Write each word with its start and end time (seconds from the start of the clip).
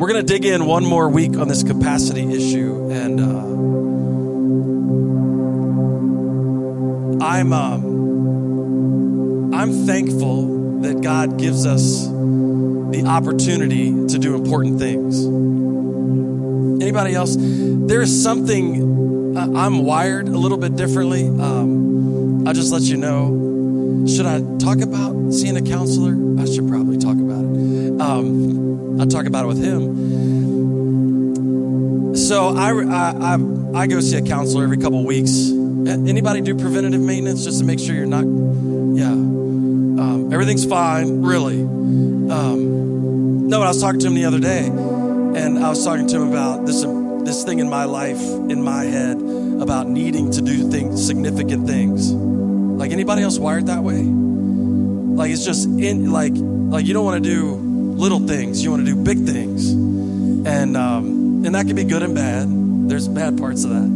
we're 0.00 0.08
going 0.08 0.26
to 0.26 0.32
dig 0.32 0.44
in 0.46 0.64
one 0.64 0.82
more 0.82 1.10
week 1.10 1.36
on 1.36 1.46
this 1.46 1.62
capacity 1.62 2.22
issue. 2.22 2.90
And 2.90 3.20
uh, 3.20 3.24
I'm, 7.22 7.52
um, 7.52 9.52
I'm 9.52 9.84
thankful 9.84 10.80
that 10.80 11.02
God 11.02 11.38
gives 11.38 11.66
us 11.66 12.06
the 12.06 13.04
opportunity 13.06 13.90
to 14.06 14.18
do 14.18 14.34
important 14.34 14.78
things. 14.78 15.22
Anybody 16.82 17.14
else? 17.14 17.36
There 17.38 18.00
is 18.00 18.22
something, 18.22 19.36
uh, 19.36 19.50
I'm 19.54 19.84
wired 19.84 20.28
a 20.28 20.38
little 20.38 20.56
bit 20.56 20.76
differently. 20.76 21.28
Um, 21.28 22.48
I'll 22.48 22.54
just 22.54 22.72
let 22.72 22.84
you 22.84 22.96
know. 22.96 24.06
Should 24.06 24.24
I 24.24 24.40
talk 24.56 24.80
about 24.80 25.32
seeing 25.32 25.58
a 25.58 25.62
counselor? 25.62 26.40
I 26.40 26.46
should 26.46 26.66
probably 26.68 26.96
talk 26.96 27.18
about 27.18 27.44
it. 27.44 28.00
Um, 28.00 28.59
I'll 29.00 29.06
talk 29.06 29.24
about 29.24 29.46
it 29.46 29.48
with 29.48 29.64
him. 29.64 30.50
So 32.14 32.54
I, 32.54 32.70
I, 32.70 33.34
I, 33.34 33.38
I 33.82 33.86
go 33.86 33.98
see 34.00 34.18
a 34.18 34.22
counselor 34.22 34.62
every 34.62 34.76
couple 34.76 35.02
weeks. 35.06 35.48
Anybody 35.48 36.42
do 36.42 36.54
preventative 36.54 37.00
maintenance 37.00 37.42
just 37.42 37.60
to 37.60 37.64
make 37.64 37.78
sure 37.78 37.94
you're 37.94 38.04
not, 38.04 38.24
yeah. 38.24 39.10
Um, 39.10 40.28
everything's 40.30 40.66
fine, 40.66 41.22
really. 41.22 41.62
Um, 41.62 43.48
no, 43.48 43.62
I 43.62 43.68
was 43.68 43.80
talking 43.80 44.00
to 44.00 44.08
him 44.08 44.14
the 44.14 44.26
other 44.26 44.38
day, 44.38 44.66
and 44.66 45.58
I 45.58 45.70
was 45.70 45.82
talking 45.82 46.06
to 46.08 46.16
him 46.16 46.28
about 46.28 46.66
this 46.66 46.84
this 47.24 47.42
thing 47.42 47.58
in 47.58 47.70
my 47.70 47.84
life, 47.84 48.20
in 48.20 48.62
my 48.62 48.84
head, 48.84 49.16
about 49.16 49.88
needing 49.88 50.30
to 50.32 50.42
do 50.42 50.70
things, 50.70 51.06
significant 51.06 51.66
things. 51.66 52.12
Like 52.12 52.92
anybody 52.92 53.22
else 53.22 53.38
wired 53.38 53.66
that 53.68 53.82
way? 53.82 54.02
Like 54.02 55.30
it's 55.30 55.44
just 55.46 55.66
in 55.66 56.12
like 56.12 56.34
like 56.36 56.86
you 56.86 56.92
don't 56.92 57.06
want 57.06 57.24
to 57.24 57.30
do 57.30 57.69
little 58.00 58.26
things, 58.26 58.64
you 58.64 58.70
want 58.70 58.86
to 58.86 58.94
do 58.94 58.96
big 58.96 59.26
things, 59.26 59.70
and 59.70 60.76
um, 60.76 61.44
and 61.44 61.54
that 61.54 61.66
can 61.66 61.76
be 61.76 61.84
good 61.84 62.02
and 62.02 62.14
bad. 62.14 62.48
There's 62.88 63.06
bad 63.06 63.38
parts 63.38 63.64
of 63.64 63.70
that, 63.70 63.88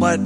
but 0.00 0.18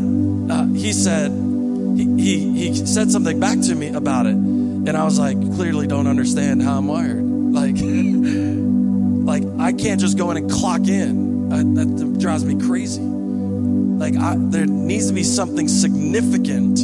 uh, 0.52 0.66
he 0.72 0.92
said 0.94 1.30
he, 1.30 2.04
he 2.16 2.68
he 2.68 2.74
said 2.86 3.10
something 3.10 3.38
back 3.38 3.60
to 3.60 3.74
me 3.74 3.88
about 3.88 4.24
it, 4.26 4.34
and 4.34 4.96
I 4.96 5.04
was 5.04 5.18
like, 5.18 5.38
clearly 5.54 5.86
don't 5.86 6.06
understand 6.06 6.62
how 6.62 6.78
I'm 6.78 6.88
wired. 6.88 7.22
Like 7.52 7.76
like 7.76 9.44
I 9.60 9.74
can't 9.74 10.00
just 10.00 10.16
go 10.16 10.30
in 10.30 10.38
and 10.38 10.50
clock 10.50 10.88
in. 10.88 11.52
I, 11.52 11.58
that 11.58 12.18
drives 12.18 12.46
me 12.46 12.58
crazy. 12.66 13.02
Like 13.02 14.16
I, 14.16 14.36
there 14.38 14.64
needs 14.64 15.08
to 15.08 15.12
be 15.12 15.22
something 15.22 15.68
significant 15.68 16.78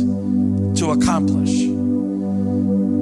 to 0.77 0.91
accomplish. 0.91 1.78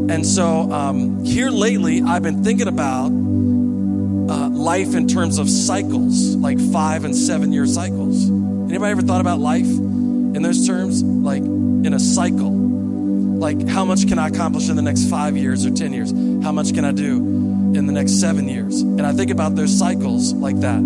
And 0.08 0.24
so 0.24 0.70
um, 0.72 1.24
here 1.24 1.50
lately, 1.50 2.00
I've 2.02 2.22
been 2.22 2.44
thinking 2.44 2.68
about 2.68 3.06
uh, 3.06 4.48
life 4.50 4.94
in 4.94 5.08
terms 5.08 5.38
of 5.38 5.50
cycles, 5.50 6.36
like 6.36 6.58
five 6.72 7.04
and 7.04 7.14
seven 7.14 7.52
year 7.52 7.66
cycles. 7.66 8.28
Anybody 8.28 8.92
ever 8.92 9.02
thought 9.02 9.20
about 9.20 9.40
life 9.40 9.66
in 9.66 10.42
those 10.42 10.66
terms, 10.66 11.02
like 11.02 11.42
in 11.42 11.92
a 11.92 11.98
cycle? 11.98 12.50
Like 12.50 13.68
how 13.68 13.84
much 13.84 14.06
can 14.08 14.18
I 14.18 14.28
accomplish 14.28 14.68
in 14.68 14.76
the 14.76 14.82
next 14.82 15.10
five 15.10 15.36
years 15.36 15.66
or 15.66 15.70
ten 15.70 15.92
years? 15.92 16.12
How 16.42 16.52
much 16.52 16.72
can 16.72 16.84
I 16.84 16.92
do 16.92 17.16
in 17.16 17.86
the 17.86 17.92
next 17.92 18.20
seven 18.20 18.48
years? 18.48 18.80
And 18.80 19.02
I 19.02 19.12
think 19.12 19.30
about 19.30 19.56
those 19.56 19.76
cycles 19.76 20.32
like 20.32 20.60
that 20.60 20.80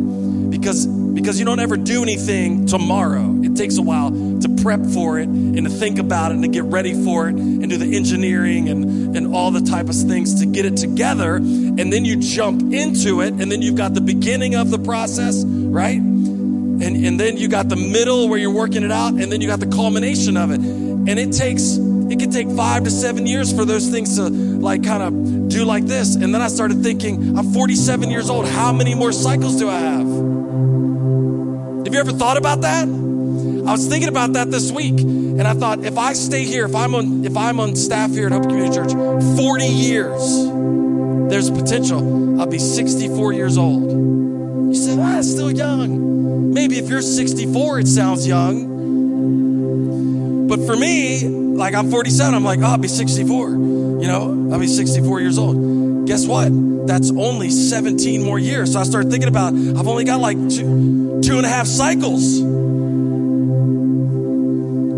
because 0.50 0.86
because 1.14 1.38
you 1.38 1.44
don't 1.44 1.60
ever 1.60 1.76
do 1.76 2.02
anything 2.02 2.66
tomorrow. 2.66 3.34
It 3.42 3.56
takes 3.56 3.78
a 3.78 3.82
while 3.82 4.10
to 4.10 4.56
prep 4.62 4.84
for 4.86 5.18
it 5.18 5.28
and 5.28 5.64
to 5.64 5.70
think 5.70 5.98
about 5.98 6.30
it 6.30 6.34
and 6.34 6.42
to 6.42 6.48
get 6.48 6.64
ready 6.64 6.92
for 7.04 7.28
it 7.28 7.34
and 7.34 7.68
do 7.68 7.76
the 7.76 7.96
engineering 7.96 8.68
and, 8.68 9.16
and 9.16 9.34
all 9.34 9.50
the 9.50 9.60
type 9.60 9.88
of 9.88 9.94
things 9.94 10.40
to 10.40 10.46
get 10.46 10.64
it 10.64 10.76
together. 10.76 11.36
And 11.36 11.92
then 11.92 12.04
you 12.04 12.16
jump 12.16 12.72
into 12.72 13.20
it 13.20 13.34
and 13.34 13.50
then 13.50 13.62
you've 13.62 13.76
got 13.76 13.94
the 13.94 14.00
beginning 14.00 14.54
of 14.54 14.70
the 14.70 14.78
process, 14.78 15.44
right? 15.44 15.98
And, 15.98 16.82
and 16.82 17.20
then 17.20 17.36
you 17.36 17.48
got 17.48 17.68
the 17.68 17.76
middle 17.76 18.28
where 18.28 18.38
you're 18.38 18.54
working 18.54 18.82
it 18.82 18.92
out 18.92 19.12
and 19.12 19.30
then 19.30 19.40
you 19.40 19.48
got 19.48 19.60
the 19.60 19.66
culmination 19.66 20.36
of 20.36 20.50
it. 20.50 20.60
And 20.60 21.18
it 21.18 21.32
takes, 21.32 21.76
it 21.76 22.18
can 22.18 22.30
take 22.30 22.48
five 22.50 22.84
to 22.84 22.90
seven 22.90 23.26
years 23.26 23.54
for 23.54 23.64
those 23.64 23.88
things 23.88 24.16
to 24.16 24.28
like 24.28 24.82
kind 24.84 25.02
of 25.02 25.48
do 25.50 25.64
like 25.64 25.84
this. 25.84 26.14
And 26.14 26.34
then 26.34 26.40
I 26.40 26.48
started 26.48 26.82
thinking, 26.82 27.36
I'm 27.36 27.52
47 27.52 28.10
years 28.10 28.30
old. 28.30 28.46
How 28.46 28.72
many 28.72 28.94
more 28.94 29.12
cycles 29.12 29.58
do 29.58 29.68
I 29.68 29.78
have? 29.78 30.06
Have 31.90 31.94
you 31.96 32.00
ever 32.02 32.12
thought 32.12 32.36
about 32.36 32.60
that? 32.60 32.84
I 32.84 33.72
was 33.72 33.88
thinking 33.88 34.08
about 34.08 34.34
that 34.34 34.48
this 34.48 34.70
week, 34.70 35.00
and 35.00 35.42
I 35.42 35.54
thought 35.54 35.84
if 35.84 35.98
I 35.98 36.12
stay 36.12 36.44
here, 36.44 36.64
if 36.64 36.72
I'm 36.76 36.94
on, 36.94 37.24
if 37.24 37.36
I'm 37.36 37.58
on 37.58 37.74
staff 37.74 38.12
here 38.12 38.26
at 38.26 38.32
Hope 38.32 38.44
Community 38.44 38.76
Church, 38.76 38.92
40 39.36 39.64
years, 39.64 40.20
there's 41.28 41.48
a 41.48 41.52
potential 41.52 42.40
I'll 42.40 42.46
be 42.46 42.60
64 42.60 43.32
years 43.32 43.58
old. 43.58 43.90
You 44.68 44.74
said, 44.76 45.00
ah, 45.00 45.20
still 45.22 45.50
young. 45.50 46.54
Maybe 46.54 46.78
if 46.78 46.88
you're 46.88 47.02
64, 47.02 47.80
it 47.80 47.88
sounds 47.88 48.24
young. 48.24 48.68
But 50.46 50.64
for 50.66 50.76
me, 50.76 51.26
like 51.26 51.74
I'm 51.74 51.90
47, 51.90 52.34
I'm 52.34 52.44
like, 52.44 52.60
oh, 52.60 52.66
I'll 52.66 52.78
be 52.78 52.86
64. 52.86 53.50
You 53.50 54.06
know, 54.06 54.48
I'll 54.52 54.60
be 54.60 54.68
64 54.68 55.20
years 55.22 55.38
old. 55.38 56.06
Guess 56.06 56.24
what? 56.28 56.50
That's 56.86 57.10
only 57.10 57.50
17 57.50 58.22
more 58.22 58.38
years. 58.38 58.74
So 58.74 58.78
I 58.78 58.84
started 58.84 59.10
thinking 59.10 59.28
about 59.28 59.54
I've 59.54 59.88
only 59.88 60.04
got 60.04 60.20
like 60.20 60.36
two 60.48 60.99
two 61.30 61.36
and 61.36 61.46
a 61.46 61.48
half 61.48 61.68
cycles. 61.68 62.40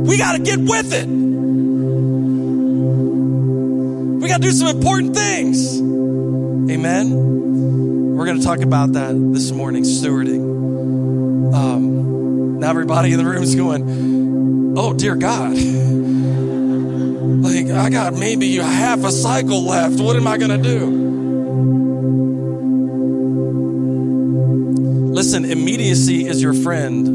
We 0.08 0.16
got 0.16 0.32
to 0.32 0.42
get 0.42 0.60
with 0.60 0.94
it. 0.94 1.06
We 4.18 4.28
got 4.28 4.40
to 4.40 4.42
do 4.42 4.52
some 4.52 4.68
important 4.68 5.14
things. 5.14 5.78
Amen. 5.78 8.16
We're 8.16 8.24
going 8.24 8.38
to 8.38 8.44
talk 8.44 8.60
about 8.60 8.94
that 8.94 9.14
this 9.34 9.50
morning, 9.50 9.82
stewarding. 9.82 11.54
Um, 11.54 12.60
now, 12.60 12.70
everybody 12.70 13.12
in 13.12 13.18
the 13.18 13.26
room 13.26 13.42
is 13.42 13.54
going, 13.54 14.74
Oh, 14.78 14.94
dear 14.94 15.16
God. 15.16 15.54
Like, 17.42 17.66
I 17.66 17.90
got 17.90 18.14
maybe 18.14 18.56
half 18.56 19.04
a 19.04 19.10
cycle 19.10 19.64
left. 19.64 19.98
What 19.98 20.16
am 20.16 20.28
I 20.28 20.38
going 20.38 20.62
to 20.62 20.62
do? 20.62 21.01
Listen, 25.22 25.44
immediacy 25.44 26.26
is 26.26 26.42
your 26.42 26.52
friend 26.52 27.06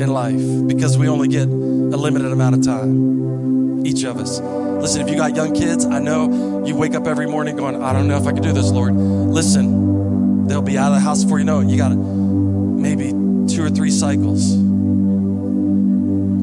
in 0.00 0.08
life 0.12 0.68
because 0.68 0.96
we 0.96 1.08
only 1.08 1.26
get 1.26 1.48
a 1.48 1.98
limited 1.98 2.30
amount 2.30 2.54
of 2.54 2.62
time, 2.62 3.84
each 3.84 4.04
of 4.04 4.16
us. 4.16 4.38
Listen, 4.38 5.02
if 5.02 5.10
you 5.10 5.16
got 5.16 5.34
young 5.34 5.52
kids, 5.52 5.84
I 5.84 5.98
know 5.98 6.64
you 6.64 6.76
wake 6.76 6.94
up 6.94 7.08
every 7.08 7.26
morning 7.26 7.56
going, 7.56 7.82
I 7.82 7.92
don't 7.92 8.06
know 8.06 8.16
if 8.16 8.28
I 8.28 8.32
can 8.32 8.44
do 8.44 8.52
this, 8.52 8.70
Lord. 8.70 8.94
Listen, 8.94 10.46
they'll 10.46 10.62
be 10.62 10.78
out 10.78 10.92
of 10.92 10.94
the 10.94 11.00
house 11.00 11.24
before 11.24 11.40
you 11.40 11.44
know 11.44 11.58
it. 11.58 11.66
You 11.66 11.76
got 11.76 11.96
maybe 11.96 13.10
two 13.52 13.64
or 13.64 13.70
three 13.70 13.90
cycles. 13.90 14.52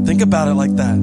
Think 0.06 0.22
about 0.22 0.50
it 0.50 0.56
like 0.56 0.76
that. 0.76 0.98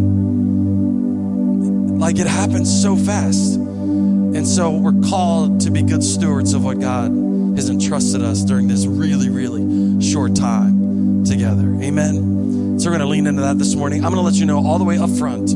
Like 1.94 2.18
it 2.18 2.26
happens 2.26 2.82
so 2.82 2.96
fast. 2.96 3.54
And 3.54 4.46
so 4.46 4.72
we're 4.76 5.08
called 5.08 5.62
to 5.62 5.70
be 5.70 5.80
good 5.82 6.04
stewards 6.04 6.52
of 6.52 6.62
what 6.62 6.80
God 6.80 7.12
has 7.56 7.70
entrusted 7.70 8.20
us 8.20 8.44
during 8.44 8.68
this 8.68 8.84
really, 8.84 9.30
really 9.30 9.75
short 10.06 10.36
time 10.36 11.24
together. 11.24 11.66
Amen. 11.82 12.78
So 12.78 12.86
we're 12.86 12.96
going 12.96 13.00
to 13.00 13.06
lean 13.06 13.26
into 13.26 13.42
that 13.42 13.58
this 13.58 13.74
morning. 13.74 14.04
I'm 14.04 14.12
going 14.12 14.22
to 14.22 14.26
let 14.30 14.34
you 14.34 14.46
know 14.46 14.64
all 14.64 14.78
the 14.78 14.84
way 14.84 14.98
up 14.98 15.10
front. 15.10 15.50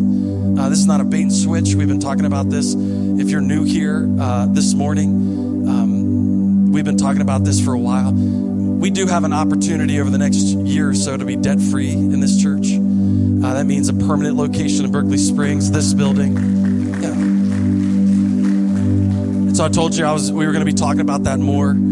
Uh, 0.58 0.68
this 0.68 0.78
is 0.78 0.86
not 0.86 1.00
a 1.00 1.04
bait 1.04 1.22
and 1.22 1.32
switch. 1.32 1.74
We've 1.74 1.86
been 1.86 2.00
talking 2.00 2.24
about 2.24 2.50
this. 2.50 2.74
If 2.74 3.30
you're 3.30 3.40
new 3.40 3.62
here 3.62 4.08
uh, 4.18 4.46
this 4.46 4.74
morning, 4.74 5.68
um, 5.68 6.72
we've 6.72 6.84
been 6.84 6.96
talking 6.96 7.22
about 7.22 7.44
this 7.44 7.64
for 7.64 7.72
a 7.74 7.78
while. 7.78 8.12
We 8.12 8.90
do 8.90 9.06
have 9.06 9.22
an 9.24 9.32
opportunity 9.32 10.00
over 10.00 10.10
the 10.10 10.18
next 10.18 10.42
year 10.42 10.90
or 10.90 10.94
so 10.94 11.16
to 11.16 11.24
be 11.24 11.36
debt 11.36 11.60
free 11.60 11.92
in 11.92 12.18
this 12.20 12.42
church. 12.42 12.72
Uh, 12.72 13.54
that 13.54 13.66
means 13.66 13.88
a 13.88 13.94
permanent 13.94 14.36
location 14.36 14.84
in 14.84 14.90
Berkeley 14.90 15.18
Springs, 15.18 15.70
this 15.70 15.94
building. 15.94 16.34
Yeah. 17.00 17.14
So 19.54 19.64
I 19.64 19.68
told 19.68 19.94
you 19.94 20.04
I 20.06 20.12
was 20.12 20.32
we 20.32 20.46
were 20.46 20.52
going 20.52 20.64
to 20.64 20.70
be 20.70 20.76
talking 20.76 21.00
about 21.00 21.24
that 21.24 21.38
more 21.38 21.70
and 21.70 21.89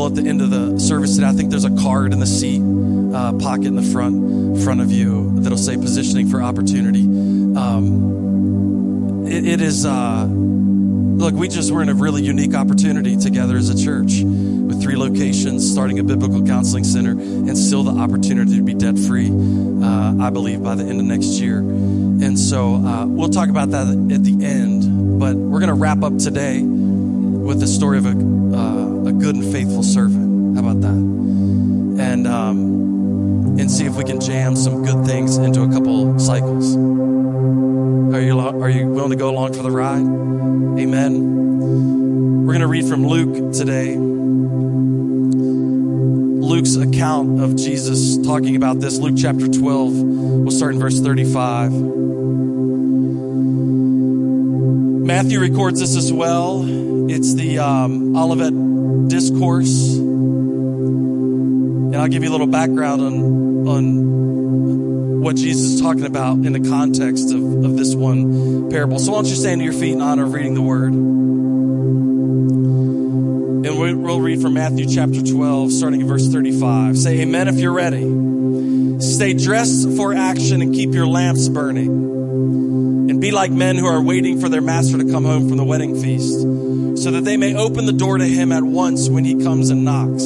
will 0.00 0.06
at 0.06 0.14
the 0.14 0.28
end 0.28 0.40
of 0.40 0.50
the 0.50 0.78
service 0.78 1.14
today. 1.14 1.28
I 1.28 1.32
think 1.32 1.50
there's 1.50 1.64
a 1.64 1.76
card 1.76 2.12
in 2.12 2.20
the 2.20 2.26
seat 2.26 2.62
uh, 3.14 3.32
pocket 3.34 3.66
in 3.66 3.76
the 3.76 3.82
front 3.82 4.62
front 4.62 4.80
of 4.80 4.90
you 4.90 5.40
that'll 5.40 5.58
say 5.58 5.76
positioning 5.76 6.28
for 6.28 6.42
opportunity. 6.42 7.02
Um, 7.02 9.26
it, 9.26 9.46
it 9.46 9.60
is. 9.60 9.84
Uh, 9.84 10.26
look, 10.26 11.34
we 11.34 11.48
just 11.48 11.70
we're 11.70 11.82
in 11.82 11.90
a 11.90 11.94
really 11.94 12.22
unique 12.22 12.54
opportunity 12.54 13.16
together 13.16 13.56
as 13.56 13.68
a 13.68 13.84
church 13.84 14.22
with 14.22 14.82
three 14.82 14.96
locations, 14.96 15.70
starting 15.70 15.98
a 15.98 16.04
biblical 16.04 16.46
counseling 16.46 16.84
center, 16.84 17.10
and 17.10 17.58
still 17.58 17.82
the 17.82 18.00
opportunity 18.00 18.56
to 18.56 18.62
be 18.62 18.74
debt 18.74 18.98
free. 18.98 19.28
Uh, 19.28 20.14
I 20.20 20.30
believe 20.30 20.62
by 20.62 20.76
the 20.76 20.84
end 20.84 21.00
of 21.00 21.06
next 21.06 21.40
year, 21.40 21.58
and 21.58 22.38
so 22.38 22.76
uh, 22.76 23.04
we'll 23.06 23.28
talk 23.28 23.50
about 23.50 23.72
that 23.72 23.88
at 23.88 24.24
the 24.24 24.44
end. 24.44 25.20
But 25.20 25.36
we're 25.36 25.60
going 25.60 25.68
to 25.68 25.74
wrap 25.74 26.02
up 26.02 26.16
today 26.16 26.62
with 26.62 27.60
the 27.60 27.66
story 27.66 27.98
of 27.98 28.06
a 28.06 28.10
uh, 28.10 28.89
good 29.20 29.36
and 29.36 29.52
faithful 29.52 29.82
servant. 29.82 30.56
How 30.56 30.62
about 30.62 30.80
that? 30.80 30.96
And 32.02 32.26
um, 32.26 33.58
and 33.58 33.70
see 33.70 33.84
if 33.84 33.94
we 33.96 34.04
can 34.04 34.18
jam 34.20 34.56
some 34.56 34.82
good 34.82 35.04
things 35.04 35.36
into 35.36 35.62
a 35.62 35.70
couple 35.70 36.18
cycles. 36.18 36.74
Are 36.74 38.20
you 38.20 38.40
are 38.40 38.70
you 38.70 38.88
willing 38.88 39.10
to 39.10 39.16
go 39.16 39.28
along 39.30 39.52
for 39.52 39.62
the 39.62 39.70
ride? 39.70 40.00
Amen. 40.80 42.46
We're 42.46 42.54
going 42.54 42.60
to 42.60 42.66
read 42.66 42.86
from 42.86 43.06
Luke 43.06 43.52
today. 43.52 43.96
Luke's 46.50 46.74
account 46.76 47.40
of 47.40 47.54
Jesus 47.56 48.16
talking 48.26 48.56
about 48.56 48.80
this. 48.80 48.98
Luke 48.98 49.14
chapter 49.16 49.46
12, 49.46 49.92
we'll 49.92 50.50
start 50.50 50.74
in 50.74 50.80
verse 50.80 50.98
35. 50.98 51.72
Matthew 55.06 55.38
records 55.40 55.80
this 55.80 55.96
as 55.96 56.12
well. 56.12 56.64
It's 57.10 57.34
the 57.34 57.58
um, 57.58 58.16
Olivet 58.16 58.69
Discourse. 59.10 59.96
And 59.96 61.96
I'll 61.96 62.08
give 62.08 62.22
you 62.22 62.30
a 62.30 62.32
little 62.32 62.46
background 62.46 63.02
on, 63.02 63.68
on 63.68 65.20
what 65.20 65.36
Jesus 65.36 65.74
is 65.74 65.80
talking 65.80 66.06
about 66.06 66.38
in 66.38 66.52
the 66.52 66.68
context 66.68 67.32
of, 67.32 67.64
of 67.64 67.76
this 67.76 67.94
one 67.94 68.70
parable. 68.70 68.98
So 68.98 69.12
why 69.12 69.18
don't 69.18 69.26
you 69.26 69.36
stand 69.36 69.60
to 69.60 69.64
your 69.64 69.74
feet 69.74 69.92
in 69.92 70.00
honor 70.00 70.24
of 70.24 70.32
reading 70.32 70.54
the 70.54 70.62
word? 70.62 70.94
And 73.62 73.78
we'll 73.78 74.20
read 74.20 74.40
from 74.40 74.54
Matthew 74.54 74.88
chapter 74.88 75.20
12, 75.20 75.72
starting 75.72 76.00
in 76.00 76.08
verse 76.08 76.26
35. 76.28 76.96
Say 76.96 77.20
amen 77.20 77.48
if 77.48 77.56
you're 77.56 77.72
ready. 77.72 79.00
Stay 79.00 79.34
dressed 79.34 79.90
for 79.96 80.14
action 80.14 80.62
and 80.62 80.74
keep 80.74 80.94
your 80.94 81.06
lamps 81.06 81.48
burning. 81.48 81.88
And 83.10 83.20
be 83.20 83.30
like 83.30 83.50
men 83.50 83.76
who 83.76 83.86
are 83.86 84.00
waiting 84.00 84.40
for 84.40 84.48
their 84.48 84.60
master 84.60 84.98
to 84.98 85.10
come 85.10 85.24
home 85.24 85.48
from 85.48 85.56
the 85.56 85.64
wedding 85.64 86.00
feast, 86.00 86.38
so 86.96 87.10
that 87.10 87.24
they 87.24 87.36
may 87.36 87.54
open 87.54 87.86
the 87.86 87.92
door 87.92 88.18
to 88.18 88.24
him 88.24 88.52
at 88.52 88.62
once 88.62 89.08
when 89.08 89.24
he 89.24 89.42
comes 89.42 89.70
and 89.70 89.84
knocks. 89.84 90.24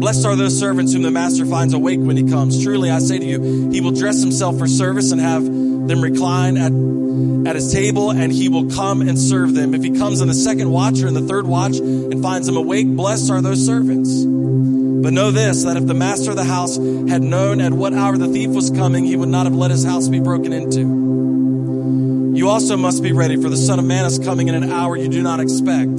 Blessed 0.00 0.24
are 0.24 0.34
those 0.34 0.58
servants 0.58 0.94
whom 0.94 1.02
the 1.02 1.10
master 1.10 1.44
finds 1.44 1.74
awake 1.74 2.00
when 2.00 2.16
he 2.16 2.22
comes. 2.22 2.62
Truly, 2.62 2.90
I 2.90 3.00
say 3.00 3.18
to 3.18 3.24
you, 3.24 3.70
he 3.70 3.80
will 3.80 3.90
dress 3.90 4.20
himself 4.22 4.58
for 4.58 4.66
service 4.66 5.12
and 5.12 5.20
have 5.20 5.44
them 5.44 6.00
recline 6.00 6.56
at, 6.56 6.72
at 7.48 7.54
his 7.54 7.70
table, 7.70 8.10
and 8.10 8.32
he 8.32 8.48
will 8.48 8.70
come 8.70 9.02
and 9.02 9.18
serve 9.18 9.54
them. 9.54 9.74
If 9.74 9.82
he 9.82 9.90
comes 9.90 10.22
in 10.22 10.28
the 10.28 10.34
second 10.34 10.70
watch 10.70 11.02
or 11.02 11.08
in 11.08 11.14
the 11.14 11.26
third 11.26 11.46
watch 11.46 11.76
and 11.76 12.22
finds 12.22 12.46
them 12.46 12.56
awake, 12.56 12.86
blessed 12.86 13.30
are 13.30 13.42
those 13.42 13.64
servants. 13.64 14.24
But 14.24 15.12
know 15.12 15.30
this, 15.30 15.64
that 15.64 15.76
if 15.76 15.86
the 15.86 15.94
master 15.94 16.30
of 16.30 16.36
the 16.36 16.44
house 16.44 16.76
had 16.76 17.22
known 17.22 17.60
at 17.60 17.72
what 17.72 17.92
hour 17.92 18.16
the 18.16 18.28
thief 18.28 18.50
was 18.50 18.70
coming, 18.70 19.04
he 19.04 19.16
would 19.16 19.28
not 19.28 19.44
have 19.44 19.54
let 19.54 19.70
his 19.70 19.84
house 19.84 20.08
be 20.08 20.20
broken 20.20 20.52
into. 20.52 21.09
You 22.40 22.48
also 22.48 22.78
must 22.78 23.02
be 23.02 23.12
ready, 23.12 23.36
for 23.36 23.50
the 23.50 23.56
Son 23.58 23.78
of 23.78 23.84
Man 23.84 24.06
is 24.06 24.18
coming 24.18 24.48
in 24.48 24.54
an 24.54 24.72
hour 24.72 24.96
you 24.96 25.10
do 25.10 25.20
not 25.20 25.40
expect. 25.40 25.98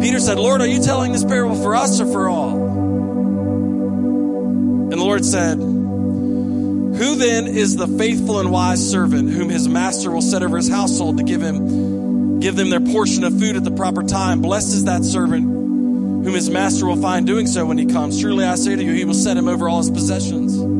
Peter 0.00 0.18
said, 0.18 0.38
Lord, 0.38 0.62
are 0.62 0.66
you 0.66 0.80
telling 0.80 1.12
this 1.12 1.24
parable 1.24 1.56
for 1.56 1.74
us 1.74 2.00
or 2.00 2.10
for 2.10 2.26
all? 2.26 2.56
And 4.84 4.92
the 4.92 4.96
Lord 4.96 5.26
said, 5.26 5.58
Who 5.58 7.16
then 7.16 7.48
is 7.48 7.76
the 7.76 7.86
faithful 7.86 8.40
and 8.40 8.50
wise 8.50 8.90
servant 8.90 9.28
whom 9.28 9.50
his 9.50 9.68
master 9.68 10.10
will 10.10 10.22
set 10.22 10.42
over 10.42 10.56
his 10.56 10.70
household 10.70 11.18
to 11.18 11.22
give 11.22 11.42
him 11.42 12.40
give 12.40 12.56
them 12.56 12.70
their 12.70 12.80
portion 12.80 13.24
of 13.24 13.38
food 13.38 13.56
at 13.56 13.64
the 13.64 13.72
proper 13.72 14.02
time? 14.02 14.40
Blessed 14.40 14.72
is 14.72 14.84
that 14.84 15.04
servant 15.04 15.44
whom 15.44 16.32
his 16.32 16.48
master 16.48 16.86
will 16.86 16.96
find 16.96 17.26
doing 17.26 17.46
so 17.46 17.66
when 17.66 17.76
he 17.76 17.84
comes. 17.84 18.18
Truly 18.18 18.46
I 18.46 18.54
say 18.54 18.74
to 18.74 18.82
you, 18.82 18.94
he 18.94 19.04
will 19.04 19.12
set 19.12 19.36
him 19.36 19.48
over 19.48 19.68
all 19.68 19.82
his 19.82 19.90
possessions. 19.90 20.77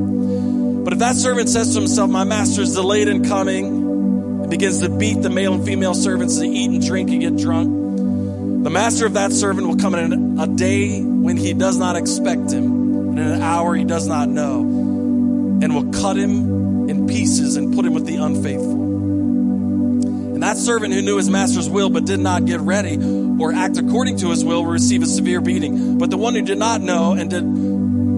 But 0.84 0.92
if 0.92 0.98
that 1.00 1.16
servant 1.16 1.48
says 1.48 1.74
to 1.74 1.80
himself, 1.80 2.10
My 2.10 2.24
master 2.24 2.62
is 2.62 2.74
delayed 2.74 3.08
in 3.08 3.24
coming, 3.24 3.66
and 3.66 4.50
begins 4.50 4.80
to 4.80 4.88
beat 4.88 5.22
the 5.22 5.30
male 5.30 5.54
and 5.54 5.64
female 5.64 5.94
servants 5.94 6.38
to 6.38 6.46
eat 6.46 6.70
and 6.70 6.84
drink 6.84 7.10
and 7.10 7.20
get 7.20 7.36
drunk, 7.36 8.64
the 8.64 8.70
master 8.70 9.06
of 9.06 9.14
that 9.14 9.32
servant 9.32 9.66
will 9.66 9.76
come 9.76 9.94
in 9.94 10.38
a 10.38 10.46
day 10.46 11.02
when 11.02 11.36
he 11.36 11.54
does 11.54 11.78
not 11.78 11.96
expect 11.96 12.52
him, 12.52 13.10
and 13.10 13.18
in 13.18 13.26
an 13.26 13.42
hour 13.42 13.74
he 13.74 13.84
does 13.84 14.06
not 14.06 14.28
know, 14.28 14.60
and 14.60 15.74
will 15.74 15.92
cut 15.92 16.16
him 16.16 16.88
in 16.88 17.06
pieces 17.06 17.56
and 17.56 17.74
put 17.74 17.84
him 17.84 17.94
with 17.94 18.06
the 18.06 18.16
unfaithful. 18.16 18.88
And 20.38 20.42
that 20.42 20.56
servant 20.56 20.94
who 20.94 21.02
knew 21.02 21.16
his 21.16 21.28
master's 21.28 21.68
will 21.68 21.90
but 21.90 22.04
did 22.04 22.20
not 22.20 22.46
get 22.46 22.60
ready 22.60 22.96
or 23.40 23.52
act 23.52 23.76
according 23.76 24.18
to 24.18 24.30
his 24.30 24.44
will 24.44 24.64
will 24.64 24.70
receive 24.70 25.02
a 25.02 25.06
severe 25.06 25.40
beating. 25.40 25.98
But 25.98 26.10
the 26.10 26.16
one 26.16 26.34
who 26.34 26.42
did 26.42 26.58
not 26.58 26.80
know 26.80 27.12
and 27.12 27.28
did 27.28 27.42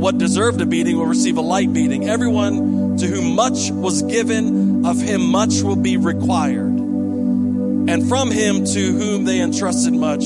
what 0.00 0.16
deserved 0.16 0.60
a 0.62 0.66
beating 0.66 0.96
will 0.96 1.06
receive 1.06 1.36
a 1.36 1.42
light 1.42 1.70
beating. 1.74 2.08
Everyone 2.08 2.96
to 2.96 3.06
whom 3.06 3.34
much 3.34 3.70
was 3.70 4.00
given, 4.02 4.86
of 4.86 4.98
him 4.98 5.30
much 5.30 5.60
will 5.60 5.76
be 5.76 5.98
required. 5.98 6.72
And 6.72 8.08
from 8.08 8.30
him 8.30 8.64
to 8.64 8.92
whom 8.92 9.24
they 9.24 9.40
entrusted 9.40 9.92
much, 9.92 10.24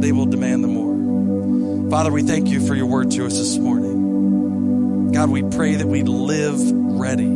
they 0.00 0.12
will 0.12 0.24
demand 0.24 0.64
the 0.64 0.68
more. 0.68 1.90
Father, 1.90 2.10
we 2.10 2.22
thank 2.22 2.48
you 2.48 2.66
for 2.66 2.74
your 2.74 2.86
word 2.86 3.10
to 3.12 3.26
us 3.26 3.36
this 3.36 3.58
morning. 3.58 5.12
God, 5.12 5.28
we 5.28 5.42
pray 5.42 5.74
that 5.74 5.86
we 5.86 6.02
live 6.02 6.58
ready. 6.72 7.28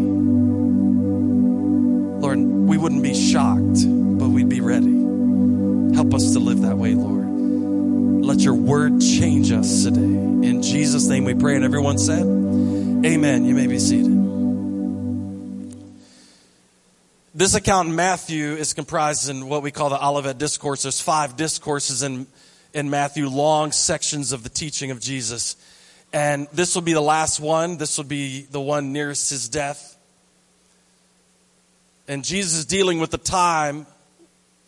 Lord, 2.21 2.39
we 2.39 2.79
wouldn't 2.79 3.03
be 3.03 3.15
shocked, 3.15 3.85
but 4.19 4.31
we'd 4.31 4.49
be 4.49 4.63
ready. 4.63 4.97
Help 5.95 6.15
us 6.15 6.33
to 6.33 6.39
live 6.39 6.63
that 6.63 6.79
way, 6.79 6.95
Lord. 6.95 7.20
Let 8.31 8.43
your 8.43 8.55
word 8.55 9.01
change 9.01 9.51
us 9.51 9.83
today. 9.83 9.99
In 9.99 10.63
Jesus' 10.63 11.09
name 11.09 11.25
we 11.25 11.35
pray. 11.35 11.57
And 11.57 11.65
everyone 11.65 11.99
said, 11.99 12.23
Amen. 12.23 13.45
You 13.45 13.57
may 13.57 13.67
be 13.67 13.81
seated. 13.81 14.13
This 17.35 17.57
account 17.57 17.89
in 17.89 17.97
Matthew 17.97 18.53
is 18.53 18.73
comprised 18.73 19.29
in 19.29 19.49
what 19.49 19.65
we 19.65 19.73
call 19.73 19.91
the 19.91 20.01
Olivet 20.01 20.39
Discourse. 20.39 20.85
There's 20.85 21.01
five 21.01 21.37
discourses 21.37 22.05
in, 22.05 22.29
in 22.73 22.89
Matthew, 22.89 23.29
long 23.29 23.73
sections 23.73 24.31
of 24.31 24.45
the 24.45 24.49
teaching 24.49 24.93
of 24.93 25.01
Jesus. 25.01 25.57
And 26.13 26.47
this 26.53 26.77
will 26.77 26.83
be 26.83 26.93
the 26.93 27.01
last 27.01 27.41
one. 27.41 27.79
This 27.79 27.97
will 27.99 28.05
be 28.05 28.43
the 28.43 28.61
one 28.61 28.93
nearest 28.93 29.31
his 29.31 29.49
death. 29.49 29.99
And 32.07 32.25
Jesus 32.25 32.59
is 32.59 32.65
dealing 32.65 33.01
with 33.01 33.11
the 33.11 33.19
time 33.19 33.89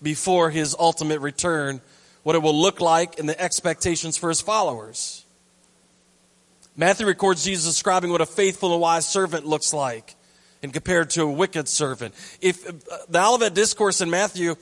before 0.03 0.51
his 0.51 0.75
ultimate 0.77 1.21
return 1.21 1.81
what 2.23 2.37
it 2.37 2.43
will 2.43 2.59
look 2.59 2.81
like 2.81 3.19
and 3.19 3.29
the 3.29 3.41
expectations 3.41 4.17
for 4.17 4.29
his 4.29 4.41
followers. 4.41 5.25
Matthew 6.77 7.07
records 7.07 7.45
Jesus 7.45 7.65
describing 7.65 8.11
what 8.11 8.21
a 8.21 8.27
faithful 8.27 8.73
and 8.73 8.81
wise 8.81 9.07
servant 9.07 9.47
looks 9.47 9.73
like 9.75 10.15
and 10.63 10.73
compared 10.73 11.11
to 11.11 11.23
a 11.23 11.31
wicked 11.31 11.69
servant. 11.69 12.15
If 12.41 12.67
uh, 12.69 12.73
the 13.09 13.23
Olivet 13.23 13.55
discourse 13.55 14.01
in 14.01 14.11
Matthew 14.11 14.55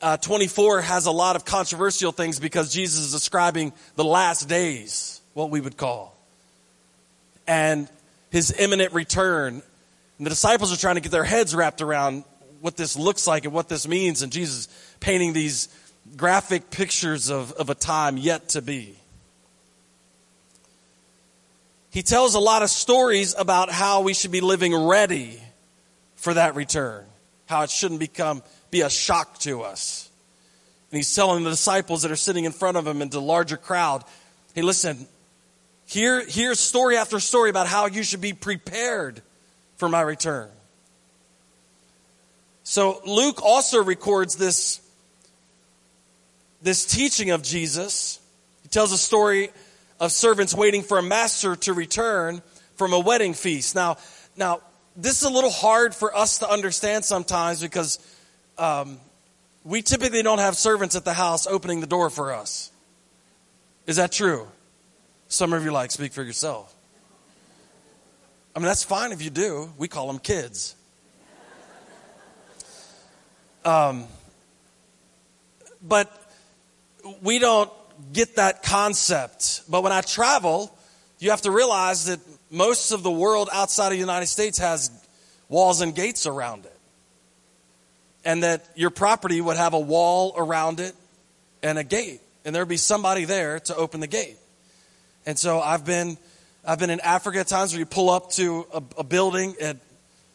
uh, 0.00 0.16
24 0.16 0.82
has 0.82 1.06
a 1.06 1.10
lot 1.10 1.36
of 1.36 1.44
controversial 1.44 2.12
things 2.12 2.40
because 2.40 2.72
Jesus 2.72 3.06
is 3.06 3.12
describing 3.12 3.72
the 3.94 4.04
last 4.04 4.48
days, 4.48 5.20
what 5.34 5.50
we 5.50 5.60
would 5.60 5.76
call, 5.76 6.16
and 7.46 7.88
his 8.30 8.54
imminent 8.58 8.92
return. 8.92 9.62
And 10.18 10.26
the 10.26 10.30
disciples 10.30 10.72
are 10.72 10.76
trying 10.76 10.96
to 10.96 11.00
get 11.00 11.12
their 11.12 11.24
heads 11.24 11.54
wrapped 11.54 11.80
around 11.80 12.24
what 12.60 12.76
this 12.76 12.96
looks 12.96 13.26
like 13.26 13.44
and 13.44 13.54
what 13.54 13.68
this 13.68 13.86
means, 13.86 14.22
and 14.22 14.32
Jesus 14.32 14.68
painting 15.00 15.32
these 15.32 15.68
graphic 16.16 16.70
pictures 16.70 17.30
of, 17.30 17.52
of 17.52 17.70
a 17.70 17.74
time 17.74 18.16
yet 18.16 18.50
to 18.50 18.62
be. 18.62 18.96
He 21.90 22.02
tells 22.02 22.34
a 22.34 22.40
lot 22.40 22.62
of 22.62 22.68
stories 22.68 23.34
about 23.36 23.70
how 23.70 24.02
we 24.02 24.12
should 24.12 24.30
be 24.30 24.42
living 24.42 24.74
ready 24.74 25.40
for 26.16 26.34
that 26.34 26.54
return, 26.54 27.04
how 27.46 27.62
it 27.62 27.70
shouldn't 27.70 28.00
become 28.00 28.42
be 28.70 28.82
a 28.82 28.90
shock 28.90 29.38
to 29.38 29.62
us. 29.62 30.10
And 30.90 30.98
he's 30.98 31.14
telling 31.14 31.44
the 31.44 31.50
disciples 31.50 32.02
that 32.02 32.12
are 32.12 32.16
sitting 32.16 32.44
in 32.44 32.52
front 32.52 32.76
of 32.76 32.86
him 32.86 33.00
and 33.00 33.10
the 33.10 33.20
larger 33.20 33.56
crowd, 33.56 34.04
hey, 34.54 34.62
listen, 34.62 35.06
here, 35.86 36.24
here's 36.26 36.60
story 36.60 36.96
after 36.96 37.18
story 37.20 37.48
about 37.48 37.66
how 37.66 37.86
you 37.86 38.02
should 38.02 38.20
be 38.20 38.32
prepared 38.32 39.22
for 39.76 39.88
my 39.88 40.00
return. 40.00 40.50
So 42.64 43.00
Luke 43.06 43.40
also 43.42 43.82
records 43.82 44.36
this 44.36 44.80
this 46.62 46.84
teaching 46.84 47.30
of 47.30 47.42
Jesus. 47.42 48.20
He 48.62 48.68
tells 48.68 48.92
a 48.92 48.98
story 48.98 49.50
of 50.00 50.12
servants 50.12 50.54
waiting 50.54 50.82
for 50.82 50.98
a 50.98 51.02
master 51.02 51.56
to 51.56 51.72
return 51.72 52.42
from 52.76 52.92
a 52.92 52.98
wedding 52.98 53.34
feast. 53.34 53.74
Now, 53.74 53.96
now 54.36 54.60
this 54.96 55.20
is 55.20 55.22
a 55.22 55.30
little 55.30 55.50
hard 55.50 55.94
for 55.94 56.16
us 56.16 56.38
to 56.38 56.50
understand 56.50 57.04
sometimes 57.04 57.60
because 57.60 57.98
um, 58.58 58.98
we 59.64 59.82
typically 59.82 60.22
don't 60.22 60.38
have 60.38 60.56
servants 60.56 60.94
at 60.96 61.04
the 61.04 61.12
house 61.12 61.46
opening 61.46 61.80
the 61.80 61.86
door 61.86 62.10
for 62.10 62.32
us. 62.32 62.70
Is 63.86 63.96
that 63.96 64.12
true? 64.12 64.48
Some 65.28 65.52
of 65.52 65.64
you 65.64 65.72
like 65.72 65.90
speak 65.90 66.12
for 66.12 66.22
yourself. 66.22 66.74
I 68.54 68.58
mean, 68.58 68.66
that's 68.66 68.84
fine 68.84 69.12
if 69.12 69.22
you 69.22 69.30
do. 69.30 69.70
We 69.76 69.86
call 69.86 70.06
them 70.06 70.18
kids. 70.18 70.74
Um, 73.64 74.04
but 75.82 76.25
we 77.22 77.38
don't 77.38 77.70
get 78.12 78.36
that 78.36 78.62
concept. 78.62 79.62
But 79.68 79.82
when 79.82 79.92
I 79.92 80.00
travel, 80.00 80.76
you 81.18 81.30
have 81.30 81.42
to 81.42 81.50
realize 81.50 82.06
that 82.06 82.20
most 82.50 82.92
of 82.92 83.02
the 83.02 83.10
world 83.10 83.48
outside 83.52 83.86
of 83.86 83.92
the 83.92 83.98
United 83.98 84.26
States 84.26 84.58
has 84.58 84.90
walls 85.48 85.80
and 85.80 85.94
gates 85.94 86.26
around 86.26 86.64
it. 86.64 86.72
And 88.24 88.42
that 88.42 88.66
your 88.74 88.90
property 88.90 89.40
would 89.40 89.56
have 89.56 89.72
a 89.72 89.78
wall 89.80 90.34
around 90.36 90.80
it 90.80 90.94
and 91.62 91.78
a 91.78 91.84
gate. 91.84 92.20
And 92.44 92.54
there'd 92.54 92.68
be 92.68 92.76
somebody 92.76 93.24
there 93.24 93.60
to 93.60 93.76
open 93.76 94.00
the 94.00 94.06
gate. 94.06 94.36
And 95.26 95.38
so 95.38 95.60
I've 95.60 95.84
been 95.84 96.18
I've 96.64 96.80
been 96.80 96.90
in 96.90 97.00
Africa 97.00 97.40
at 97.40 97.46
times 97.46 97.72
where 97.72 97.78
you 97.78 97.86
pull 97.86 98.10
up 98.10 98.30
to 98.32 98.66
a, 98.72 98.82
a 98.98 99.04
building 99.04 99.54
at 99.60 99.76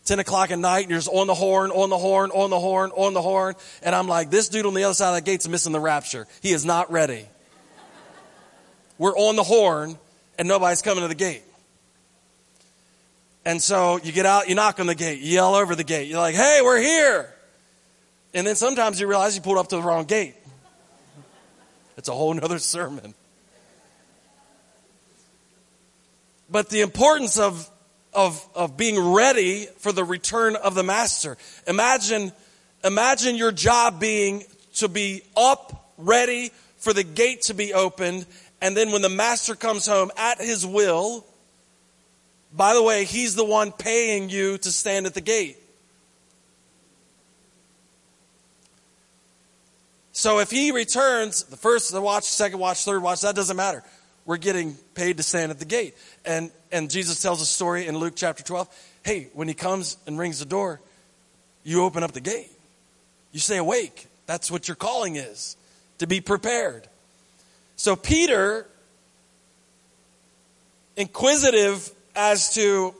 10 0.05 0.19
o'clock 0.19 0.51
at 0.51 0.59
night 0.59 0.81
and 0.81 0.89
you're 0.89 0.99
just 0.99 1.09
on 1.09 1.27
the 1.27 1.33
horn, 1.33 1.71
on 1.71 1.89
the 1.89 1.97
horn, 1.97 2.31
on 2.31 2.49
the 2.49 2.59
horn, 2.59 2.91
on 2.91 3.13
the 3.13 3.21
horn. 3.21 3.55
And 3.83 3.93
I'm 3.93 4.07
like, 4.07 4.29
this 4.29 4.49
dude 4.49 4.65
on 4.65 4.73
the 4.73 4.83
other 4.83 4.93
side 4.93 5.09
of 5.09 5.15
the 5.15 5.21
gate's 5.21 5.47
missing 5.47 5.71
the 5.71 5.79
rapture. 5.79 6.27
He 6.41 6.51
is 6.51 6.65
not 6.65 6.91
ready. 6.91 7.25
we're 8.97 9.15
on 9.15 9.35
the 9.35 9.43
horn 9.43 9.97
and 10.37 10.47
nobody's 10.47 10.81
coming 10.81 11.03
to 11.03 11.07
the 11.07 11.15
gate. 11.15 11.43
And 13.45 13.61
so 13.61 13.97
you 13.97 14.11
get 14.11 14.25
out, 14.25 14.49
you 14.49 14.55
knock 14.55 14.79
on 14.79 14.87
the 14.87 14.95
gate, 14.95 15.19
you 15.19 15.33
yell 15.33 15.55
over 15.55 15.75
the 15.75 15.83
gate. 15.83 16.07
You're 16.07 16.19
like, 16.19 16.35
hey, 16.35 16.59
we're 16.63 16.79
here. 16.79 17.33
And 18.33 18.45
then 18.45 18.55
sometimes 18.55 18.99
you 18.99 19.07
realize 19.07 19.35
you 19.35 19.41
pulled 19.41 19.57
up 19.57 19.67
to 19.69 19.75
the 19.75 19.81
wrong 19.81 20.05
gate. 20.05 20.35
It's 21.97 22.07
a 22.07 22.13
whole 22.13 22.33
nother 22.33 22.59
sermon. 22.59 23.13
But 26.49 26.69
the 26.69 26.81
importance 26.81 27.39
of, 27.39 27.69
of, 28.13 28.45
of 28.55 28.77
being 28.77 28.99
ready 29.13 29.67
for 29.77 29.91
the 29.91 30.03
return 30.03 30.55
of 30.55 30.75
the 30.75 30.83
master. 30.83 31.37
Imagine, 31.67 32.31
imagine 32.83 33.35
your 33.35 33.51
job 33.51 33.99
being 33.99 34.43
to 34.75 34.87
be 34.87 35.21
up, 35.35 35.93
ready 35.97 36.51
for 36.77 36.93
the 36.93 37.03
gate 37.03 37.43
to 37.43 37.53
be 37.53 37.73
opened. 37.73 38.25
And 38.61 38.75
then 38.75 38.91
when 38.91 39.01
the 39.01 39.09
master 39.09 39.55
comes 39.55 39.85
home 39.85 40.11
at 40.17 40.39
his 40.39 40.65
will, 40.65 41.25
by 42.53 42.73
the 42.73 42.83
way, 42.83 43.05
he's 43.05 43.35
the 43.35 43.45
one 43.45 43.71
paying 43.71 44.29
you 44.29 44.57
to 44.57 44.71
stand 44.71 45.05
at 45.05 45.13
the 45.13 45.21
gate. 45.21 45.57
So 50.11 50.39
if 50.39 50.51
he 50.51 50.71
returns, 50.71 51.43
the 51.43 51.57
first 51.57 51.97
watch, 51.97 52.25
second 52.25 52.59
watch, 52.59 52.83
third 52.83 53.01
watch, 53.01 53.21
that 53.21 53.35
doesn't 53.35 53.55
matter. 53.55 53.83
We're 54.25 54.37
getting 54.37 54.75
paid 54.93 55.17
to 55.17 55.23
stand 55.23 55.51
at 55.51 55.59
the 55.59 55.65
gate. 55.65 55.95
And, 56.25 56.51
and 56.71 56.89
Jesus 56.89 57.21
tells 57.21 57.41
a 57.41 57.45
story 57.45 57.87
in 57.87 57.97
Luke 57.97 58.13
chapter 58.15 58.43
12. 58.43 58.67
Hey, 59.03 59.29
when 59.33 59.47
he 59.47 59.53
comes 59.53 59.97
and 60.05 60.17
rings 60.19 60.39
the 60.39 60.45
door, 60.45 60.79
you 61.63 61.83
open 61.83 62.03
up 62.03 62.11
the 62.11 62.21
gate. 62.21 62.51
You 63.31 63.39
stay 63.39 63.57
awake. 63.57 64.07
That's 64.25 64.51
what 64.51 64.67
your 64.67 64.75
calling 64.75 65.15
is, 65.15 65.57
to 65.97 66.07
be 66.07 66.21
prepared. 66.21 66.87
So 67.75 67.95
Peter, 67.95 68.67
inquisitive 70.95 71.89
as 72.15 72.53
to, 72.55 72.93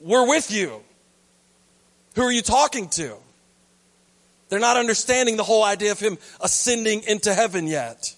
we're 0.00 0.28
with 0.28 0.50
you. 0.50 0.80
Who 2.14 2.22
are 2.22 2.32
you 2.32 2.42
talking 2.42 2.88
to? 2.90 3.16
They're 4.48 4.60
not 4.60 4.76
understanding 4.76 5.36
the 5.36 5.44
whole 5.44 5.64
idea 5.64 5.92
of 5.92 6.00
him 6.00 6.18
ascending 6.40 7.02
into 7.06 7.34
heaven 7.34 7.66
yet. 7.66 8.14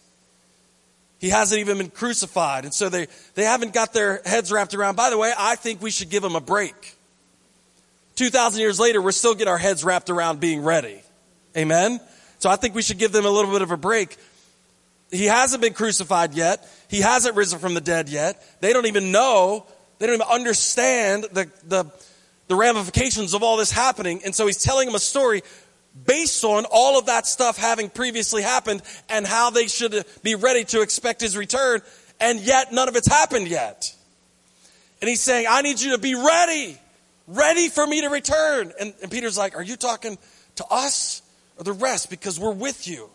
He 1.20 1.28
hasn't 1.28 1.60
even 1.60 1.76
been 1.76 1.90
crucified. 1.90 2.64
And 2.64 2.72
so 2.72 2.88
they, 2.88 3.06
they 3.34 3.44
haven't 3.44 3.74
got 3.74 3.92
their 3.92 4.22
heads 4.24 4.50
wrapped 4.50 4.74
around. 4.74 4.96
By 4.96 5.10
the 5.10 5.18
way, 5.18 5.32
I 5.36 5.54
think 5.54 5.82
we 5.82 5.90
should 5.90 6.08
give 6.08 6.24
him 6.24 6.34
a 6.34 6.40
break. 6.40 6.96
2,000 8.16 8.58
years 8.58 8.80
later, 8.80 9.02
we're 9.02 9.12
still 9.12 9.34
getting 9.34 9.48
our 9.48 9.58
heads 9.58 9.84
wrapped 9.84 10.08
around 10.08 10.40
being 10.40 10.62
ready. 10.62 11.02
Amen? 11.54 12.00
So 12.38 12.48
I 12.48 12.56
think 12.56 12.74
we 12.74 12.80
should 12.80 12.98
give 12.98 13.12
them 13.12 13.26
a 13.26 13.30
little 13.30 13.52
bit 13.52 13.60
of 13.60 13.70
a 13.70 13.76
break. 13.76 14.16
He 15.10 15.26
hasn't 15.26 15.60
been 15.60 15.74
crucified 15.74 16.32
yet. 16.32 16.66
He 16.88 17.02
hasn't 17.02 17.36
risen 17.36 17.58
from 17.58 17.74
the 17.74 17.82
dead 17.82 18.08
yet. 18.08 18.42
They 18.60 18.72
don't 18.72 18.86
even 18.86 19.12
know. 19.12 19.66
They 19.98 20.06
don't 20.06 20.14
even 20.14 20.26
understand 20.26 21.26
the, 21.32 21.50
the, 21.64 21.84
the 22.48 22.54
ramifications 22.56 23.34
of 23.34 23.42
all 23.42 23.58
this 23.58 23.70
happening. 23.70 24.22
And 24.24 24.34
so 24.34 24.46
he's 24.46 24.62
telling 24.62 24.86
them 24.86 24.94
a 24.94 25.00
story 25.00 25.42
based 26.06 26.44
on 26.44 26.64
all 26.70 26.98
of 26.98 27.06
that 27.06 27.26
stuff 27.26 27.58
having 27.58 27.90
previously 27.90 28.42
happened 28.42 28.82
and 29.08 29.26
how 29.26 29.50
they 29.50 29.66
should 29.66 30.04
be 30.22 30.34
ready 30.34 30.64
to 30.64 30.82
expect 30.82 31.20
his 31.20 31.36
return, 31.36 31.80
and 32.20 32.40
yet 32.40 32.72
none 32.72 32.88
of 32.88 32.96
it's 32.96 33.08
happened 33.08 33.48
yet. 33.48 33.94
And 35.00 35.08
he's 35.08 35.20
saying, 35.20 35.46
I 35.48 35.62
need 35.62 35.80
you 35.80 35.92
to 35.92 35.98
be 35.98 36.14
ready, 36.14 36.78
ready 37.26 37.68
for 37.68 37.86
me 37.86 38.02
to 38.02 38.08
return. 38.08 38.72
And, 38.78 38.94
and 39.02 39.10
Peter's 39.10 39.38
like, 39.38 39.56
Are 39.56 39.62
you 39.62 39.76
talking 39.76 40.18
to 40.56 40.64
us 40.70 41.22
or 41.56 41.64
the 41.64 41.72
rest? 41.72 42.10
Because 42.10 42.38
we're 42.38 42.52
with 42.52 42.86
you. 42.86 43.08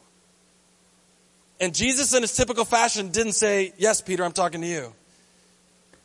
And 1.59 1.73
Jesus, 1.73 2.13
in 2.13 2.21
his 2.21 2.35
typical 2.35 2.65
fashion, 2.65 3.09
didn't 3.09 3.33
say, 3.33 3.73
Yes, 3.77 4.01
Peter, 4.01 4.23
I'm 4.23 4.31
talking 4.31 4.61
to 4.61 4.67
you. 4.67 4.93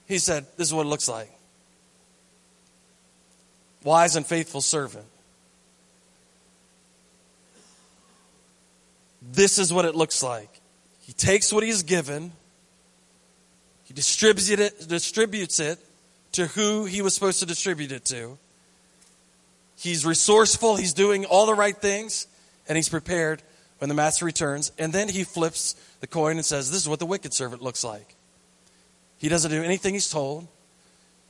He 0.07 0.19
said, 0.19 0.47
This 0.57 0.69
is 0.69 0.75
what 0.75 0.87
it 0.87 0.91
looks 0.91 1.09
like. 1.09 1.31
Wise 3.83 4.17
and 4.17 4.27
faithful 4.27 4.61
servant. 4.61 5.07
This 9.33 9.59
is 9.59 9.73
what 9.73 9.85
it 9.85 9.95
looks 9.95 10.23
like. 10.23 10.61
He 11.01 11.13
takes 11.13 11.53
what 11.53 11.63
he's 11.63 11.83
given, 11.83 12.33
he 13.85 13.95
distributes 13.95 14.51
it, 14.51 14.89
distributes 14.89 15.61
it 15.61 15.79
to 16.33 16.47
who 16.47 16.85
he 16.85 17.03
was 17.03 17.15
supposed 17.15 17.41
to 17.41 17.47
distribute 17.47 17.93
it 17.93 18.05
to. 18.07 18.39
He's 19.77 20.05
resourceful, 20.05 20.77
he's 20.77 20.93
doing 20.93 21.25
all 21.25 21.47
the 21.47 21.55
right 21.55 21.77
things, 21.77 22.27
and 22.69 22.77
he's 22.77 22.89
prepared 22.89 23.43
when 23.79 23.89
the 23.89 23.95
master 23.95 24.25
returns. 24.25 24.73
And 24.79 24.93
then 24.93 25.09
he 25.09 25.25
flips 25.25 25.75
the 26.01 26.07
coin 26.07 26.37
and 26.37 26.45
says, 26.45 26.71
This 26.71 26.83
is 26.83 26.89
what 26.89 26.99
the 26.99 27.07
wicked 27.07 27.33
servant 27.33 27.63
looks 27.63 27.83
like. 27.83 28.15
He 29.19 29.29
doesn't 29.29 29.51
do 29.51 29.63
anything 29.63 29.95
he's 29.95 30.11
told, 30.11 30.47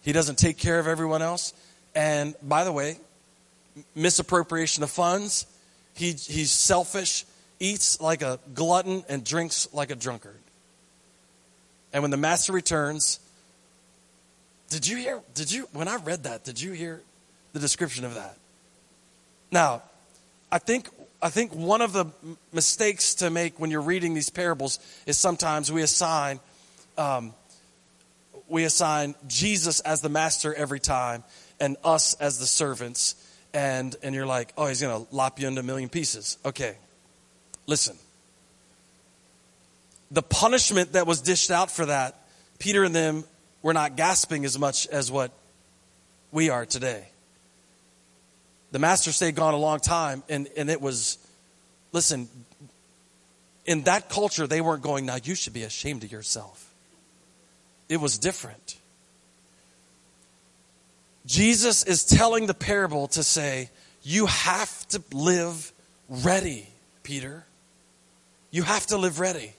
he 0.03 0.13
doesn't 0.13 0.37
take 0.37 0.59
care 0.59 0.79
of 0.79 0.87
everyone 0.87 1.23
else. 1.23 1.55
And 1.95 2.35
by 2.43 2.65
the 2.65 2.73
way, 2.73 2.99
misappropriation 3.95 4.83
of 4.83 4.91
funds, 4.91 5.47
he, 5.95 6.13
he's 6.13 6.53
selfish, 6.53 7.25
eats 7.61 8.01
like 8.01 8.23
a 8.23 8.41
glutton 8.55 9.05
and 9.09 9.23
drinks 9.23 9.69
like 9.73 9.91
a 9.91 9.95
drunkard. 9.95 10.39
And 11.93 12.03
when 12.03 12.11
the 12.11 12.17
master 12.17 12.53
returns, 12.53 13.21
did 14.71 14.87
you 14.87 14.97
hear? 14.97 15.21
Did 15.35 15.53
you, 15.53 15.69
when 15.73 15.89
I 15.89 15.97
read 15.97 16.25
that, 16.25 16.45
did 16.45 16.61
you 16.61 16.73
hear 16.73 17.01
the 17.53 17.61
description 17.61 18.05
of 18.05 18.15
that? 18.15 18.37
Now, 19.51 19.83
I 20.51 20.59
think, 20.59 20.89
I 21.21 21.29
think 21.29 21.53
one 21.55 21.83
of 21.83 21.93
the 21.93 22.07
mistakes 22.53 23.17
to 23.17 23.31
make 23.31 23.59
when 23.59 23.71
you're 23.71 23.81
reading 23.81 24.15
these 24.15 24.31
parables 24.31 24.79
is 25.07 25.19
sometimes 25.19 25.71
we 25.71 25.83
assign, 25.83 26.41
um, 26.97 27.35
we 28.49 28.65
assign 28.65 29.15
Jesus 29.27 29.81
as 29.81 30.01
the 30.01 30.09
master 30.09 30.55
every 30.55 30.81
time 30.81 31.25
and 31.59 31.77
us 31.85 32.15
as 32.15 32.39
the 32.39 32.47
servants. 32.47 33.17
And, 33.53 33.97
and 34.05 34.15
you're 34.15 34.27
like, 34.27 34.53
oh, 34.57 34.69
he's 34.69 34.81
going 34.81 35.05
to 35.05 35.15
lop 35.15 35.41
you 35.41 35.49
into 35.49 35.61
a 35.61 35.65
million 35.65 35.89
pieces. 35.89 36.39
Okay, 36.45 36.77
Listen, 37.71 37.97
the 40.11 40.23
punishment 40.23 40.95
that 40.95 41.07
was 41.07 41.21
dished 41.21 41.53
out 41.53 41.71
for 41.71 41.87
that, 41.87 42.21
Peter 42.59 42.83
and 42.83 42.93
them 42.93 43.23
were 43.63 43.73
not 43.73 43.97
gasping 43.97 44.45
as 44.45 44.59
much 44.59 44.89
as 44.89 45.09
what 45.09 45.31
we 46.33 46.51
are 46.51 46.67
today. 46.67 47.07
The 48.73 48.81
master 48.81 49.13
stayed 49.13 49.37
gone 49.37 49.55
a 49.55 49.57
long 49.57 49.79
time, 49.79 50.25
and, 50.29 50.49
and 50.57 50.69
it 50.69 50.81
was, 50.81 51.19
listen, 51.93 52.29
in 53.67 53.85
that 53.85 54.09
culture, 54.09 54.49
they 54.49 54.61
weren't 54.61 54.83
going, 54.83 55.07
now 55.07 55.19
you 55.23 55.37
should 55.37 55.53
be 55.53 55.63
ashamed 55.63 56.03
of 56.03 56.11
yourself. 56.11 56.75
It 57.89 57.99
was 57.99 58.19
different. 58.19 58.79
Jesus 61.25 61.85
is 61.85 62.03
telling 62.03 62.49
the 62.49 62.55
parable 62.55 63.07
to 63.09 63.23
say, 63.23 63.71
you 64.03 64.27
have 64.27 64.89
to 64.89 65.01
live 65.13 65.73
ready, 66.09 66.67
Peter. 67.05 67.45
You 68.51 68.63
have 68.63 68.87
to 68.87 68.97
live 68.97 69.21
ready. 69.21 69.53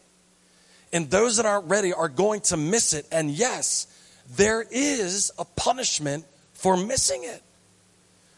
And 0.93 1.09
those 1.09 1.37
that 1.37 1.45
aren't 1.45 1.69
ready 1.69 1.93
are 1.93 2.09
going 2.09 2.41
to 2.41 2.57
miss 2.57 2.93
it. 2.93 3.05
And 3.11 3.31
yes, 3.31 3.87
there 4.35 4.61
is 4.69 5.31
a 5.39 5.45
punishment 5.45 6.25
for 6.53 6.75
missing 6.75 7.23
it. 7.23 7.41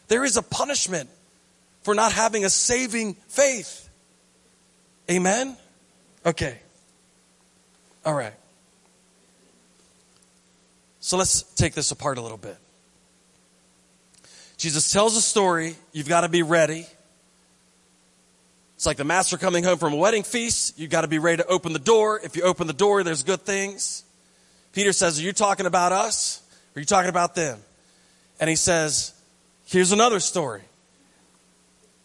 There 0.08 0.24
is 0.24 0.36
a 0.36 0.42
punishment 0.42 1.08
for 1.82 1.94
not 1.94 2.12
having 2.12 2.44
a 2.44 2.50
saving 2.50 3.14
faith. 3.28 3.88
Amen? 5.10 5.56
Okay. 6.24 6.58
All 8.04 8.14
right. 8.14 8.34
So 11.00 11.16
let's 11.16 11.42
take 11.42 11.74
this 11.74 11.90
apart 11.90 12.16
a 12.16 12.22
little 12.22 12.38
bit. 12.38 12.56
Jesus 14.56 14.90
tells 14.90 15.16
a 15.16 15.20
story. 15.20 15.76
You've 15.92 16.08
got 16.08 16.22
to 16.22 16.28
be 16.28 16.42
ready. 16.42 16.86
It's 18.84 18.86
like 18.86 18.98
the 18.98 19.04
master 19.04 19.38
coming 19.38 19.64
home 19.64 19.78
from 19.78 19.94
a 19.94 19.96
wedding 19.96 20.24
feast. 20.24 20.78
You've 20.78 20.90
got 20.90 21.00
to 21.00 21.08
be 21.08 21.18
ready 21.18 21.38
to 21.38 21.46
open 21.46 21.72
the 21.72 21.78
door. 21.78 22.20
If 22.22 22.36
you 22.36 22.42
open 22.42 22.66
the 22.66 22.74
door, 22.74 23.02
there's 23.02 23.22
good 23.22 23.40
things. 23.40 24.04
Peter 24.74 24.92
says, 24.92 25.18
Are 25.18 25.22
you 25.22 25.32
talking 25.32 25.64
about 25.64 25.92
us? 25.92 26.42
Or 26.76 26.78
are 26.78 26.80
you 26.80 26.84
talking 26.84 27.08
about 27.08 27.34
them? 27.34 27.58
And 28.40 28.50
he 28.50 28.56
says, 28.56 29.14
Here's 29.64 29.92
another 29.92 30.20
story. 30.20 30.60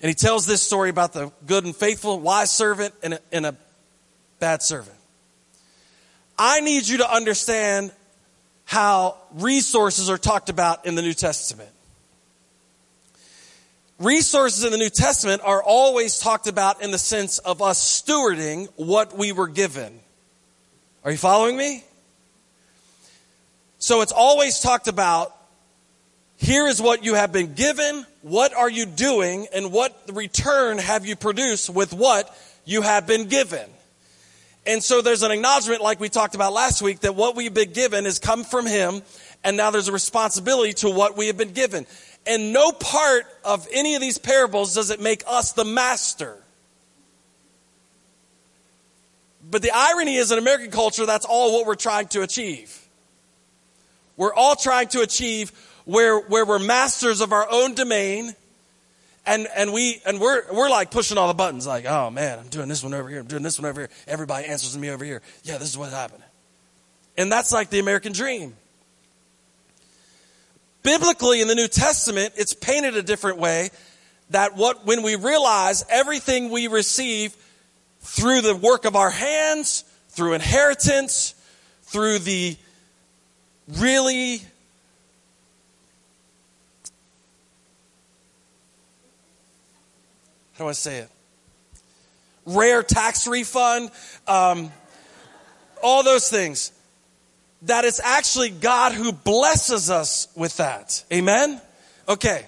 And 0.01 0.07
he 0.07 0.13
tells 0.13 0.45
this 0.45 0.61
story 0.61 0.89
about 0.89 1.11
the 1.11 1.33
good 1.45 1.65
and 1.65 1.75
faithful, 1.75 2.17
wise 2.17 2.49
servant 2.49 2.93
and 3.03 3.15
a, 3.15 3.19
and 3.33 3.45
a 3.45 3.57
bad 4.39 4.63
servant. 4.63 4.95
I 6.37 6.61
need 6.61 6.87
you 6.87 6.99
to 6.99 7.13
understand 7.13 7.91
how 8.63 9.17
resources 9.33 10.09
are 10.09 10.17
talked 10.17 10.47
about 10.47 10.85
in 10.85 10.95
the 10.95 11.01
New 11.01 11.11
Testament 11.11 11.71
resources 13.99 14.63
in 14.63 14.71
the 14.71 14.77
New 14.77 14.89
Testament 14.89 15.41
are 15.43 15.61
always 15.61 16.19
talked 16.19 16.47
about 16.47 16.81
in 16.81 16.91
the 16.91 16.97
sense 16.97 17.37
of 17.39 17.61
us 17.61 17.79
stewarding 17.79 18.67
what 18.75 19.17
we 19.17 19.31
were 19.31 19.47
given. 19.47 19.99
Are 21.03 21.11
you 21.11 21.17
following 21.17 21.57
me? 21.57 21.83
So 23.77 24.01
it's 24.01 24.11
always 24.11 24.59
talked 24.59 24.87
about 24.87 25.35
here 26.37 26.67
is 26.67 26.81
what 26.81 27.03
you 27.03 27.15
have 27.15 27.33
been 27.33 27.53
given, 27.53 28.05
what 28.21 28.53
are 28.53 28.69
you 28.69 28.85
doing, 28.85 29.47
and 29.53 29.73
what 29.73 29.97
return 30.13 30.77
have 30.77 31.05
you 31.05 31.17
produced 31.17 31.69
with 31.69 31.93
what 31.93 32.33
you 32.63 32.81
have 32.81 33.05
been 33.05 33.27
given. 33.27 33.69
And 34.65 34.83
so 34.83 35.01
there's 35.01 35.23
an 35.23 35.31
acknowledgement, 35.31 35.81
like 35.81 35.99
we 35.99 36.09
talked 36.09 36.35
about 36.35 36.53
last 36.53 36.81
week, 36.81 37.01
that 37.01 37.15
what 37.15 37.35
we've 37.35 37.53
been 37.53 37.73
given 37.73 38.05
has 38.05 38.19
come 38.19 38.43
from 38.43 38.65
Him, 38.65 39.01
and 39.43 39.57
now 39.57 39.71
there's 39.71 39.87
a 39.87 39.91
responsibility 39.91 40.73
to 40.73 40.89
what 40.89 41.17
we 41.17 41.27
have 41.27 41.37
been 41.37 41.51
given. 41.51 41.85
And 42.29 42.53
no 42.53 42.71
part 42.71 43.25
of 43.43 43.67
any 43.73 43.95
of 43.95 44.01
these 44.01 44.19
parables 44.19 44.75
does 44.75 44.91
it 44.91 45.01
make 45.01 45.23
us 45.25 45.53
the 45.53 45.65
master. 45.65 46.37
But 49.49 49.63
the 49.63 49.71
irony 49.73 50.15
is 50.15 50.31
in 50.31 50.37
American 50.37 50.69
culture, 50.69 51.07
that's 51.07 51.25
all 51.25 51.53
what 51.53 51.65
we're 51.65 51.73
trying 51.73 52.07
to 52.09 52.21
achieve. 52.21 52.87
We're 54.15 54.33
all 54.33 54.55
trying 54.55 54.89
to 54.89 55.01
achieve 55.01 55.51
where, 55.85 56.19
where 56.19 56.45
we're 56.45 56.59
masters 56.59 57.21
of 57.21 57.33
our 57.33 57.47
own 57.49 57.73
domain 57.73 58.35
and, 59.25 59.47
and 59.55 59.73
we, 59.73 59.99
and 60.05 60.19
we're, 60.19 60.43
we're 60.53 60.69
like 60.69 60.91
pushing 60.91 61.17
all 61.17 61.29
the 61.29 61.33
buttons 61.33 61.65
like, 61.65 61.85
oh 61.85 62.11
man, 62.11 62.37
I'm 62.37 62.49
doing 62.49 62.67
this 62.69 62.83
one 62.83 62.93
over 62.93 63.09
here. 63.09 63.21
I'm 63.21 63.27
doing 63.27 63.43
this 63.43 63.59
one 63.59 63.67
over 63.67 63.81
here. 63.81 63.89
Everybody 64.07 64.45
answers 64.45 64.77
me 64.77 64.91
over 64.91 65.03
here. 65.03 65.23
Yeah, 65.43 65.57
this 65.57 65.69
is 65.69 65.79
what's 65.79 65.93
happening. 65.93 66.27
And 67.17 67.31
that's 67.31 67.51
like 67.51 67.71
the 67.71 67.79
American 67.79 68.13
dream. 68.13 68.55
Biblically 70.83 71.41
in 71.41 71.47
the 71.47 71.55
New 71.55 71.67
Testament, 71.67 72.33
it's 72.37 72.53
painted 72.53 72.95
a 72.95 73.03
different 73.03 73.37
way 73.37 73.69
that 74.29 74.55
what, 74.55 74.85
when 74.85 75.03
we 75.03 75.15
realize 75.15 75.83
everything 75.89 76.49
we 76.49 76.67
receive 76.67 77.35
through 78.01 78.41
the 78.41 78.55
work 78.55 78.85
of 78.85 78.95
our 78.95 79.09
hands, 79.09 79.83
through 80.09 80.33
inheritance, 80.33 81.35
through 81.83 82.19
the 82.19 82.55
really 83.77 84.41
how 90.59 90.65
do 90.65 90.69
I 90.69 90.73
say 90.73 90.97
it? 90.97 91.09
Rare 92.45 92.83
tax 92.83 93.27
refund, 93.27 93.91
um, 94.27 94.71
all 95.81 96.03
those 96.03 96.29
things. 96.29 96.73
That 97.63 97.85
it's 97.85 97.99
actually 97.99 98.49
God 98.49 98.93
who 98.93 99.11
blesses 99.11 99.89
us 99.89 100.27
with 100.35 100.57
that. 100.57 101.03
Amen? 101.11 101.61
Okay. 102.07 102.45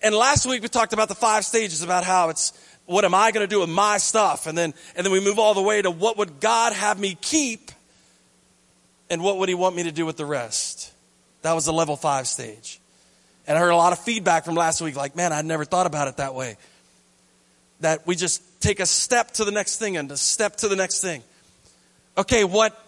And 0.00 0.14
last 0.14 0.46
week 0.46 0.62
we 0.62 0.68
talked 0.68 0.92
about 0.92 1.08
the 1.08 1.14
five 1.14 1.44
stages 1.44 1.82
about 1.82 2.04
how 2.04 2.28
it's 2.28 2.52
what 2.86 3.04
am 3.04 3.14
I 3.14 3.30
going 3.30 3.46
to 3.46 3.52
do 3.52 3.60
with 3.60 3.70
my 3.70 3.98
stuff? 3.98 4.46
And 4.46 4.56
then, 4.58 4.74
and 4.96 5.06
then 5.06 5.12
we 5.12 5.20
move 5.20 5.38
all 5.38 5.54
the 5.54 5.62
way 5.62 5.80
to 5.80 5.90
what 5.90 6.18
would 6.18 6.40
God 6.40 6.72
have 6.72 6.98
me 6.98 7.16
keep 7.20 7.70
and 9.08 9.22
what 9.22 9.38
would 9.38 9.48
he 9.48 9.54
want 9.54 9.76
me 9.76 9.84
to 9.84 9.92
do 9.92 10.04
with 10.04 10.16
the 10.16 10.26
rest? 10.26 10.92
That 11.42 11.52
was 11.52 11.64
the 11.64 11.72
level 11.72 11.96
five 11.96 12.26
stage. 12.26 12.80
And 13.46 13.58
I 13.58 13.60
heard 13.60 13.70
a 13.70 13.76
lot 13.76 13.92
of 13.92 13.98
feedback 13.98 14.44
from 14.44 14.54
last 14.54 14.80
week, 14.80 14.96
like, 14.96 15.16
man, 15.16 15.32
I'd 15.32 15.44
never 15.44 15.64
thought 15.64 15.86
about 15.86 16.08
it 16.08 16.18
that 16.18 16.34
way. 16.34 16.56
That 17.80 18.06
we 18.06 18.14
just 18.14 18.42
take 18.60 18.78
a 18.78 18.86
step 18.86 19.32
to 19.32 19.44
the 19.44 19.50
next 19.50 19.78
thing 19.78 19.96
and 19.96 20.10
a 20.10 20.16
step 20.16 20.56
to 20.56 20.68
the 20.68 20.76
next 20.76 21.00
thing. 21.00 21.22
Okay, 22.16 22.44
what, 22.44 22.78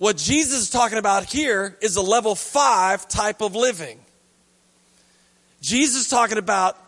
what 0.00 0.16
Jesus 0.16 0.62
is 0.62 0.70
talking 0.70 0.96
about 0.96 1.26
here 1.26 1.76
is 1.82 1.96
a 1.96 2.00
level 2.00 2.34
five 2.34 3.06
type 3.06 3.42
of 3.42 3.54
living. 3.54 4.00
Jesus 5.60 6.04
is 6.04 6.08
talking 6.08 6.38
about 6.38 6.78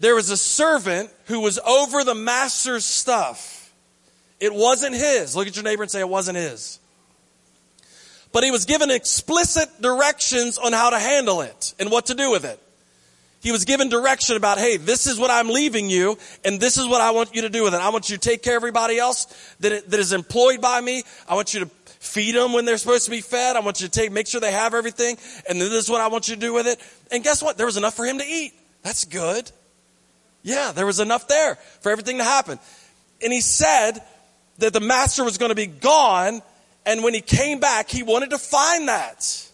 there 0.00 0.16
was 0.16 0.28
a 0.28 0.36
servant 0.36 1.08
who 1.26 1.38
was 1.38 1.60
over 1.60 2.02
the 2.02 2.16
master's 2.16 2.84
stuff. 2.84 3.72
It 4.40 4.52
wasn't 4.52 4.96
his. 4.96 5.36
Look 5.36 5.46
at 5.46 5.54
your 5.54 5.62
neighbor 5.62 5.84
and 5.84 5.90
say, 5.90 6.00
It 6.00 6.08
wasn't 6.08 6.36
his. 6.36 6.80
But 8.32 8.42
he 8.42 8.50
was 8.50 8.64
given 8.64 8.90
explicit 8.90 9.68
directions 9.80 10.58
on 10.58 10.72
how 10.72 10.90
to 10.90 10.98
handle 10.98 11.42
it 11.42 11.74
and 11.78 11.92
what 11.92 12.06
to 12.06 12.14
do 12.14 12.32
with 12.32 12.44
it. 12.44 12.58
He 13.42 13.50
was 13.50 13.64
given 13.64 13.88
direction 13.88 14.36
about, 14.36 14.58
hey, 14.58 14.76
this 14.76 15.08
is 15.08 15.18
what 15.18 15.28
I'm 15.28 15.48
leaving 15.48 15.90
you, 15.90 16.16
and 16.44 16.60
this 16.60 16.76
is 16.78 16.86
what 16.86 17.00
I 17.00 17.10
want 17.10 17.34
you 17.34 17.42
to 17.42 17.48
do 17.48 17.64
with 17.64 17.74
it. 17.74 17.80
I 17.80 17.88
want 17.88 18.08
you 18.08 18.16
to 18.16 18.20
take 18.20 18.40
care 18.40 18.56
of 18.56 18.60
everybody 18.60 18.98
else 18.98 19.26
that, 19.58 19.90
that 19.90 19.98
is 19.98 20.12
employed 20.12 20.60
by 20.60 20.80
me. 20.80 21.02
I 21.28 21.34
want 21.34 21.52
you 21.52 21.60
to 21.60 21.66
feed 22.02 22.34
them 22.34 22.52
when 22.52 22.64
they're 22.64 22.78
supposed 22.78 23.04
to 23.04 23.12
be 23.12 23.20
fed. 23.20 23.54
I 23.54 23.60
want 23.60 23.80
you 23.80 23.86
to 23.86 24.00
take, 24.00 24.10
make 24.10 24.26
sure 24.26 24.40
they 24.40 24.50
have 24.50 24.74
everything, 24.74 25.16
and 25.48 25.60
this 25.60 25.70
is 25.70 25.88
what 25.88 26.00
I 26.00 26.08
want 26.08 26.28
you 26.28 26.34
to 26.34 26.40
do 26.40 26.52
with 26.52 26.66
it. 26.66 26.80
And 27.12 27.22
guess 27.22 27.42
what? 27.42 27.56
There 27.56 27.66
was 27.66 27.76
enough 27.76 27.94
for 27.94 28.04
him 28.04 28.18
to 28.18 28.24
eat. 28.24 28.52
That's 28.82 29.04
good. 29.04 29.50
Yeah, 30.42 30.72
there 30.72 30.84
was 30.84 30.98
enough 30.98 31.28
there 31.28 31.54
for 31.80 31.92
everything 31.92 32.18
to 32.18 32.24
happen. 32.24 32.58
And 33.22 33.32
he 33.32 33.40
said 33.40 33.92
that 34.58 34.72
the 34.72 34.80
master 34.80 35.22
was 35.22 35.38
going 35.38 35.50
to 35.50 35.54
be 35.54 35.66
gone, 35.66 36.42
and 36.84 37.04
when 37.04 37.14
he 37.14 37.20
came 37.20 37.60
back, 37.60 37.88
he 37.88 38.02
wanted 38.02 38.30
to 38.30 38.38
find 38.38 38.88
that. 38.88 39.48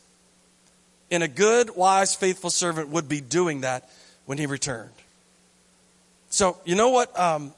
And 1.11 1.23
a 1.23 1.29
good, 1.29 1.77
wise, 1.77 2.15
faithful 2.15 2.49
servant 2.49 2.89
would 2.89 3.11
be 3.11 3.21
doing 3.21 3.61
that 3.61 3.91
when 4.25 4.39
he 4.39 4.47
returned. 4.47 4.91
So, 6.31 6.57
you 6.65 6.77
know 6.77 6.89
what? 6.89 7.19
Um, 7.19 7.53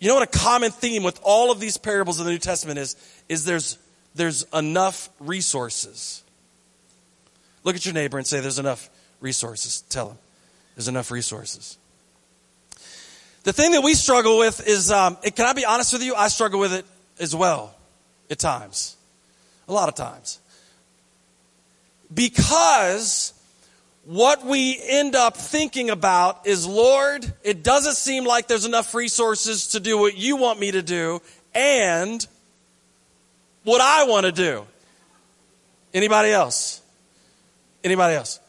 you 0.00 0.08
know 0.08 0.14
what 0.14 0.22
a 0.22 0.38
common 0.38 0.70
theme 0.70 1.02
with 1.02 1.20
all 1.22 1.52
of 1.52 1.60
these 1.60 1.76
parables 1.76 2.18
in 2.18 2.24
the 2.24 2.32
New 2.32 2.38
Testament 2.38 2.78
is? 2.78 2.96
Is 3.28 3.44
there's, 3.44 3.78
there's 4.14 4.44
enough 4.54 5.10
resources. 5.20 6.22
Look 7.64 7.76
at 7.76 7.84
your 7.84 7.94
neighbor 7.94 8.16
and 8.16 8.26
say, 8.26 8.40
There's 8.40 8.58
enough 8.58 8.88
resources. 9.20 9.82
Tell 9.90 10.10
him. 10.10 10.18
There's 10.74 10.88
enough 10.88 11.10
resources. 11.10 11.76
The 13.42 13.52
thing 13.52 13.72
that 13.72 13.82
we 13.82 13.94
struggle 13.94 14.38
with 14.38 14.66
is, 14.66 14.90
um, 14.90 15.16
can 15.16 15.46
I 15.46 15.52
be 15.52 15.64
honest 15.64 15.92
with 15.92 16.02
you? 16.02 16.14
I 16.14 16.28
struggle 16.28 16.60
with 16.60 16.72
it 16.72 16.84
as 17.18 17.36
well 17.36 17.74
at 18.30 18.38
times. 18.38 18.96
A 19.68 19.72
lot 19.72 19.88
of 19.88 19.94
times. 19.94 20.40
Because 22.12 23.34
what 24.10 24.44
we 24.44 24.76
end 24.88 25.14
up 25.14 25.36
thinking 25.36 25.88
about 25.88 26.44
is, 26.44 26.66
Lord, 26.66 27.32
it 27.44 27.62
doesn't 27.62 27.94
seem 27.94 28.24
like 28.24 28.48
there's 28.48 28.64
enough 28.64 28.92
resources 28.92 29.68
to 29.68 29.78
do 29.78 29.96
what 29.96 30.16
you 30.16 30.34
want 30.34 30.58
me 30.58 30.72
to 30.72 30.82
do 30.82 31.22
and 31.54 32.26
what 33.62 33.80
I 33.80 34.06
want 34.06 34.26
to 34.26 34.32
do. 34.32 34.66
Anybody 35.94 36.32
else? 36.32 36.82
Anybody 37.84 38.16
else? 38.16 38.40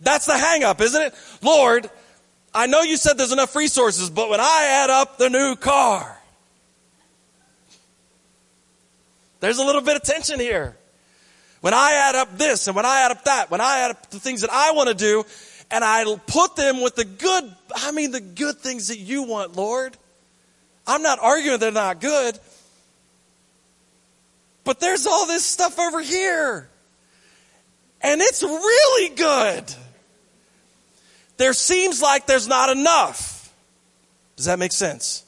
That's 0.00 0.24
the 0.24 0.38
hang 0.38 0.64
up, 0.64 0.80
isn't 0.80 1.02
it? 1.02 1.14
Lord, 1.42 1.90
I 2.54 2.66
know 2.66 2.80
you 2.80 2.96
said 2.96 3.18
there's 3.18 3.30
enough 3.30 3.54
resources, 3.54 4.08
but 4.08 4.30
when 4.30 4.40
I 4.40 4.84
add 4.84 4.88
up 4.88 5.18
the 5.18 5.28
new 5.28 5.54
car, 5.54 6.18
there's 9.40 9.58
a 9.58 9.64
little 9.64 9.82
bit 9.82 9.96
of 9.96 10.02
tension 10.02 10.40
here. 10.40 10.78
When 11.64 11.72
I 11.72 11.92
add 11.92 12.14
up 12.14 12.36
this 12.36 12.66
and 12.66 12.76
when 12.76 12.84
I 12.84 13.06
add 13.06 13.10
up 13.10 13.24
that, 13.24 13.50
when 13.50 13.62
I 13.62 13.78
add 13.78 13.92
up 13.92 14.10
the 14.10 14.20
things 14.20 14.42
that 14.42 14.50
I 14.52 14.72
want 14.72 14.90
to 14.90 14.94
do, 14.94 15.24
and 15.70 15.82
I 15.82 16.04
put 16.26 16.56
them 16.56 16.82
with 16.82 16.94
the 16.94 17.06
good, 17.06 17.56
I 17.74 17.90
mean, 17.90 18.10
the 18.10 18.20
good 18.20 18.58
things 18.58 18.88
that 18.88 18.98
you 18.98 19.22
want, 19.22 19.56
Lord. 19.56 19.96
I'm 20.86 21.00
not 21.00 21.20
arguing 21.22 21.58
they're 21.58 21.72
not 21.72 22.02
good. 22.02 22.38
But 24.64 24.78
there's 24.78 25.06
all 25.06 25.26
this 25.26 25.42
stuff 25.42 25.78
over 25.78 26.02
here. 26.02 26.68
And 28.02 28.20
it's 28.20 28.42
really 28.42 29.16
good 29.16 29.64
there 31.38 31.54
seems 31.54 32.02
like 32.02 32.26
there's 32.26 32.46
not 32.46 32.68
enough. 32.68 33.54
Does 34.36 34.44
that 34.44 34.58
make 34.58 34.72
sense? 34.72 35.24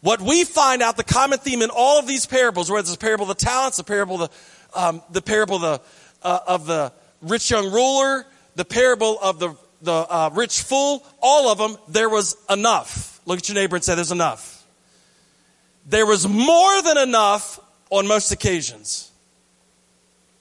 What 0.00 0.22
we 0.22 0.44
find 0.44 0.80
out, 0.80 0.96
the 0.96 1.04
common 1.04 1.40
theme 1.40 1.60
in 1.60 1.68
all 1.68 1.98
of 1.98 2.06
these 2.06 2.24
parables, 2.24 2.70
whether 2.70 2.80
it's 2.80 2.90
the 2.90 2.96
parable 2.96 3.30
of 3.30 3.36
the 3.36 3.44
talents, 3.44 3.76
the 3.76 3.84
parable 3.84 4.22
of 4.22 4.30
the, 4.30 4.36
um, 4.76 5.02
the 5.10 5.22
parable 5.22 5.56
of 5.56 5.62
the, 5.62 5.80
uh, 6.22 6.38
of 6.46 6.66
the 6.66 6.92
rich 7.22 7.50
young 7.50 7.72
ruler, 7.72 8.26
the 8.54 8.64
parable 8.64 9.18
of 9.20 9.38
the, 9.38 9.56
the 9.82 9.92
uh, 9.92 10.30
rich 10.32 10.62
fool, 10.62 11.04
all 11.20 11.48
of 11.48 11.58
them, 11.58 11.76
there 11.88 12.08
was 12.08 12.36
enough. 12.48 13.20
Look 13.26 13.38
at 13.38 13.48
your 13.48 13.54
neighbor 13.54 13.76
and 13.76 13.84
say, 13.84 13.94
there's 13.94 14.12
enough. 14.12 14.66
There 15.88 16.06
was 16.06 16.26
more 16.26 16.82
than 16.82 16.98
enough 16.98 17.60
on 17.90 18.06
most 18.06 18.32
occasions. 18.32 19.10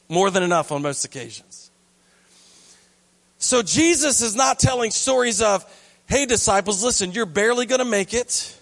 More 0.09 0.29
than 0.29 0.43
enough 0.43 0.71
on 0.71 0.81
most 0.81 1.05
occasions. 1.05 1.71
So 3.37 3.61
Jesus 3.61 4.21
is 4.21 4.35
not 4.35 4.59
telling 4.59 4.91
stories 4.91 5.41
of, 5.41 5.65
hey, 6.07 6.25
disciples, 6.25 6.83
listen, 6.83 7.11
you're 7.11 7.25
barely 7.25 7.65
going 7.65 7.79
to 7.79 7.85
make 7.85 8.13
it. 8.13 8.59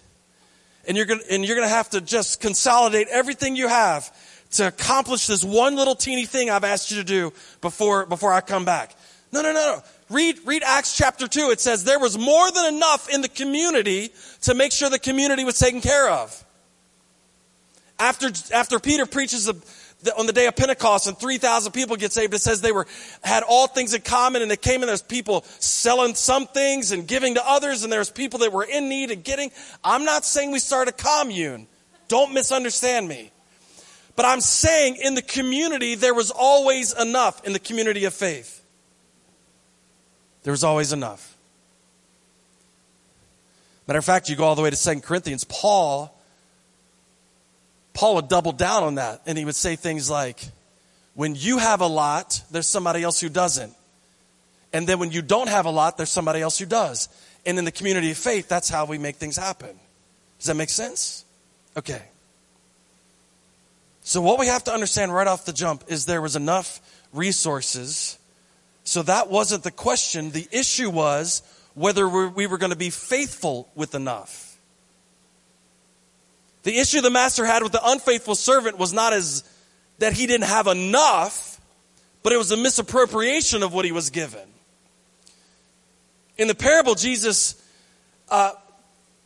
And 0.85 0.97
you're 0.97 1.05
going 1.05 1.21
and 1.29 1.45
you're 1.45 1.55
going 1.55 1.67
to 1.67 1.73
have 1.73 1.91
to 1.91 2.01
just 2.01 2.41
consolidate 2.41 3.07
everything 3.09 3.55
you 3.55 3.69
have 3.69 4.13
to 4.53 4.67
accomplish 4.67 5.27
this 5.27 5.43
one 5.43 5.75
little 5.75 5.95
teeny 5.95 6.25
thing 6.25 6.49
I've 6.49 6.63
asked 6.63 6.91
you 6.91 6.97
to 6.97 7.03
do 7.03 7.33
before, 7.61 8.05
before 8.05 8.33
I 8.33 8.41
come 8.41 8.65
back. 8.65 8.95
No, 9.31 9.41
no, 9.41 9.51
no, 9.51 9.75
no. 9.75 9.83
Read, 10.09 10.39
read 10.45 10.63
Acts 10.63 10.95
chapter 10.95 11.27
2. 11.27 11.49
It 11.49 11.59
says 11.59 11.83
there 11.83 11.99
was 11.99 12.17
more 12.17 12.51
than 12.51 12.75
enough 12.75 13.09
in 13.09 13.21
the 13.21 13.27
community 13.27 14.11
to 14.41 14.53
make 14.53 14.71
sure 14.71 14.89
the 14.89 14.99
community 14.99 15.43
was 15.43 15.57
taken 15.57 15.81
care 15.81 16.09
of. 16.09 16.45
After, 17.97 18.29
after 18.53 18.79
Peter 18.79 19.05
preaches 19.05 19.45
the, 19.45 19.55
on 20.17 20.27
the 20.27 20.33
day 20.33 20.45
of 20.45 20.55
Pentecost 20.55 21.07
and 21.07 21.17
3,000 21.17 21.71
people 21.71 21.95
get 21.95 22.11
saved, 22.11 22.33
it 22.33 22.41
says 22.41 22.61
they 22.61 22.71
were, 22.71 22.85
had 23.23 23.41
all 23.43 23.65
things 23.65 23.93
in 23.93 24.01
common 24.01 24.41
and 24.41 24.51
they 24.51 24.57
came 24.57 24.81
and 24.81 24.89
there's 24.89 25.01
people 25.01 25.43
selling 25.59 26.13
some 26.13 26.45
things 26.45 26.91
and 26.91 27.07
giving 27.07 27.35
to 27.35 27.47
others 27.47 27.83
and 27.83 27.91
there's 27.91 28.11
people 28.11 28.39
that 28.39 28.51
were 28.51 28.65
in 28.65 28.89
need 28.89 29.09
and 29.09 29.23
getting. 29.23 29.51
I'm 29.83 30.05
not 30.05 30.25
saying 30.25 30.51
we 30.51 30.59
start 30.59 30.89
a 30.89 30.91
commune. 30.91 31.67
Don't 32.07 32.33
misunderstand 32.33 33.07
me. 33.07 33.31
But 34.15 34.25
I'm 34.25 34.41
saying 34.41 34.97
in 34.97 35.15
the 35.15 35.21
community, 35.21 35.95
there 35.95 36.13
was 36.13 36.31
always 36.31 36.93
enough 36.99 37.43
in 37.45 37.53
the 37.53 37.59
community 37.59 38.05
of 38.05 38.13
faith. 38.13 38.63
There 40.43 40.51
was 40.51 40.63
always 40.63 40.93
enough. 40.93 41.35
Matter 43.87 43.99
of 43.99 44.05
fact, 44.05 44.29
you 44.29 44.35
go 44.35 44.43
all 44.43 44.55
the 44.55 44.61
way 44.61 44.69
to 44.69 44.75
Second 44.75 45.01
Corinthians, 45.01 45.43
Paul 45.43 46.13
Paul 47.93 48.15
would 48.15 48.27
double 48.27 48.51
down 48.51 48.83
on 48.83 48.95
that 48.95 49.21
and 49.25 49.37
he 49.37 49.45
would 49.45 49.55
say 49.55 49.75
things 49.75 50.09
like, 50.09 50.43
when 51.13 51.35
you 51.35 51.59
have 51.59 51.81
a 51.81 51.87
lot, 51.87 52.41
there's 52.51 52.67
somebody 52.67 53.03
else 53.03 53.19
who 53.19 53.29
doesn't. 53.29 53.73
And 54.73 54.87
then 54.87 54.97
when 54.97 55.11
you 55.11 55.21
don't 55.21 55.47
have 55.47 55.67
a 55.67 55.69
lot, 55.69 55.97
there's 55.97 56.09
somebody 56.09 56.41
else 56.41 56.57
who 56.57 56.65
does. 56.65 57.07
And 57.45 57.59
in 57.59 57.65
the 57.65 57.71
community 57.71 58.09
of 58.09 58.17
faith, 58.17 58.49
that's 58.49 58.69
how 58.69 58.85
we 58.85 58.97
make 58.97 59.17
things 59.17 59.37
happen. 59.37 59.79
Does 60.39 60.47
that 60.47 60.55
make 60.55 60.69
sense? 60.69 61.23
Okay. 61.77 62.01
So, 64.03 64.21
what 64.21 64.37
we 64.37 64.47
have 64.47 64.65
to 64.65 64.73
understand 64.73 65.13
right 65.13 65.27
off 65.27 65.45
the 65.45 65.53
jump 65.53 65.85
is 65.87 66.05
there 66.05 66.21
was 66.21 66.35
enough 66.35 66.81
resources. 67.13 68.19
So, 68.83 69.01
that 69.03 69.29
wasn't 69.29 69.63
the 69.63 69.71
question. 69.71 70.31
The 70.31 70.47
issue 70.51 70.89
was 70.89 71.41
whether 71.73 72.07
we 72.07 72.45
were 72.45 72.57
going 72.57 72.71
to 72.71 72.77
be 72.77 72.89
faithful 72.89 73.69
with 73.75 73.95
enough. 73.95 74.57
The 76.63 76.77
issue 76.77 77.01
the 77.01 77.09
master 77.09 77.45
had 77.45 77.63
with 77.63 77.71
the 77.71 77.81
unfaithful 77.83 78.35
servant 78.35 78.77
was 78.77 78.93
not 78.93 79.13
as 79.13 79.43
that 79.99 80.13
he 80.13 80.27
didn't 80.27 80.47
have 80.47 80.67
enough, 80.67 81.59
but 82.23 82.33
it 82.33 82.37
was 82.37 82.51
a 82.51 82.57
misappropriation 82.57 83.63
of 83.63 83.73
what 83.73 83.85
he 83.85 83.91
was 83.91 84.09
given. 84.09 84.47
In 86.37 86.47
the 86.47 86.55
parable, 86.55 86.95
Jesus 86.95 87.61
uh, 88.29 88.51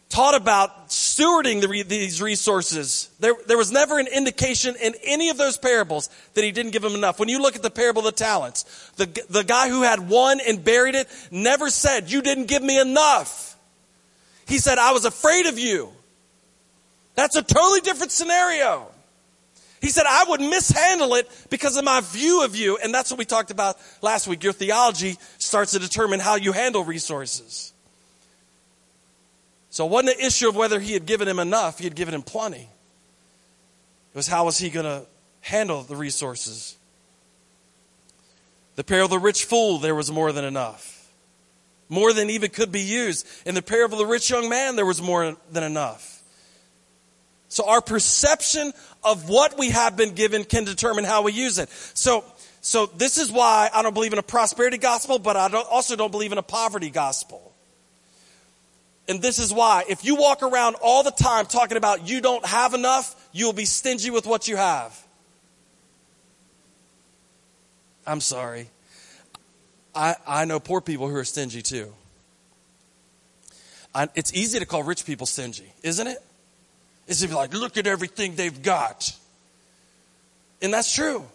taught 0.09 0.35
about 0.35 0.89
stewarding 0.89 1.61
the, 1.61 1.83
these 1.83 2.21
resources. 2.21 3.09
There, 3.19 3.35
there 3.45 3.57
was 3.57 3.71
never 3.71 3.99
an 3.99 4.07
indication 4.07 4.75
in 4.81 4.95
any 5.03 5.29
of 5.29 5.37
those 5.37 5.57
parables 5.57 6.09
that 6.33 6.43
he 6.43 6.51
didn't 6.51 6.71
give 6.71 6.83
him 6.83 6.93
enough. 6.93 7.19
When 7.19 7.29
you 7.29 7.41
look 7.41 7.55
at 7.55 7.61
the 7.61 7.69
parable 7.69 8.07
of 8.07 8.15
the 8.15 8.23
talents, 8.23 8.91
the, 8.95 9.05
the 9.29 9.43
guy 9.43 9.69
who 9.69 9.81
had 9.81 10.07
one 10.07 10.39
and 10.39 10.63
buried 10.63 10.95
it 10.95 11.07
never 11.31 11.69
said, 11.69 12.09
You 12.09 12.21
didn't 12.21 12.45
give 12.45 12.63
me 12.63 12.79
enough. 12.79 13.55
He 14.47 14.59
said, 14.59 14.77
I 14.77 14.93
was 14.93 15.05
afraid 15.05 15.45
of 15.45 15.59
you. 15.59 15.91
That's 17.15 17.35
a 17.35 17.41
totally 17.41 17.81
different 17.81 18.11
scenario. 18.11 18.87
He 19.81 19.89
said, 19.89 20.05
I 20.07 20.25
would 20.29 20.41
mishandle 20.41 21.15
it 21.15 21.29
because 21.49 21.77
of 21.77 21.83
my 21.83 22.01
view 22.01 22.43
of 22.43 22.55
you. 22.55 22.77
And 22.77 22.93
that's 22.93 23.11
what 23.11 23.19
we 23.19 23.25
talked 23.25 23.51
about 23.51 23.77
last 24.01 24.27
week. 24.27 24.43
Your 24.43 24.53
theology 24.53 25.17
starts 25.37 25.71
to 25.71 25.79
determine 25.79 26.19
how 26.19 26.35
you 26.35 26.51
handle 26.51 26.83
resources. 26.83 27.73
So 29.77 29.85
it 29.85 29.91
wasn't 29.91 30.17
an 30.17 30.25
issue 30.25 30.49
of 30.49 30.55
whether 30.55 30.79
he 30.79 30.93
had 30.93 31.05
given 31.05 31.27
him 31.27 31.37
enough, 31.37 31.77
he 31.77 31.83
had 31.83 31.93
given 31.93 32.15
him 32.15 32.23
plenty. 32.23 32.67
It 34.11 34.15
was 34.15 34.25
how 34.25 34.45
was 34.45 34.57
he 34.57 34.71
going 34.71 34.87
to 34.87 35.05
handle 35.39 35.83
the 35.83 35.95
resources. 35.95 36.75
The 38.73 38.83
parable 38.83 39.05
of 39.05 39.21
the 39.21 39.23
rich 39.23 39.45
fool, 39.45 39.77
there 39.77 39.93
was 39.93 40.11
more 40.11 40.31
than 40.31 40.45
enough. 40.45 41.07
More 41.89 42.11
than 42.11 42.31
even 42.31 42.49
could 42.49 42.71
be 42.71 42.81
used. 42.81 43.27
In 43.45 43.53
the 43.53 43.61
parable 43.61 44.01
of 44.01 44.07
the 44.07 44.11
rich 44.11 44.31
young 44.31 44.49
man, 44.49 44.77
there 44.77 44.83
was 44.83 44.99
more 44.99 45.37
than 45.51 45.61
enough. 45.61 46.23
So 47.47 47.69
our 47.69 47.79
perception 47.79 48.73
of 49.03 49.29
what 49.29 49.59
we 49.59 49.69
have 49.69 49.95
been 49.95 50.15
given 50.15 50.43
can 50.43 50.63
determine 50.63 51.03
how 51.03 51.21
we 51.21 51.33
use 51.33 51.59
it. 51.59 51.69
So, 51.69 52.25
so 52.61 52.87
this 52.87 53.19
is 53.19 53.31
why 53.31 53.69
I 53.71 53.83
don't 53.83 53.93
believe 53.93 54.13
in 54.13 54.17
a 54.17 54.23
prosperity 54.23 54.79
gospel, 54.79 55.19
but 55.19 55.37
I 55.37 55.49
don't, 55.49 55.67
also 55.69 55.95
don't 55.95 56.09
believe 56.09 56.31
in 56.31 56.39
a 56.39 56.41
poverty 56.41 56.89
gospel. 56.89 57.53
And 59.07 59.21
this 59.21 59.39
is 59.39 59.53
why, 59.53 59.85
if 59.87 60.03
you 60.03 60.15
walk 60.15 60.43
around 60.43 60.75
all 60.81 61.01
the 61.03 61.11
time 61.11 61.45
talking 61.45 61.77
about 61.77 62.07
you 62.09 62.19
don't 62.19 62.45
have 62.45 62.73
enough, 62.73 63.15
you 63.31 63.45
will 63.45 63.53
be 63.53 63.65
stingy 63.65 64.09
with 64.09 64.25
what 64.27 64.47
you 64.47 64.57
have. 64.57 65.07
I'm 68.05 68.21
sorry. 68.21 68.69
I, 69.95 70.15
I 70.27 70.45
know 70.45 70.59
poor 70.59 70.81
people 70.81 71.07
who 71.07 71.15
are 71.15 71.23
stingy 71.23 71.61
too. 71.61 71.93
I, 73.95 74.09
it's 74.13 74.33
easy 74.33 74.59
to 74.59 74.65
call 74.65 74.83
rich 74.83 75.05
people 75.05 75.25
stingy, 75.25 75.71
isn't 75.83 76.05
it? 76.05 76.19
It's 77.07 77.25
like, 77.31 77.53
look 77.53 77.77
at 77.77 77.87
everything 77.87 78.35
they've 78.35 78.61
got. 78.61 79.15
And 80.61 80.73
that's 80.73 80.93
true. 80.93 81.25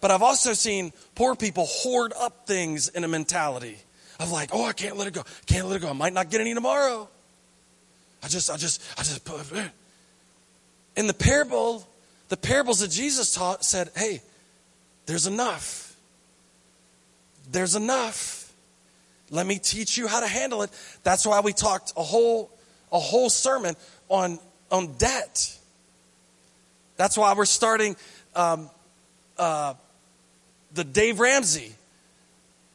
But 0.00 0.10
I've 0.10 0.22
also 0.22 0.54
seen 0.54 0.92
poor 1.14 1.34
people 1.34 1.66
hoard 1.66 2.12
up 2.18 2.46
things 2.46 2.88
in 2.88 3.04
a 3.04 3.08
mentality 3.08 3.78
of 4.18 4.30
like, 4.30 4.50
oh, 4.52 4.64
I 4.64 4.72
can't 4.72 4.96
let 4.96 5.06
it 5.06 5.14
go. 5.14 5.22
Can't 5.46 5.66
let 5.66 5.76
it 5.76 5.82
go. 5.82 5.90
I 5.90 5.92
might 5.92 6.12
not 6.12 6.30
get 6.30 6.40
any 6.40 6.54
tomorrow. 6.54 7.08
I 8.22 8.28
just, 8.28 8.50
I 8.50 8.56
just, 8.56 8.82
I 8.98 9.02
just 9.02 9.24
put 9.24 9.40
In 10.96 11.06
the 11.06 11.14
parable, 11.14 11.86
the 12.28 12.36
parables 12.36 12.80
that 12.80 12.90
Jesus 12.90 13.32
taught 13.32 13.64
said, 13.64 13.90
hey, 13.96 14.20
there's 15.06 15.26
enough. 15.26 15.96
There's 17.50 17.76
enough. 17.76 18.52
Let 19.30 19.46
me 19.46 19.58
teach 19.58 19.96
you 19.96 20.06
how 20.08 20.20
to 20.20 20.26
handle 20.26 20.62
it. 20.62 20.70
That's 21.02 21.26
why 21.26 21.40
we 21.40 21.52
talked 21.52 21.92
a 21.96 22.02
whole, 22.02 22.50
a 22.90 22.98
whole 22.98 23.30
sermon 23.30 23.76
on, 24.08 24.38
on 24.70 24.94
debt. 24.94 25.56
That's 26.96 27.16
why 27.16 27.34
we're 27.34 27.44
starting 27.44 27.94
um, 28.34 28.68
uh, 29.38 29.74
the 30.74 30.84
Dave 30.84 31.20
Ramsey 31.20 31.72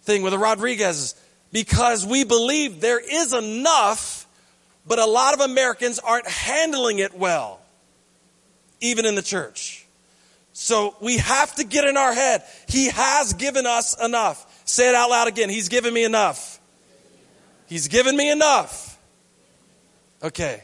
thing 0.03 0.21
with 0.21 0.32
the 0.32 0.39
Rodriguez's 0.39 1.15
because 1.54 2.06
we 2.06 2.26
believe 2.26 2.82
there 2.82 3.00
is 3.00 3.32
enough, 3.32 4.28
but 4.86 5.00
a 5.00 5.06
lot 5.06 5.34
of 5.36 5.39
Americans 5.39 6.00
aren't 6.00 6.28
handling 6.28 7.00
it 7.00 7.18
well, 7.18 7.62
even 8.82 9.06
in 9.06 9.16
the 9.16 9.22
church. 9.22 9.86
So 10.52 10.96
we 11.00 11.18
have 11.18 11.56
to 11.56 11.63
get 11.63 11.86
in 11.86 11.96
our 11.96 12.13
head. 12.13 12.44
He 12.68 12.89
has 12.89 13.34
given 13.34 13.66
us 13.66 13.96
enough. 14.04 14.62
Say 14.66 14.89
it 14.89 14.96
out 14.96 15.10
loud 15.10 15.28
again. 15.28 15.50
He's 15.50 15.70
given 15.70 15.94
me 15.94 16.04
enough. 16.04 16.60
He's 17.68 17.88
given 17.88 18.18
me 18.18 18.32
enough. 18.32 19.00
Okay. 20.24 20.63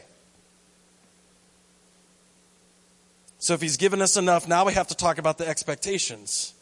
So 3.38 3.54
if 3.54 3.60
he's 3.60 3.76
given 3.76 4.02
us 4.02 4.16
enough, 4.16 4.46
now 4.46 4.66
we 4.66 4.74
have 4.74 4.88
to 4.88 4.94
talk 4.94 5.18
about 5.18 5.38
the 5.38 5.48
expectations. 5.48 6.52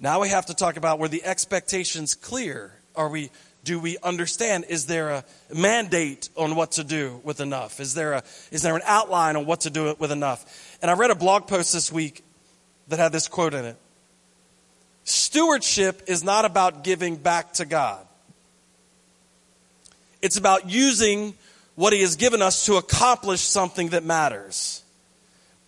Now 0.00 0.20
we 0.20 0.28
have 0.28 0.46
to 0.46 0.54
talk 0.54 0.76
about 0.76 0.98
were 0.98 1.08
the 1.08 1.24
expectations 1.24 2.14
clear? 2.14 2.72
Are 2.94 3.08
we 3.08 3.30
do 3.64 3.80
we 3.80 3.98
understand 3.98 4.64
is 4.68 4.86
there 4.86 5.10
a 5.10 5.24
mandate 5.54 6.30
on 6.36 6.54
what 6.54 6.72
to 6.72 6.84
do 6.84 7.20
with 7.24 7.40
enough? 7.40 7.80
Is 7.80 7.94
there 7.94 8.12
a 8.14 8.22
is 8.50 8.62
there 8.62 8.76
an 8.76 8.82
outline 8.84 9.36
on 9.36 9.46
what 9.46 9.60
to 9.62 9.70
do 9.70 9.94
with 9.98 10.12
enough? 10.12 10.78
And 10.80 10.90
I 10.90 10.94
read 10.94 11.10
a 11.10 11.14
blog 11.14 11.48
post 11.48 11.72
this 11.72 11.92
week 11.92 12.24
that 12.88 12.98
had 12.98 13.12
this 13.12 13.28
quote 13.28 13.54
in 13.54 13.64
it. 13.64 13.76
Stewardship 15.04 16.02
is 16.06 16.22
not 16.22 16.44
about 16.44 16.84
giving 16.84 17.16
back 17.16 17.54
to 17.54 17.64
God. 17.64 18.06
It's 20.20 20.36
about 20.36 20.68
using 20.68 21.34
what 21.76 21.92
he 21.92 22.00
has 22.00 22.16
given 22.16 22.42
us 22.42 22.66
to 22.66 22.74
accomplish 22.74 23.40
something 23.40 23.90
that 23.90 24.04
matters. 24.04 24.82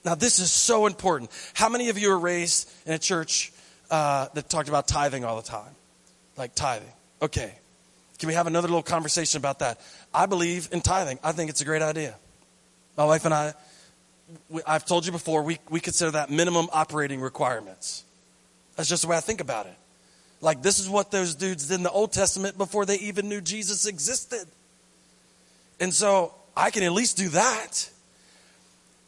Now, 0.05 0.15
this 0.15 0.39
is 0.39 0.51
so 0.51 0.87
important. 0.87 1.31
How 1.55 1.69
many 1.69 1.89
of 1.89 1.99
you 1.99 2.11
are 2.11 2.19
raised 2.19 2.71
in 2.85 2.93
a 2.93 2.99
church 2.99 3.53
uh, 3.91 4.29
that 4.35 4.49
talked 4.49 4.69
about 4.69 4.89
tithing 4.89 5.25
all 5.25 5.37
the 5.37 5.49
time. 5.49 5.75
Like 6.37 6.55
tithing. 6.55 6.93
Okay. 7.21 7.55
Can 8.19 8.27
we 8.29 8.35
have 8.35 8.47
another 8.47 8.69
little 8.69 8.83
conversation 8.83 9.39
about 9.39 9.61
that? 9.61 9.81
I 10.13 10.27
believe 10.27 10.69
in 10.73 10.81
tithing. 10.81 11.19
I 11.23 11.33
think 11.33 11.51
it's 11.51 11.61
a 11.61 11.65
great 11.65 11.83
idea. 11.83 12.15
My 12.97 13.05
wife 13.05 13.25
and 13.25 13.33
I, 13.33 13.55
we, 14.49 14.63
I've 14.67 14.85
told 14.85 15.07
you 15.07 15.13
before, 15.13 15.43
we, 15.43 15.59
we 15.71 15.81
consider 15.81 16.11
that 16.13 16.31
minimum 16.31 16.69
operating 16.73 17.21
requirements. 17.21 18.05
That's 18.77 18.89
just 18.89 19.03
the 19.03 19.09
way 19.09 19.17
I 19.17 19.21
think 19.21 19.41
about 19.41 19.67
it. 19.67 19.75
Like, 20.43 20.63
this 20.63 20.79
is 20.79 20.89
what 20.89 21.11
those 21.11 21.35
dudes 21.35 21.69
did 21.69 21.75
in 21.77 21.83
the 21.83 21.91
Old 21.91 22.13
Testament 22.13 22.57
before 22.57 22.87
they 22.87 22.97
even 22.97 23.29
knew 23.29 23.41
Jesus 23.41 23.87
existed. 23.87 24.47
And 25.81 25.93
so 25.93 26.35
I 26.57 26.71
can 26.71 26.83
at 26.83 26.93
least 26.93 27.17
do 27.17 27.29
that. 27.31 27.89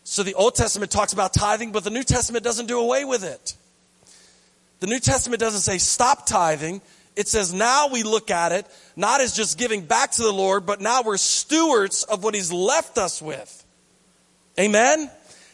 So 0.05 0.23
the 0.23 0.35
Old 0.35 0.55
Testament 0.55 0.91
talks 0.91 1.13
about 1.13 1.33
tithing, 1.33 1.73
but 1.73 1.85
the 1.85 1.91
New 1.91 2.03
Testament 2.03 2.45
doesn't 2.45 2.67
do 2.67 2.79
away 2.79 3.05
with 3.05 3.25
it. 3.25 3.55
The 4.83 4.89
New 4.89 4.99
Testament 4.99 5.39
doesn't 5.39 5.61
say 5.61 5.79
stop 5.79 6.27
tithing. 6.27 6.83
It 7.15 7.29
says 7.29 7.55
now 7.55 7.87
we 7.93 8.03
look 8.03 8.33
at 8.33 8.51
it 8.51 8.67
not 8.97 9.21
as 9.21 9.33
just 9.33 9.57
giving 9.57 9.85
back 9.85 10.11
to 10.11 10.23
the 10.23 10.33
Lord, 10.33 10.67
but 10.67 10.81
now 10.81 11.03
we're 11.05 11.19
stewards 11.19 12.03
of 12.03 12.25
what 12.25 12.35
He's 12.35 12.53
left 12.53 12.99
us 12.99 13.23
with. 13.23 13.65
Amen? 14.59 15.09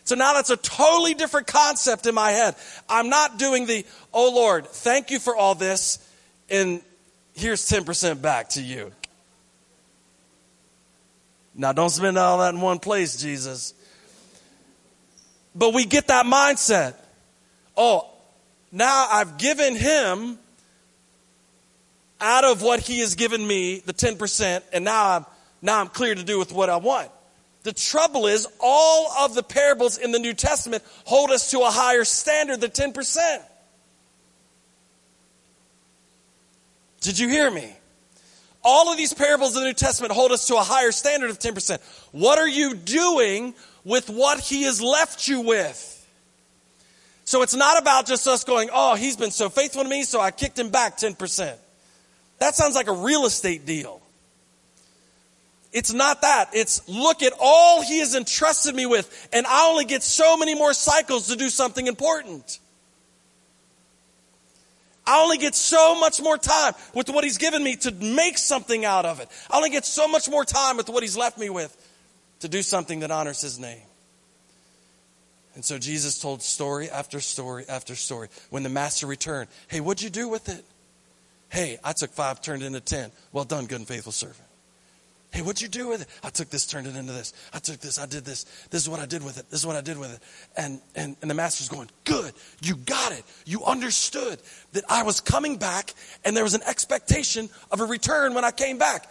So 0.05 0.15
now 0.15 0.33
that's 0.33 0.49
a 0.49 0.57
totally 0.57 1.13
different 1.13 1.47
concept 1.47 2.07
in 2.07 2.15
my 2.15 2.31
head. 2.31 2.55
I'm 2.89 3.11
not 3.11 3.39
doing 3.39 3.67
the, 3.67 3.85
oh 4.15 4.33
Lord, 4.35 4.67
thank 4.67 5.11
you 5.11 5.19
for 5.19 5.37
all 5.37 5.55
this, 5.55 5.99
and 6.49 6.81
here's 7.35 7.69
10% 7.69 8.23
back 8.23 8.49
to 8.51 8.63
you. 8.63 8.93
Now 11.55 11.73
don't 11.73 11.91
spend 11.91 12.17
all 12.17 12.39
that 12.39 12.55
in 12.55 12.63
one 12.63 12.79
place, 12.79 13.21
Jesus. 13.21 13.75
But 15.55 15.75
we 15.75 15.85
get 15.85 16.07
that 16.07 16.25
mindset. 16.25 16.95
Oh, 17.77 18.09
now 18.73 19.07
I've 19.11 19.39
given 19.39 19.77
him 19.77 20.39
out 22.21 22.45
of 22.45 22.63
what 22.63 22.81
he 22.81 23.01
has 23.01 23.15
given 23.15 23.47
me, 23.47 23.81
the 23.81 23.93
10%, 23.93 24.63
and 24.73 24.85
now 24.85 25.11
I'm, 25.11 25.27
now 25.63 25.81
I'm 25.81 25.89
clear 25.89 26.15
to 26.15 26.25
do 26.25 26.39
with 26.39 26.53
what 26.53 26.69
I 26.69 26.77
want. 26.77 27.11
The 27.63 27.73
trouble 27.73 28.27
is, 28.27 28.47
all 28.61 29.11
of 29.25 29.35
the 29.35 29.43
parables 29.43 29.99
in 29.99 30.13
the 30.13 30.19
New 30.19 30.35
Testament 30.35 30.83
hold 31.05 31.31
us 31.31 31.51
to 31.51 31.61
a 31.61 31.71
higher 31.71 32.05
standard 32.05 32.61
than 32.61 32.71
10%. 32.71 33.43
Did 37.01 37.19
you 37.19 37.29
hear 37.29 37.51
me? 37.51 37.75
all 38.69 38.91
of 38.91 38.99
these 38.99 39.15
parables 39.15 39.57
in 39.57 39.63
the 39.63 39.69
New 39.69 39.75
Testament 39.75 40.13
hold 40.13 40.31
us 40.31 40.47
to 40.49 40.57
a 40.57 40.63
higher 40.63 40.93
standard 40.93 41.31
of 41.31 41.39
10%. 41.39 41.81
What 42.13 42.39
are 42.39 42.49
you 42.49 42.75
doing 42.75 43.55
with 43.83 44.11
what 44.11 44.41
he 44.41 44.65
has 44.65 44.83
left 44.83 45.27
you 45.27 45.41
with? 45.41 45.98
So 47.29 47.43
it's 47.43 47.55
not 47.55 47.79
about 47.79 48.07
just 48.07 48.27
us 48.27 48.43
going, 48.43 48.71
oh, 48.73 48.95
he's 48.95 49.15
been 49.15 49.31
so 49.31 49.51
faithful 49.51 49.83
to 49.83 49.89
me, 49.89 50.05
so 50.05 50.19
I 50.19 50.31
kicked 50.31 50.59
him 50.59 50.71
back 50.71 50.97
10%. 50.97 51.57
That 52.39 52.55
sounds 52.55 52.75
like 52.75 52.87
a 52.87 52.93
real 52.93 53.27
estate 53.27 53.67
deal. 53.67 54.01
It's 55.71 55.93
not 55.93 56.23
that. 56.23 56.49
It's 56.55 56.89
look 56.89 57.23
at 57.23 57.35
all 57.39 57.83
he 57.83 57.99
has 57.99 58.15
entrusted 58.15 58.75
me 58.75 58.87
with, 58.87 59.29
and 59.31 59.47
I 59.47 59.69
only 59.69 59.85
get 59.85 60.03
so 60.03 60.39
many 60.39 60.55
more 60.55 60.73
cycles 60.73 61.29
to 61.29 61.37
do 61.37 61.51
something 61.51 61.87
important. 61.87 62.61
I 65.07 65.21
only 65.21 65.37
get 65.37 65.55
so 65.55 66.01
much 66.01 66.23
more 66.23 66.39
time 66.39 66.73
with 66.95 67.11
what 67.11 67.25
he's 67.25 67.37
given 67.37 67.63
me 67.63 67.77
to 67.77 67.93
make 67.93 68.39
something 68.39 68.87
out 68.87 69.05
of 69.05 69.21
it. 69.21 69.29
I 69.51 69.59
only 69.59 69.69
get 69.69 69.85
so 69.85 70.09
much 70.09 70.31
more 70.31 70.47
time 70.47 70.79
with 70.79 70.89
what 70.89 71.03
he's 71.03 71.15
left 71.15 71.37
me 71.37 71.51
with 71.51 71.77
to 72.41 72.49
do 72.49 72.63
something 72.63 73.01
that 73.01 73.11
honors 73.11 73.43
his 73.43 73.59
name. 73.59 73.83
And 75.59 75.65
so 75.65 75.77
Jesus 75.77 76.21
told 76.21 76.41
story 76.41 76.89
after 76.89 77.19
story 77.19 77.65
after 77.69 77.97
story. 77.97 78.29
When 78.51 78.63
the 78.63 78.69
master 78.69 79.09
returned, 79.09 79.49
hey, 79.67 79.81
what'd 79.81 80.01
you 80.01 80.09
do 80.09 80.29
with 80.29 80.49
it? 80.49 80.65
Hey, 81.49 81.81
I 81.83 81.95
took 81.95 82.13
five, 82.13 82.41
turned 82.41 82.63
into 82.63 82.79
ten. 82.79 83.11
Well 83.33 83.43
done, 83.43 83.67
good 83.67 83.81
and 83.81 83.89
faithful 83.89 84.13
servant. 84.13 84.47
Hey, 85.33 85.43
what'd 85.43 85.61
you 85.61 85.67
do 85.67 85.89
with 85.89 86.03
it? 86.03 86.09
I 86.23 86.31
took 86.31 86.49
this, 86.49 86.65
turned 86.65 86.87
it 86.87 86.95
into 86.95 87.13
this. 87.13 87.33
I 87.53 87.59
took 87.59 87.81
this, 87.81 87.99
I 87.99 88.07
did 88.07 88.25
this. 88.25 88.45
This 88.71 88.83
is 88.83 88.89
what 88.89 89.01
I 89.01 89.07
did 89.07 89.25
with 89.25 89.37
it. 89.37 89.51
This 89.51 89.59
is 89.59 89.67
what 89.67 89.75
I 89.75 89.81
did 89.81 89.99
with 89.99 90.15
it. 90.15 90.21
And, 90.57 90.81
and, 90.95 91.17
and 91.23 91.29
the 91.29 91.35
master's 91.35 91.69
going, 91.69 91.91
good, 92.05 92.33
you 92.63 92.77
got 92.77 93.11
it. 93.11 93.25
You 93.45 93.65
understood 93.65 94.41
that 94.75 94.85
I 94.89 95.03
was 95.03 95.21
coming 95.21 95.57
back 95.57 95.93
and 96.25 96.37
there 96.37 96.45
was 96.45 96.55
an 96.55 96.63
expectation 96.69 97.51
of 97.73 97.81
a 97.81 97.85
return 97.85 98.35
when 98.35 98.45
I 98.45 98.53
came 98.53 98.79
back. 98.79 99.11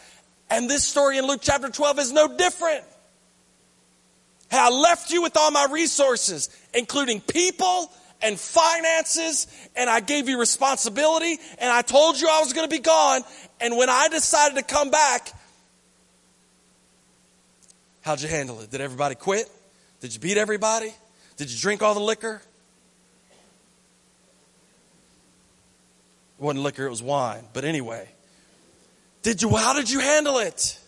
And 0.50 0.70
this 0.70 0.86
story 0.86 1.18
in 1.18 1.28
Luke 1.28 1.42
chapter 1.44 1.68
12 1.68 2.00
is 2.00 2.14
no 2.14 2.38
different. 2.38 2.86
Hey, 4.50 4.58
I 4.60 4.70
left 4.70 5.12
you 5.12 5.22
with 5.22 5.36
all 5.38 5.52
my 5.52 5.68
resources, 5.72 6.50
including 6.74 7.22
people 7.22 7.92
and 8.22 8.40
finances, 8.40 9.48
and 9.76 9.90
I 9.90 10.00
gave 10.00 10.28
you 10.30 10.40
responsibility, 10.40 11.38
and 11.60 11.70
I 11.70 11.82
told 11.82 12.20
you 12.20 12.28
I 12.30 12.40
was 12.40 12.54
going 12.54 12.68
to 12.68 12.76
be 12.76 12.82
gone. 12.82 13.22
And 13.60 13.78
when 13.78 13.90
I 13.90 14.08
decided 14.08 14.56
to 14.58 14.64
come 14.64 14.90
back, 14.90 15.32
How'd 18.08 18.22
you 18.22 18.30
handle 18.30 18.62
it? 18.62 18.72
Did 18.72 18.80
everybody 18.80 19.16
quit? 19.16 19.52
Did 20.00 20.14
you 20.14 20.22
beat 20.22 20.38
everybody? 20.38 20.94
Did 21.36 21.52
you 21.52 21.60
drink 21.60 21.82
all 21.82 21.94
the 21.94 22.00
liquor? 22.00 22.42
It 26.40 26.42
wasn't 26.42 26.64
liquor, 26.64 26.86
it 26.86 26.90
was 26.90 27.04
wine. 27.04 27.44
But 27.52 27.66
anyway, 27.66 28.08
did 29.24 29.42
you, 29.42 29.54
how 29.58 29.74
did 29.74 29.90
you 29.90 30.00
handle 30.00 30.38
it? 30.38 30.80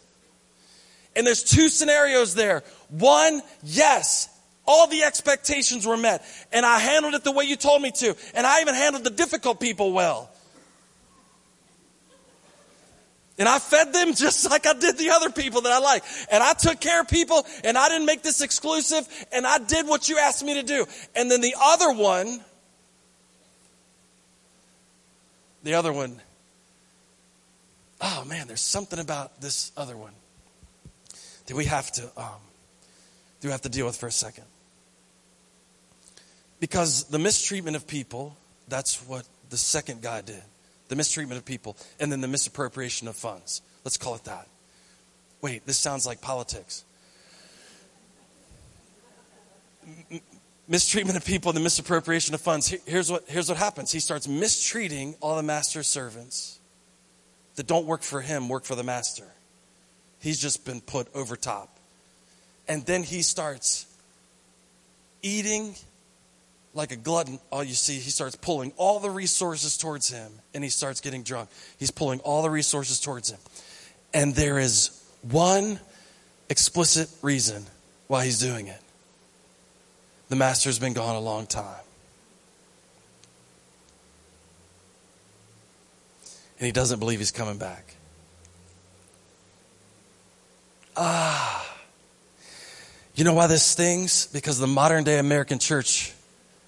And 1.13 1.27
there's 1.27 1.43
two 1.43 1.67
scenarios 1.67 2.35
there. 2.35 2.63
One, 2.89 3.41
yes, 3.63 4.29
all 4.65 4.87
the 4.87 5.03
expectations 5.03 5.85
were 5.85 5.97
met. 5.97 6.23
And 6.51 6.65
I 6.65 6.79
handled 6.79 7.15
it 7.15 7.23
the 7.23 7.31
way 7.31 7.45
you 7.45 7.55
told 7.55 7.81
me 7.81 7.91
to. 7.91 8.15
And 8.33 8.45
I 8.45 8.61
even 8.61 8.75
handled 8.75 9.03
the 9.03 9.09
difficult 9.09 9.59
people 9.59 9.93
well. 9.93 10.29
And 13.39 13.47
I 13.47 13.57
fed 13.57 13.93
them 13.93 14.13
just 14.15 14.49
like 14.49 14.67
I 14.67 14.73
did 14.73 14.97
the 14.97 15.09
other 15.09 15.31
people 15.31 15.61
that 15.61 15.71
I 15.71 15.79
like. 15.79 16.03
And 16.31 16.43
I 16.43 16.53
took 16.53 16.79
care 16.79 17.01
of 17.01 17.07
people 17.07 17.45
and 17.63 17.77
I 17.77 17.89
didn't 17.89 18.05
make 18.05 18.21
this 18.21 18.41
exclusive 18.41 19.07
and 19.31 19.47
I 19.47 19.57
did 19.57 19.87
what 19.87 20.07
you 20.09 20.19
asked 20.19 20.43
me 20.43 20.55
to 20.55 20.63
do. 20.63 20.85
And 21.15 21.31
then 21.31 21.41
the 21.41 21.55
other 21.59 21.91
one, 21.91 22.41
the 25.63 25.73
other 25.73 25.91
one, 25.91 26.21
oh 28.01 28.25
man, 28.25 28.47
there's 28.47 28.61
something 28.61 28.99
about 28.99 29.41
this 29.41 29.71
other 29.75 29.97
one 29.97 30.13
that 31.47 31.55
we 31.55 31.65
have 31.65 31.91
to, 31.93 32.03
um, 32.17 32.39
do 33.41 33.49
have 33.49 33.61
to 33.61 33.69
deal 33.69 33.85
with 33.85 33.95
for 33.95 34.07
a 34.07 34.11
second. 34.11 34.45
Because 36.59 37.05
the 37.05 37.19
mistreatment 37.19 37.75
of 37.75 37.87
people, 37.87 38.35
that's 38.67 39.01
what 39.07 39.27
the 39.49 39.57
second 39.57 40.01
guy 40.01 40.21
did 40.21 40.43
the 40.89 40.95
mistreatment 40.95 41.39
of 41.39 41.45
people, 41.45 41.77
and 41.99 42.11
then 42.11 42.19
the 42.19 42.27
misappropriation 42.27 43.07
of 43.07 43.15
funds. 43.15 43.61
Let's 43.85 43.97
call 43.97 44.15
it 44.15 44.25
that. 44.25 44.47
Wait, 45.39 45.65
this 45.65 45.77
sounds 45.77 46.05
like 46.05 46.19
politics. 46.19 46.83
Mistreatment 50.67 51.15
of 51.17 51.23
people 51.25 51.49
and 51.49 51.57
the 51.57 51.61
misappropriation 51.61 52.33
of 52.35 52.41
funds. 52.41 52.67
Here's 52.85 53.09
what, 53.09 53.23
here's 53.27 53.47
what 53.47 53.57
happens 53.57 53.91
he 53.91 53.99
starts 53.99 54.27
mistreating 54.27 55.15
all 55.21 55.37
the 55.37 55.43
master's 55.43 55.87
servants 55.87 56.59
that 57.55 57.67
don't 57.67 57.85
work 57.85 58.01
for 58.01 58.21
him, 58.21 58.49
work 58.49 58.65
for 58.65 58.75
the 58.75 58.83
master. 58.83 59.27
He's 60.19 60.39
just 60.39 60.65
been 60.65 60.81
put 60.81 61.07
over 61.15 61.35
top. 61.35 61.78
And 62.69 62.85
then 62.85 63.03
he 63.03 63.23
starts 63.23 63.85
eating 65.21 65.75
like 66.73 66.91
a 66.91 66.95
glutton, 66.95 67.39
all 67.51 67.63
you 67.63 67.73
see, 67.73 67.95
he 67.95 68.11
starts 68.11 68.35
pulling 68.35 68.71
all 68.77 68.99
the 68.99 69.09
resources 69.09 69.75
towards 69.75 70.09
him 70.09 70.31
and 70.53 70.63
he 70.63 70.69
starts 70.69 71.01
getting 71.01 71.23
drunk. 71.23 71.49
He's 71.77 71.91
pulling 71.91 72.19
all 72.21 72.43
the 72.43 72.49
resources 72.49 73.01
towards 73.01 73.31
him. 73.31 73.39
And 74.13 74.35
there 74.35 74.59
is 74.59 74.91
one 75.23 75.79
explicit 76.47 77.09
reason 77.21 77.65
why 78.07 78.23
he's 78.23 78.39
doing 78.39 78.67
it 78.67 78.81
the 80.29 80.35
master's 80.35 80.77
been 80.77 80.93
gone 80.93 81.15
a 81.15 81.19
long 81.19 81.47
time. 81.47 81.83
And 86.59 86.65
he 86.65 86.71
doesn't 86.71 86.99
believe 86.99 87.19
he's 87.19 87.31
coming 87.31 87.57
back. 87.57 87.95
Ah. 90.95 91.78
You 93.19 93.25
know 93.25 93.33
why 93.33 93.47
this 93.47 93.63
stings? 93.63 94.27
Because 94.27 94.59
the 94.59 94.65
modern 94.65 95.03
day 95.03 95.19
American 95.19 95.59
church 95.59 96.13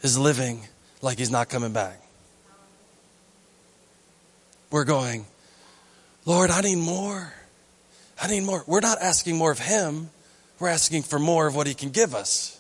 is 0.02 0.20
living 0.20 0.60
like 1.02 1.18
he's 1.18 1.32
not 1.32 1.48
coming 1.48 1.72
back. 1.72 1.98
We're 4.70 4.84
going, 4.84 5.26
Lord, 6.26 6.52
I 6.52 6.60
need 6.60 6.76
more. 6.76 7.32
I 8.22 8.28
need 8.28 8.42
more. 8.42 8.66
We're 8.68 8.82
not 8.82 8.98
asking 9.02 9.38
more 9.38 9.50
of 9.50 9.60
him. 9.60 10.10
We're 10.60 10.68
asking 10.68 11.04
for 11.04 11.20
more 11.20 11.48
of 11.48 11.56
what 11.56 11.68
he 11.68 11.74
can 11.74 11.90
give 11.90 12.14
us. 12.14 12.60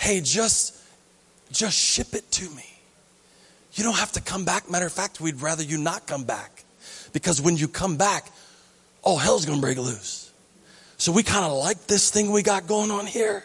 Hey, 0.00 0.20
just 0.20 0.76
just 1.52 1.78
ship 1.78 2.14
it 2.14 2.28
to 2.32 2.50
me. 2.50 2.66
You 3.74 3.84
don't 3.84 3.96
have 3.96 4.10
to 4.12 4.20
come 4.20 4.44
back. 4.44 4.68
Matter 4.68 4.86
of 4.86 4.92
fact, 4.92 5.20
we'd 5.20 5.40
rather 5.40 5.62
you 5.62 5.78
not 5.78 6.08
come 6.08 6.24
back. 6.24 6.64
Because 7.12 7.40
when 7.40 7.56
you 7.56 7.68
come 7.68 7.96
back, 7.96 8.28
all 9.02 9.18
hell's 9.18 9.46
gonna 9.46 9.60
break 9.60 9.78
loose. 9.78 10.23
So 10.96 11.12
we 11.12 11.22
kind 11.22 11.44
of 11.44 11.52
like 11.52 11.86
this 11.86 12.10
thing 12.10 12.32
we 12.32 12.42
got 12.42 12.66
going 12.66 12.90
on 12.90 13.06
here 13.06 13.44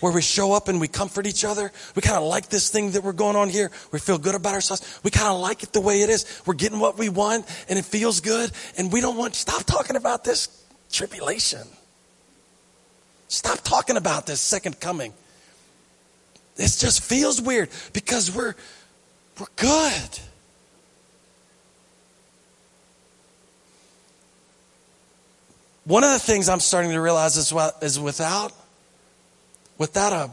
where 0.00 0.12
we 0.12 0.22
show 0.22 0.52
up 0.52 0.68
and 0.68 0.80
we 0.80 0.88
comfort 0.88 1.26
each 1.26 1.44
other. 1.44 1.72
We 1.94 2.02
kind 2.02 2.16
of 2.16 2.24
like 2.24 2.48
this 2.48 2.70
thing 2.70 2.92
that 2.92 3.02
we're 3.02 3.12
going 3.12 3.36
on 3.36 3.48
here. 3.48 3.70
We 3.92 3.98
feel 3.98 4.18
good 4.18 4.34
about 4.34 4.54
ourselves. 4.54 5.00
We 5.02 5.10
kind 5.10 5.28
of 5.28 5.40
like 5.40 5.62
it 5.62 5.72
the 5.72 5.80
way 5.80 6.02
it 6.02 6.10
is. 6.10 6.42
We're 6.46 6.54
getting 6.54 6.78
what 6.78 6.98
we 6.98 7.08
want 7.08 7.46
and 7.68 7.78
it 7.78 7.84
feels 7.84 8.20
good. 8.20 8.50
And 8.76 8.92
we 8.92 9.00
don't 9.00 9.16
want, 9.16 9.34
stop 9.34 9.64
talking 9.64 9.96
about 9.96 10.24
this 10.24 10.64
tribulation. 10.90 11.66
Stop 13.28 13.60
talking 13.62 13.96
about 13.96 14.26
this 14.26 14.40
second 14.40 14.80
coming. 14.80 15.12
It 16.56 16.74
just 16.78 17.02
feels 17.02 17.40
weird 17.40 17.68
because 17.92 18.34
we're, 18.34 18.54
we're 19.38 19.46
good. 19.56 20.18
One 25.88 26.04
of 26.04 26.10
the 26.10 26.18
things 26.18 26.50
I'm 26.50 26.60
starting 26.60 26.90
to 26.90 27.00
realize 27.00 27.38
is, 27.38 27.50
is 27.80 27.98
without 27.98 28.52
without 29.78 30.12
a 30.12 30.30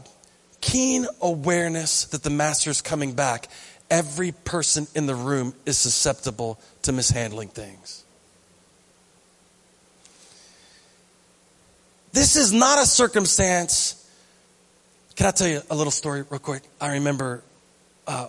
keen 0.59 1.07
awareness 1.21 2.03
that 2.05 2.23
the 2.23 2.29
master 2.29 2.69
is 2.71 2.81
coming 2.81 3.13
back, 3.13 3.47
every 3.89 4.33
person 4.33 4.85
in 4.95 5.05
the 5.05 5.15
room 5.15 5.53
is 5.65 5.77
susceptible 5.77 6.59
to 6.81 6.91
mishandling 6.91 7.47
things. 7.47 8.03
This 12.11 12.35
is 12.35 12.51
not 12.51 12.77
a 12.83 12.85
circumstance. 12.85 14.09
Can 15.15 15.27
I 15.27 15.31
tell 15.31 15.47
you 15.47 15.61
a 15.69 15.75
little 15.75 15.89
story 15.89 16.25
real 16.29 16.39
quick? 16.39 16.63
I 16.81 16.95
remember 16.95 17.43
uh, 18.07 18.27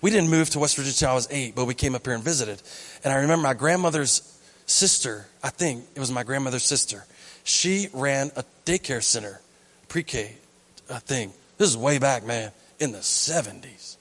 we 0.00 0.10
didn't 0.10 0.30
move 0.30 0.48
to 0.50 0.58
West 0.58 0.76
Virginia 0.76 0.92
until 0.92 1.10
I 1.10 1.14
was 1.16 1.28
eight, 1.30 1.54
but 1.54 1.66
we 1.66 1.74
came 1.74 1.94
up 1.94 2.06
here 2.06 2.14
and 2.14 2.24
visited. 2.24 2.62
And 3.04 3.12
I 3.12 3.16
remember 3.16 3.42
my 3.42 3.52
grandmother's 3.52 4.32
sister, 4.66 5.26
I 5.42 5.50
think 5.50 5.84
it 5.94 6.00
was 6.00 6.10
my 6.10 6.22
grandmother's 6.22 6.64
sister, 6.64 7.04
she 7.44 7.88
ran 7.92 8.30
a 8.36 8.44
daycare 8.64 9.02
center, 9.02 9.40
pre 9.88 10.02
K 10.02 10.36
thing. 11.00 11.32
This 11.58 11.68
is 11.68 11.76
way 11.76 11.98
back, 11.98 12.24
man, 12.24 12.52
in 12.78 12.92
the 12.92 12.98
70s. 12.98 13.96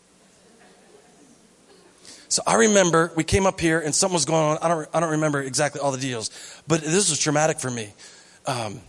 So 2.28 2.42
I 2.48 2.56
remember 2.56 3.12
we 3.16 3.24
came 3.24 3.46
up 3.46 3.60
here 3.60 3.80
and 3.80 3.94
something 3.94 4.14
was 4.14 4.26
going 4.26 4.42
on. 4.42 4.58
I 4.62 4.68
don't, 4.70 4.90
I 4.94 5.00
don't 5.02 5.12
remember 5.12 5.42
exactly 5.42 5.82
all 5.82 5.92
the 5.92 5.98
details, 5.98 6.32
but 6.68 6.82
this 6.82 7.10
was 7.10 7.20
traumatic 7.20 7.60
for 7.60 7.70
me. 7.70 7.94
Um, 8.46 8.80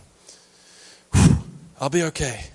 I'll 1.79 1.89
be 1.89 2.03
okay. 2.03 2.45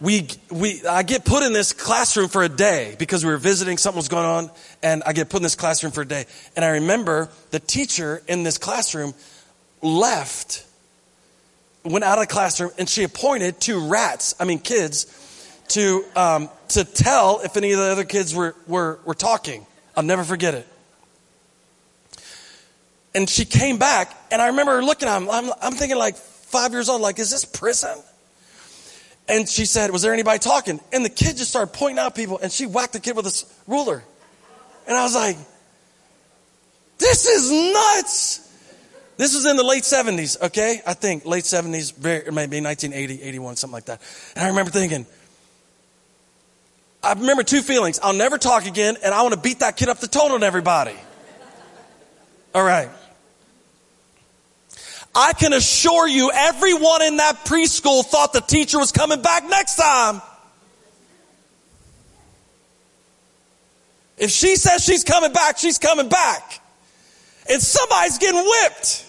We, 0.00 0.28
we, 0.50 0.86
I 0.86 1.02
get 1.02 1.24
put 1.24 1.42
in 1.42 1.52
this 1.52 1.72
classroom 1.72 2.28
for 2.28 2.42
a 2.42 2.48
day 2.48 2.96
because 2.98 3.24
we 3.24 3.30
were 3.30 3.38
visiting, 3.38 3.78
something 3.78 3.96
was 3.96 4.08
going 4.08 4.26
on, 4.26 4.50
and 4.82 5.02
I 5.06 5.12
get 5.12 5.30
put 5.30 5.38
in 5.38 5.42
this 5.42 5.54
classroom 5.54 5.92
for 5.92 6.02
a 6.02 6.06
day. 6.06 6.26
And 6.54 6.64
I 6.64 6.68
remember 6.68 7.30
the 7.50 7.60
teacher 7.60 8.22
in 8.28 8.42
this 8.42 8.58
classroom 8.58 9.14
left, 9.80 10.66
went 11.84 12.04
out 12.04 12.18
of 12.18 12.28
the 12.28 12.32
classroom, 12.32 12.72
and 12.78 12.88
she 12.88 13.04
appointed 13.04 13.60
two 13.60 13.88
rats, 13.88 14.34
I 14.38 14.44
mean 14.44 14.58
kids, 14.58 15.06
to, 15.68 16.04
um, 16.14 16.50
to 16.68 16.84
tell 16.84 17.40
if 17.40 17.56
any 17.56 17.72
of 17.72 17.78
the 17.78 17.86
other 17.86 18.04
kids 18.04 18.34
were, 18.34 18.54
were, 18.66 18.98
were 19.04 19.14
talking. 19.14 19.66
I'll 19.96 20.02
never 20.02 20.24
forget 20.24 20.54
it. 20.54 20.66
And 23.14 23.30
she 23.30 23.46
came 23.46 23.78
back, 23.78 24.14
and 24.30 24.42
I 24.42 24.48
remember 24.48 24.82
looking 24.84 25.08
at 25.08 25.16
him. 25.16 25.30
I'm, 25.30 25.50
I'm 25.62 25.72
thinking, 25.72 25.96
like, 25.96 26.16
five 26.16 26.72
years 26.72 26.90
old, 26.90 27.00
like, 27.00 27.18
is 27.18 27.30
this 27.30 27.46
prison? 27.46 27.96
And 29.28 29.48
she 29.48 29.64
said, 29.64 29.90
Was 29.90 30.02
there 30.02 30.12
anybody 30.12 30.38
talking? 30.38 30.80
And 30.92 31.04
the 31.04 31.10
kid 31.10 31.36
just 31.36 31.50
started 31.50 31.72
pointing 31.72 31.98
out 31.98 32.14
people, 32.14 32.38
and 32.38 32.52
she 32.52 32.66
whacked 32.66 32.92
the 32.92 33.00
kid 33.00 33.16
with 33.16 33.26
a 33.26 33.70
ruler. 33.70 34.02
And 34.86 34.96
I 34.96 35.02
was 35.02 35.14
like, 35.14 35.36
This 36.98 37.26
is 37.26 37.50
nuts. 37.72 38.42
This 39.16 39.34
was 39.34 39.46
in 39.46 39.56
the 39.56 39.64
late 39.64 39.82
70s, 39.82 40.40
okay? 40.42 40.82
I 40.86 40.92
think 40.92 41.24
late 41.24 41.44
70s, 41.44 41.96
maybe 42.02 42.60
1980, 42.60 43.22
81, 43.22 43.56
something 43.56 43.72
like 43.72 43.86
that. 43.86 44.02
And 44.34 44.44
I 44.44 44.48
remember 44.48 44.70
thinking, 44.70 45.06
I 47.02 47.14
remember 47.14 47.42
two 47.42 47.62
feelings. 47.62 47.98
I'll 48.02 48.12
never 48.12 48.36
talk 48.36 48.66
again, 48.66 48.96
and 49.02 49.14
I 49.14 49.22
want 49.22 49.32
to 49.32 49.40
beat 49.40 49.60
that 49.60 49.76
kid 49.78 49.88
up 49.88 50.00
the 50.00 50.06
total 50.06 50.34
on 50.34 50.42
everybody. 50.42 50.94
All 52.54 52.62
right. 52.62 52.90
I 55.18 55.32
can 55.32 55.54
assure 55.54 56.06
you, 56.06 56.30
everyone 56.30 57.00
in 57.00 57.16
that 57.16 57.46
preschool 57.46 58.04
thought 58.04 58.34
the 58.34 58.42
teacher 58.42 58.78
was 58.78 58.92
coming 58.92 59.22
back 59.22 59.48
next 59.48 59.76
time. 59.76 60.20
If 64.18 64.30
she 64.30 64.56
says 64.56 64.84
she's 64.84 65.04
coming 65.04 65.32
back, 65.32 65.56
she's 65.56 65.78
coming 65.78 66.10
back. 66.10 66.60
And 67.50 67.62
somebody's 67.62 68.18
getting 68.18 68.42
whipped. 68.42 69.06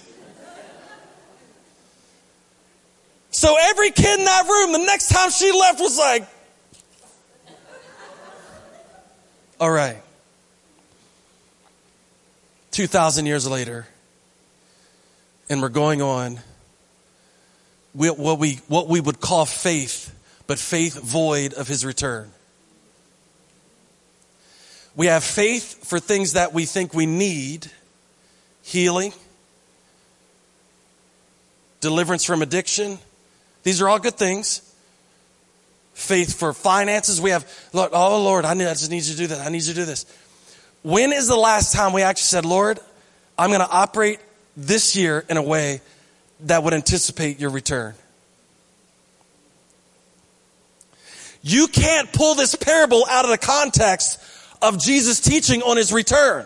So 3.31 3.57
every 3.59 3.91
kid 3.91 4.19
in 4.19 4.25
that 4.25 4.47
room, 4.47 4.71
the 4.71 4.85
next 4.85 5.09
time 5.09 5.29
she 5.29 5.51
left 5.51 5.81
was 5.81 5.97
like, 5.97 6.25
all 9.59 9.69
right. 9.69 10.01
2,000 12.71 13.25
years 13.25 13.45
later, 13.45 13.87
and 15.49 15.61
we're 15.61 15.69
going 15.69 16.01
on 16.01 16.39
we, 17.97 18.09
what, 18.09 18.37
we, 18.37 18.59
what 18.67 18.87
we 18.87 19.01
would 19.01 19.19
call 19.19 19.47
faith, 19.47 20.13
but 20.45 20.59
faith 20.59 21.01
void 21.01 21.55
of 21.55 21.67
his 21.67 21.83
return. 21.83 22.31
We 24.95 25.07
have 25.07 25.23
faith 25.23 25.87
for 25.87 25.99
things 25.99 26.33
that 26.33 26.53
we 26.53 26.65
think 26.65 26.93
we 26.93 27.07
need 27.07 27.71
healing, 28.61 29.13
deliverance 31.81 32.23
from 32.23 32.43
addiction. 32.43 32.99
These 33.63 33.81
are 33.81 33.89
all 33.89 33.99
good 33.99 34.15
things. 34.15 34.61
Faith 35.93 36.37
for 36.37 36.53
finances. 36.53 37.19
We 37.19 37.31
have, 37.31 37.51
Lord, 37.73 37.89
oh 37.93 38.23
Lord, 38.23 38.45
I, 38.45 38.53
need, 38.53 38.67
I 38.67 38.73
just 38.73 38.91
need 38.91 39.03
you 39.03 39.13
to 39.13 39.17
do 39.17 39.27
that. 39.27 39.45
I 39.45 39.49
need 39.49 39.63
you 39.63 39.73
to 39.73 39.79
do 39.79 39.85
this. 39.85 40.05
When 40.83 41.11
is 41.11 41.27
the 41.27 41.35
last 41.35 41.73
time 41.73 41.93
we 41.93 42.03
actually 42.03 42.21
said, 42.21 42.45
Lord, 42.45 42.79
I'm 43.39 43.49
going 43.49 43.61
to 43.61 43.69
operate 43.69 44.19
this 44.57 44.95
year 44.95 45.23
in 45.29 45.37
a 45.37 45.41
way 45.41 45.81
that 46.41 46.63
would 46.63 46.73
anticipate 46.73 47.39
your 47.39 47.51
return. 47.51 47.93
You 51.43 51.67
can't 51.67 52.11
pull 52.11 52.35
this 52.35 52.55
parable 52.55 53.05
out 53.09 53.23
of 53.23 53.31
the 53.31 53.37
context 53.37 54.19
of 54.61 54.79
Jesus 54.79 55.21
teaching 55.21 55.61
on 55.61 55.77
his 55.77 55.93
return. 55.93 56.45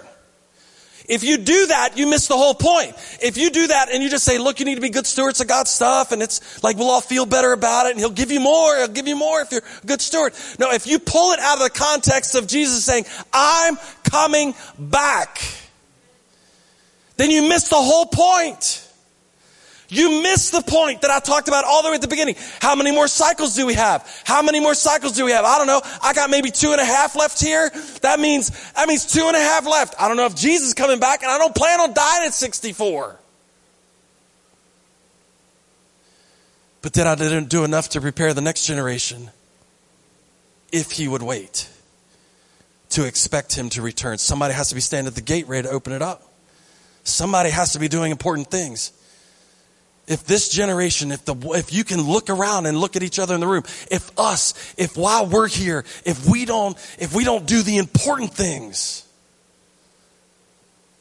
If 1.09 1.23
you 1.23 1.37
do 1.37 1.67
that, 1.67 1.97
you 1.97 2.07
miss 2.07 2.27
the 2.27 2.37
whole 2.37 2.53
point. 2.53 2.93
If 3.21 3.35
you 3.35 3.49
do 3.49 3.67
that 3.67 3.89
and 3.91 4.03
you 4.03 4.09
just 4.09 4.23
say, 4.23 4.37
look, 4.37 4.59
you 4.59 4.65
need 4.65 4.75
to 4.75 4.81
be 4.81 4.89
good 4.89 5.07
stewards 5.07 5.41
of 5.41 5.47
God's 5.47 5.71
stuff 5.71 6.11
and 6.11 6.21
it's 6.21 6.63
like 6.63 6.77
we'll 6.77 6.89
all 6.89 7.01
feel 7.01 7.25
better 7.25 7.51
about 7.51 7.87
it 7.87 7.91
and 7.91 7.99
he'll 7.99 8.11
give 8.11 8.31
you 8.31 8.39
more, 8.39 8.77
he'll 8.77 8.87
give 8.87 9.07
you 9.07 9.15
more 9.15 9.41
if 9.41 9.51
you're 9.51 9.61
a 9.61 9.85
good 9.85 10.01
steward. 10.01 10.33
No, 10.59 10.71
if 10.71 10.85
you 10.85 10.99
pull 10.99 11.31
it 11.31 11.39
out 11.39 11.57
of 11.57 11.63
the 11.63 11.69
context 11.69 12.35
of 12.35 12.47
Jesus 12.47 12.85
saying, 12.85 13.05
I'm 13.33 13.77
coming 14.03 14.53
back 14.77 15.41
then 17.21 17.31
you 17.31 17.47
miss 17.47 17.67
the 17.67 17.75
whole 17.75 18.05
point. 18.05 18.87
You 19.89 20.23
miss 20.23 20.51
the 20.51 20.61
point 20.61 21.01
that 21.01 21.11
I 21.11 21.19
talked 21.19 21.49
about 21.49 21.65
all 21.65 21.83
the 21.83 21.89
way 21.89 21.95
at 21.95 22.01
the 22.01 22.07
beginning. 22.07 22.35
How 22.61 22.75
many 22.75 22.91
more 22.91 23.09
cycles 23.09 23.55
do 23.55 23.67
we 23.67 23.73
have? 23.73 24.09
How 24.25 24.41
many 24.41 24.61
more 24.61 24.73
cycles 24.73 25.11
do 25.11 25.25
we 25.25 25.31
have? 25.31 25.43
I 25.43 25.57
don't 25.57 25.67
know. 25.67 25.81
I 26.01 26.13
got 26.13 26.29
maybe 26.29 26.49
two 26.49 26.71
and 26.71 26.79
a 26.79 26.85
half 26.85 27.13
left 27.13 27.41
here. 27.41 27.69
That 28.01 28.21
means, 28.21 28.71
that 28.71 28.87
means 28.87 29.05
two 29.05 29.25
and 29.25 29.35
a 29.35 29.39
half 29.39 29.65
left. 29.67 29.95
I 29.99 30.07
don't 30.07 30.15
know 30.15 30.25
if 30.27 30.35
Jesus 30.35 30.69
is 30.69 30.73
coming 30.73 31.01
back 31.01 31.23
and 31.23 31.31
I 31.31 31.37
don't 31.37 31.53
plan 31.53 31.81
on 31.81 31.93
dying 31.93 32.25
at 32.25 32.33
64. 32.33 33.19
But 36.81 36.93
then 36.93 37.05
I 37.05 37.15
didn't 37.15 37.49
do 37.49 37.65
enough 37.65 37.89
to 37.89 38.01
prepare 38.01 38.33
the 38.33 38.41
next 38.41 38.65
generation 38.65 39.29
if 40.71 40.91
he 40.91 41.09
would 41.09 41.21
wait 41.21 41.69
to 42.91 43.05
expect 43.05 43.55
him 43.55 43.69
to 43.71 43.81
return. 43.81 44.17
Somebody 44.17 44.53
has 44.53 44.69
to 44.69 44.75
be 44.75 44.81
standing 44.81 45.07
at 45.07 45.15
the 45.15 45.21
gate 45.21 45.49
ready 45.49 45.67
to 45.67 45.73
open 45.73 45.91
it 45.91 46.01
up. 46.01 46.30
Somebody 47.03 47.49
has 47.49 47.73
to 47.73 47.79
be 47.79 47.87
doing 47.87 48.11
important 48.11 48.47
things. 48.47 48.91
If 50.07 50.25
this 50.25 50.49
generation, 50.49 51.11
if 51.11 51.25
the, 51.25 51.35
if 51.55 51.71
you 51.73 51.83
can 51.83 52.01
look 52.01 52.29
around 52.29 52.65
and 52.65 52.77
look 52.77 52.95
at 52.95 53.03
each 53.03 53.19
other 53.19 53.33
in 53.33 53.39
the 53.39 53.47
room, 53.47 53.63
if 53.89 54.11
us, 54.19 54.73
if 54.77 54.97
while 54.97 55.25
we're 55.25 55.47
here, 55.47 55.85
if 56.05 56.27
we 56.27 56.45
don't, 56.45 56.75
if 56.99 57.13
we 57.13 57.23
don't 57.23 57.45
do 57.45 57.61
the 57.61 57.77
important 57.77 58.33
things, 58.33 59.05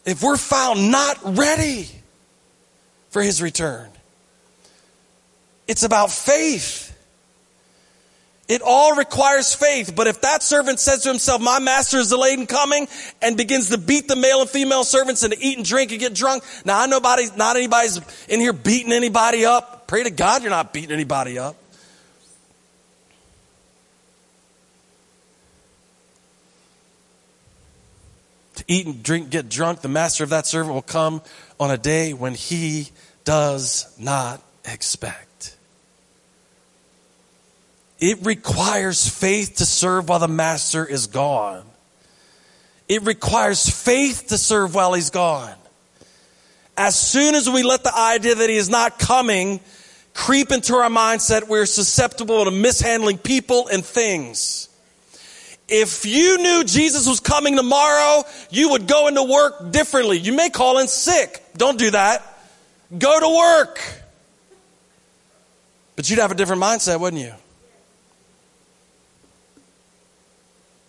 if 0.05 0.23
we're 0.23 0.37
found 0.37 0.91
not 0.91 1.19
ready 1.37 1.89
for 3.11 3.23
his 3.23 3.43
return, 3.43 3.91
it's 5.67 5.83
about 5.83 6.11
faith. 6.11 6.90
It 8.51 8.63
all 8.63 8.97
requires 8.97 9.55
faith. 9.55 9.95
But 9.95 10.09
if 10.09 10.23
that 10.23 10.43
servant 10.43 10.81
says 10.81 11.05
to 11.05 11.09
himself, 11.09 11.41
my 11.41 11.61
master 11.61 11.99
is 11.99 12.09
delayed 12.09 12.37
in 12.37 12.49
coming 12.49 12.89
and 13.23 13.37
begins 13.37 13.71
to 13.71 13.79
beat 13.79 14.09
the 14.09 14.17
male 14.17 14.41
and 14.41 14.51
female 14.51 14.83
servants 14.83 15.23
and 15.23 15.33
to 15.33 15.39
eat 15.39 15.57
and 15.57 15.65
drink 15.65 15.93
and 15.93 16.01
get 16.01 16.15
drunk. 16.15 16.43
Now 16.65 16.81
I 16.81 16.87
nobody, 16.87 17.29
not 17.37 17.55
anybody's 17.55 18.01
in 18.27 18.41
here 18.41 18.53
beating 18.53 18.91
anybody 18.91 19.45
up. 19.45 19.87
Pray 19.87 20.03
to 20.03 20.11
God 20.11 20.43
you're 20.43 20.51
not 20.51 20.73
beating 20.73 20.91
anybody 20.91 21.39
up. 21.39 21.55
To 28.57 28.65
eat 28.67 28.85
and 28.85 29.01
drink, 29.01 29.31
get 29.31 29.49
drunk, 29.49 29.81
the 29.81 29.89
master 29.89 30.25
of 30.25 30.31
that 30.31 30.49
servant 30.49 30.75
will 30.75 30.83
come 30.83 31.23
on 31.61 31.71
a 31.71 31.79
day 31.79 32.15
when 32.15 32.35
he 32.35 32.89
does 33.25 33.97
not 33.97 34.43
expect. 34.65 35.30
It 38.01 38.25
requires 38.25 39.09
faith 39.09 39.57
to 39.57 39.67
serve 39.67 40.09
while 40.09 40.19
the 40.19 40.29
master 40.29 40.87
is 40.87 41.07
gone. 41.07 41.65
It 42.89 43.03
requires 43.03 43.69
faith 43.69 44.29
to 44.29 44.39
serve 44.39 44.75
while 44.75 44.95
he's 44.95 45.11
gone. 45.11 45.55
As 46.77 46.99
soon 46.99 47.35
as 47.35 47.49
we 47.49 47.63
let 47.63 47.85
the 47.85 47.95
idea 47.95 48.35
that 48.35 48.49
he 48.49 48.57
is 48.57 48.71
not 48.71 48.99
coming 48.99 49.61
creep 50.15 50.51
into 50.51 50.75
our 50.75 50.89
mindset, 50.89 51.47
we're 51.47 51.67
susceptible 51.67 52.47
to 52.47 52.51
mishandling 52.51 53.19
people 53.19 53.69
and 53.69 53.85
things. 53.85 54.69
If 55.69 56.05
you 56.05 56.39
knew 56.39 56.65
Jesus 56.65 57.07
was 57.07 57.21
coming 57.21 57.55
tomorrow, 57.55 58.25
you 58.51 58.71
would 58.71 58.89
go 58.89 59.07
into 59.07 59.23
work 59.23 59.71
differently. 59.71 60.19
You 60.19 60.33
may 60.33 60.51
call 60.51 60.79
in 60.79 60.89
sick. 60.89 61.45
Don't 61.57 61.79
do 61.79 61.93
that. 61.93 62.23
Go 62.99 63.21
to 63.21 63.37
work. 63.37 63.81
But 65.95 66.11
you'd 66.11 66.19
have 66.19 66.33
a 66.33 66.35
different 66.35 66.61
mindset, 66.61 66.99
wouldn't 66.99 67.23
you? 67.23 67.35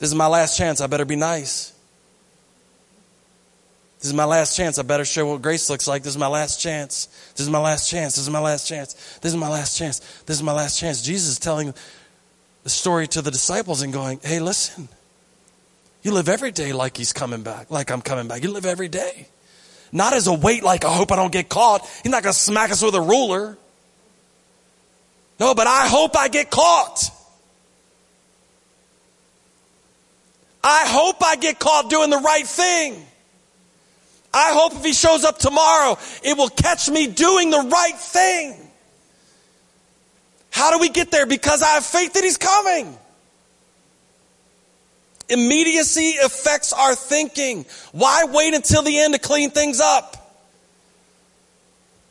This 0.02 0.10
is 0.10 0.16
my 0.16 0.26
last 0.26 0.58
chance. 0.58 0.82
I 0.82 0.88
better 0.88 1.06
be 1.06 1.16
nice. 1.16 1.74
This 4.00 4.08
is 4.08 4.16
my 4.16 4.26
last 4.26 4.58
chance. 4.58 4.80
I 4.80 4.82
better 4.82 5.06
show 5.06 5.28
what 5.28 5.44
grace 5.44 5.70
looks 5.70 5.88
like. 5.88 6.02
This 6.02 6.14
is 6.14 6.18
my 6.18 6.26
last 6.26 6.60
chance. 6.60 7.06
This 7.36 7.42
is 7.42 7.52
my 7.52 7.60
last 7.60 7.88
chance. 7.88 8.16
This 8.16 8.24
is 8.24 8.30
my 8.32 8.40
last 8.40 8.68
chance. 8.68 8.96
This 9.22 9.32
is 9.32 9.38
my 9.38 9.48
last 9.48 9.78
chance. 9.78 10.00
This 10.26 10.38
is 10.38 10.42
my 10.42 10.54
last 10.54 10.80
chance. 10.80 11.04
Jesus 11.04 11.30
is 11.30 11.40
telling 11.40 11.76
the 12.64 12.70
story 12.72 13.08
to 13.10 13.22
the 13.22 13.30
disciples 13.30 13.84
and 13.84 13.94
going, 13.94 14.20
hey, 14.24 14.40
listen, 14.40 14.90
you 16.02 16.14
live 16.14 16.30
every 16.30 16.50
day 16.50 16.74
like 16.74 16.98
he's 16.98 17.14
coming 17.14 17.44
back, 17.44 17.70
like 17.70 17.92
I'm 17.92 18.02
coming 18.02 18.28
back. 18.28 18.42
You 18.42 18.50
live 18.50 18.66
every 18.66 18.88
day. 18.88 19.28
Not 19.92 20.14
as 20.14 20.26
a 20.26 20.34
weight 20.34 20.64
like, 20.64 20.84
I 20.84 20.92
hope 20.92 21.12
I 21.12 21.16
don't 21.16 21.32
get 21.32 21.48
caught. 21.48 21.88
He's 22.02 22.12
not 22.12 22.24
going 22.24 22.34
to 22.34 22.40
smack 22.40 22.72
us 22.72 22.82
with 22.82 22.96
a 22.96 23.02
ruler. 23.02 23.56
No, 25.40 25.54
but 25.54 25.68
I 25.68 25.86
hope 25.88 26.18
I 26.18 26.28
get 26.28 26.50
caught. 26.50 27.12
I 30.64 30.84
hope 30.86 31.24
I 31.24 31.36
get 31.36 31.60
caught 31.60 31.90
doing 31.90 32.10
the 32.10 32.20
right 32.20 32.46
thing. 32.46 33.06
I 34.34 34.52
hope 34.54 34.74
if 34.76 34.84
he 34.84 34.94
shows 34.94 35.26
up 35.26 35.38
tomorrow, 35.40 35.98
it 36.24 36.38
will 36.38 36.50
catch 36.50 36.90
me 36.90 37.08
doing 37.08 37.50
the 37.50 37.68
right 37.72 37.96
thing. 37.96 38.56
How 40.52 40.72
do 40.72 40.80
we 40.80 40.90
get 40.90 41.12
there? 41.12 41.26
Because 41.26 41.62
I 41.62 41.70
have 41.70 41.86
faith 41.86 42.14
that 42.14 42.24
he's 42.24 42.38
coming. 42.38 42.98
Immediacy 45.30 46.16
affects 46.24 46.74
our 46.74 46.94
thinking. 46.94 47.66
Why 47.94 48.26
wait 48.26 48.54
until 48.54 48.82
the 48.84 49.00
end 49.00 49.14
to 49.14 49.20
clean 49.20 49.50
things 49.50 49.80
up? 49.80 50.18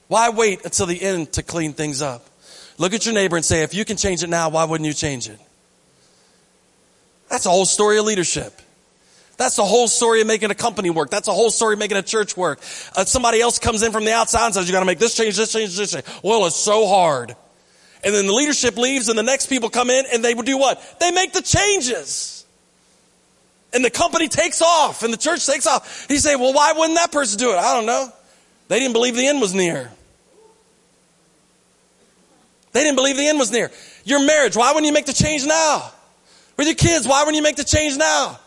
Why 0.08 0.30
wait 0.30 0.64
until 0.64 0.86
the 0.86 1.00
end 1.00 1.32
to 1.34 1.42
clean 1.42 1.72
things 1.72 2.02
up? 2.02 2.26
Look 2.78 2.94
at 2.94 3.04
your 3.04 3.14
neighbor 3.14 3.36
and 3.36 3.44
say, 3.44 3.62
if 3.62 3.74
you 3.74 3.84
can 3.84 3.96
change 3.96 4.22
it 4.22 4.30
now, 4.30 4.48
why 4.48 4.64
wouldn't 4.64 4.86
you 4.86 4.94
change 4.94 5.28
it? 5.28 5.38
That's 7.30 7.46
a 7.46 7.50
whole 7.50 7.64
story 7.64 7.98
of 7.98 8.04
leadership. 8.04 8.60
That's 9.38 9.56
the 9.56 9.64
whole 9.64 9.88
story 9.88 10.20
of 10.20 10.26
making 10.26 10.50
a 10.50 10.54
company 10.54 10.90
work. 10.90 11.08
That's 11.08 11.28
a 11.28 11.32
whole 11.32 11.50
story 11.50 11.72
of 11.72 11.78
making 11.78 11.96
a 11.96 12.02
church 12.02 12.36
work. 12.36 12.58
Uh, 12.94 13.06
somebody 13.06 13.40
else 13.40 13.58
comes 13.58 13.82
in 13.82 13.92
from 13.92 14.04
the 14.04 14.12
outside 14.12 14.44
and 14.44 14.54
says, 14.54 14.68
you 14.68 14.72
gotta 14.72 14.84
make 14.84 14.98
this 14.98 15.16
change, 15.16 15.36
this 15.36 15.50
change, 15.50 15.74
this 15.76 15.92
change. 15.92 16.04
Well, 16.22 16.44
it's 16.44 16.56
so 16.56 16.86
hard. 16.86 17.34
And 18.04 18.14
then 18.14 18.26
the 18.26 18.34
leadership 18.34 18.76
leaves 18.76 19.08
and 19.08 19.18
the 19.18 19.22
next 19.22 19.46
people 19.46 19.70
come 19.70 19.88
in 19.88 20.04
and 20.12 20.22
they 20.22 20.34
would 20.34 20.44
do 20.44 20.58
what? 20.58 20.98
They 21.00 21.10
make 21.10 21.32
the 21.32 21.40
changes 21.40 22.44
and 23.72 23.84
the 23.84 23.90
company 23.90 24.28
takes 24.28 24.60
off 24.60 25.04
and 25.04 25.12
the 25.12 25.18
church 25.18 25.46
takes 25.46 25.66
off. 25.66 26.06
He 26.08 26.18
say, 26.18 26.36
well, 26.36 26.52
why 26.52 26.72
wouldn't 26.72 26.98
that 26.98 27.12
person 27.12 27.38
do 27.38 27.52
it? 27.52 27.56
I 27.56 27.74
don't 27.74 27.86
know. 27.86 28.12
They 28.68 28.78
didn't 28.78 28.92
believe 28.92 29.16
the 29.16 29.26
end 29.26 29.40
was 29.40 29.54
near. 29.54 29.90
They 32.72 32.82
didn't 32.82 32.96
believe 32.96 33.16
the 33.16 33.26
end 33.26 33.38
was 33.38 33.50
near. 33.50 33.70
Your 34.04 34.24
marriage, 34.24 34.56
why 34.56 34.70
wouldn't 34.72 34.86
you 34.86 34.92
make 34.92 35.06
the 35.06 35.12
change 35.12 35.46
now? 35.46 35.92
With 36.60 36.66
your 36.66 36.76
kids, 36.76 37.08
why 37.08 37.22
wouldn't 37.22 37.36
you 37.36 37.42
make 37.42 37.56
the 37.56 37.64
change 37.64 37.96
now? 37.96 38.38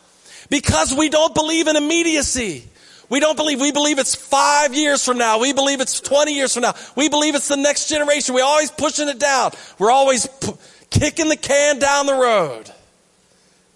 Because 0.47 0.93
we 0.93 1.09
don't 1.09 1.34
believe 1.34 1.68
in 1.68 1.76
immediacy. 1.76 2.64
We 3.09 3.20
don't 3.20 3.36
believe, 3.36 3.59
we 3.59 3.72
believe 3.72 3.97
it's 3.97 4.14
five 4.14 4.76
years 4.76 5.03
from 5.03 5.18
now. 5.18 5.39
We 5.39 5.51
believe 5.51 5.82
it's 5.82 5.99
20 5.99 6.32
years 6.32 6.53
from 6.53 6.61
now. 6.61 6.76
We 6.95 7.09
believe 7.09 7.34
it's 7.34 7.47
the 7.47 7.57
next 7.57 7.89
generation. 7.89 8.36
We're 8.36 8.43
always 8.43 8.70
pushing 8.70 9.09
it 9.09 9.18
down. 9.18 9.53
We're 9.80 9.89
always 9.89 10.28
p- 10.28 10.53
kicking 10.91 11.28
the 11.28 11.36
can 11.36 11.80
down 11.80 12.05
the 12.05 12.14
road. 12.14 12.72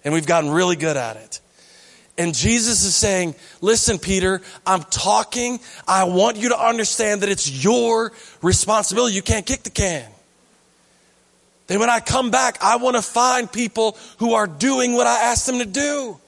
And 0.04 0.14
we've 0.14 0.24
gotten 0.24 0.50
really 0.50 0.76
good 0.76 0.96
at 0.96 1.16
it. 1.16 1.40
And 2.16 2.32
Jesus 2.32 2.84
is 2.84 2.94
saying, 2.94 3.34
listen, 3.60 3.98
Peter, 3.98 4.40
I'm 4.64 4.84
talking. 4.84 5.58
I 5.88 6.04
want 6.04 6.36
you 6.36 6.50
to 6.50 6.64
understand 6.64 7.22
that 7.22 7.28
it's 7.28 7.64
your 7.64 8.12
responsibility. 8.40 9.16
You 9.16 9.22
can't 9.22 9.44
kick 9.44 9.64
the 9.64 9.70
can. 9.70 10.08
Then 11.68 11.78
when 11.80 11.90
I 11.90 12.00
come 12.00 12.30
back, 12.30 12.58
I 12.62 12.76
want 12.76 12.96
to 12.96 13.02
find 13.02 13.50
people 13.50 13.96
who 14.18 14.32
are 14.34 14.46
doing 14.46 14.94
what 14.94 15.06
I 15.06 15.30
asked 15.30 15.46
them 15.46 15.58
to 15.58 15.66
do, 15.66 16.18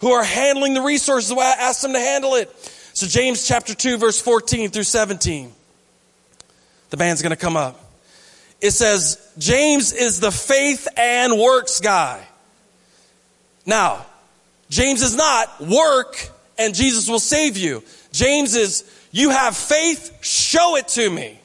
who 0.00 0.10
are 0.10 0.24
handling 0.24 0.74
the 0.74 0.82
resources 0.82 1.30
the 1.30 1.36
way 1.36 1.46
I 1.46 1.68
asked 1.68 1.82
them 1.82 1.92
to 1.92 2.00
handle 2.00 2.34
it. 2.34 2.54
So 2.92 3.06
James 3.06 3.46
chapter 3.46 3.74
2, 3.74 3.96
verse 3.96 4.20
14 4.20 4.70
through 4.70 4.82
17. 4.82 5.52
The 6.90 6.96
band's 6.96 7.22
going 7.22 7.30
to 7.30 7.36
come 7.36 7.56
up. 7.56 7.80
It 8.60 8.72
says, 8.72 9.32
James 9.38 9.92
is 9.92 10.20
the 10.20 10.32
faith 10.32 10.86
and 10.96 11.38
works 11.38 11.80
guy. 11.80 12.22
Now, 13.64 14.04
James 14.68 15.00
is 15.02 15.16
not 15.16 15.60
work 15.60 16.28
and 16.58 16.74
Jesus 16.74 17.08
will 17.08 17.20
save 17.20 17.56
you. 17.56 17.82
James 18.12 18.56
is, 18.56 18.84
you 19.12 19.30
have 19.30 19.56
faith, 19.56 20.18
show 20.22 20.76
it 20.76 20.88
to 20.88 21.08
me. 21.08 21.39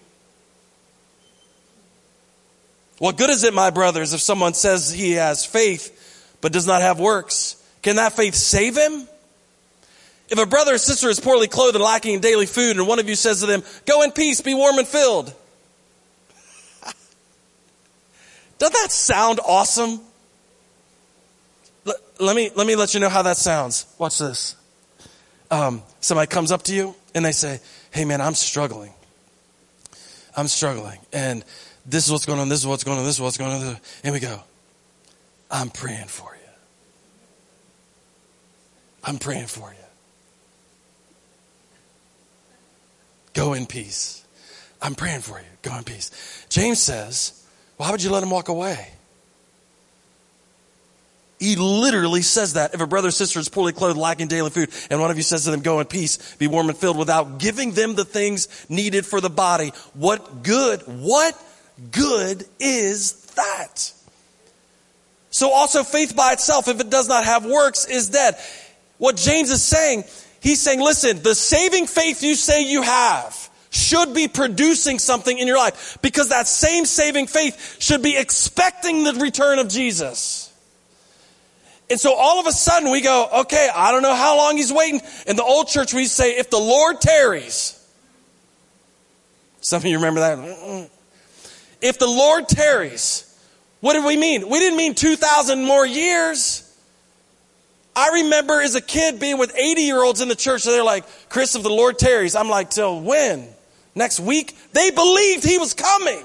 What 2.98 3.18
good 3.18 3.30
is 3.30 3.43
it, 3.43 3.54
my 3.54 3.70
brothers, 3.72 4.14
if 4.14 4.22
someone 4.22 4.54
says 4.54 4.91
he 4.91 5.14
has 5.14 5.46
faith 5.46 6.38
but 6.41 6.52
does 6.52 6.66
not 6.66 6.82
have 6.82 7.00
works? 7.00 7.62
Can 7.82 7.98
that 7.98 8.14
faith 8.14 8.36
save 8.36 8.78
him? 8.78 9.08
If 10.30 10.39
a 10.39 10.46
brother 10.46 10.76
or 10.76 10.78
sister 10.78 11.10
is 11.10 11.20
poorly 11.20 11.48
clothed 11.48 11.76
and 11.76 11.84
lacking 11.84 12.16
in 12.16 12.20
daily 12.20 12.46
food, 12.46 12.78
and 12.78 12.88
one 12.88 13.00
of 13.00 13.08
you 13.08 13.16
says 13.16 13.41
to 13.41 13.46
them, 13.46 13.64
Go 13.86 14.02
in 14.02 14.12
peace, 14.12 14.41
be 14.41 14.54
warm 14.54 14.80
and 14.80 14.88
filled. 14.88 15.34
Doesn't 18.58 18.74
that 18.74 18.91
sound 18.91 19.39
awesome? 19.46 20.00
let 22.20 22.36
me, 22.36 22.50
let 22.56 22.66
me 22.66 22.76
let 22.76 22.93
you 22.93 23.00
know 23.00 23.10
how 23.10 23.22
that 23.24 23.38
sounds. 23.38 23.86
Watch 23.98 24.20
this. 24.20 24.56
Um, 25.52 25.84
somebody 26.00 26.28
comes 26.28 26.52
up 26.52 26.64
to 26.64 26.74
you 26.74 26.96
and 27.14 27.24
they 27.24 27.32
say, 27.32 27.60
Hey 27.91 28.06
man, 28.06 28.22
I'm 28.22 28.36
struggling. 28.36 28.93
I'm 30.36 30.48
struggling. 30.48 31.00
And 31.14 31.43
this 31.86 32.06
is 32.06 32.12
what's 32.12 32.26
going 32.26 32.40
on. 32.40 32.50
This 32.50 32.60
is 32.60 32.68
what's 32.68 32.84
going 32.84 32.98
on. 32.98 33.06
This 33.06 33.16
is 33.16 33.22
what's 33.22 33.38
going 33.38 33.52
on. 33.52 33.78
And 34.04 34.14
we 34.14 34.20
go, 34.20 34.42
I'm 35.52 35.70
praying 35.70 36.08
for 36.08 36.34
you. 36.34 36.50
I'm 39.04 39.18
praying 39.18 39.48
for 39.48 39.70
you. 39.70 39.86
Go 43.34 43.54
in 43.54 43.66
peace. 43.66 44.26
I'm 44.82 44.96
praying 44.96 45.22
for 45.22 45.40
you. 45.40 45.46
Go 45.62 45.78
in 45.78 45.84
peace. 45.84 46.46
James 46.50 46.80
says, 46.80 47.46
Why 47.78 47.92
would 47.92 48.02
you 48.02 48.10
let 48.10 48.24
him 48.24 48.30
walk 48.30 48.50
away? 48.50 48.90
He 51.40 51.56
literally 51.58 52.22
says 52.22 52.54
that. 52.54 52.74
If 52.74 52.82
a 52.82 52.88
brother 52.88 53.10
or 53.10 53.12
sister 53.12 53.40
is 53.40 53.50
poorly 53.50 53.74
clothed, 53.74 53.98
lacking 53.98 54.28
daily 54.28 54.50
food, 54.50 54.70
and 54.90 55.02
one 55.02 55.12
of 55.12 55.18
you 55.18 55.24
says 55.24 55.44
to 55.44 55.52
them, 55.52 55.60
go 55.62 55.80
in 55.80 55.86
peace, 55.86 56.36
be 56.38 56.48
warm 56.48 56.70
and 56.70 56.78
filled 56.78 56.98
without 56.98 57.40
giving 57.40 57.72
them 57.72 57.96
the 57.96 58.06
things 58.06 58.66
needed 58.70 59.06
for 59.06 59.20
the 59.20 59.30
body, 59.30 59.74
what 59.94 60.44
good, 60.44 60.82
what 60.88 61.36
good 61.92 62.46
is 62.60 63.14
that? 63.36 63.92
So 65.30 65.52
also 65.52 65.84
faith 65.84 66.16
by 66.16 66.32
itself, 66.34 66.68
if 66.68 66.80
it 66.80 66.90
does 66.90 67.10
not 67.10 67.26
have 67.26 67.46
works, 67.46 67.86
is 67.86 68.10
dead. 68.10 68.38
What 68.98 69.18
James 69.18 69.50
is 69.50 69.62
saying, 69.62 70.06
he's 70.40 70.62
saying, 70.62 70.80
listen, 70.80 71.22
the 71.24 71.36
saving 71.36 71.88
faith 71.88 72.24
you 72.24 72.36
say 72.36 72.64
you 72.64 72.82
have 72.82 73.50
should 73.70 74.14
be 74.14 74.30
producing 74.30 75.00
something 75.00 75.38
in 75.38 75.48
your 75.48 75.58
life 75.58 75.98
because 76.02 76.30
that 76.30 76.48
same 76.48 76.86
saving 76.86 77.28
faith 77.28 77.78
should 77.80 78.02
be 78.02 78.16
expecting 78.18 79.04
the 79.04 79.14
return 79.16 79.60
of 79.60 79.68
Jesus. 79.68 80.54
And 81.90 82.00
so 82.00 82.16
all 82.16 82.40
of 82.40 82.48
a 82.48 82.52
sudden 82.52 82.90
we 82.90 83.02
go, 83.02 83.28
okay, 83.42 83.70
I 83.76 83.92
don't 83.92 84.02
know 84.02 84.16
how 84.16 84.38
long 84.38 84.58
he's 84.58 84.72
waiting. 84.72 85.02
In 85.28 85.36
the 85.36 85.44
old 85.44 85.68
church, 85.68 85.94
we 85.94 86.06
say, 86.06 86.38
if 86.38 86.50
the 86.50 86.58
Lord 86.58 87.02
tarries. 87.02 87.78
Some 89.60 89.82
of 89.82 89.86
you 89.86 89.98
remember 89.98 90.22
that? 90.22 90.90
If 91.86 92.00
the 92.00 92.08
Lord 92.08 92.50
tarries, 92.50 93.32
what 93.80 93.94
did 93.94 94.04
we 94.04 94.18
mean? 94.18 94.50
We 94.50 94.58
didn't 94.58 94.76
mean 94.76 94.96
2,000 94.96 95.64
more 95.64 95.86
years. 95.86 96.64
I 97.96 98.24
remember 98.24 98.60
as 98.60 98.74
a 98.74 98.82
kid 98.82 99.20
being 99.20 99.38
with 99.38 99.56
80 99.56 99.82
year 99.84 100.02
olds 100.02 100.20
in 100.20 100.28
the 100.28 100.36
church, 100.36 100.66
and 100.66 100.74
they're 100.74 100.84
like, 100.84 101.06
Chris, 101.30 101.56
if 101.56 101.62
the 101.62 101.70
Lord 101.70 102.00
tarries, 102.00 102.36
I'm 102.36 102.50
like, 102.50 102.72
till 102.72 103.00
when? 103.00 103.48
Next 103.94 104.20
week? 104.20 104.58
They 104.74 104.90
believed 104.90 105.44
he 105.44 105.60
was 105.60 105.76
coming. 105.76 106.24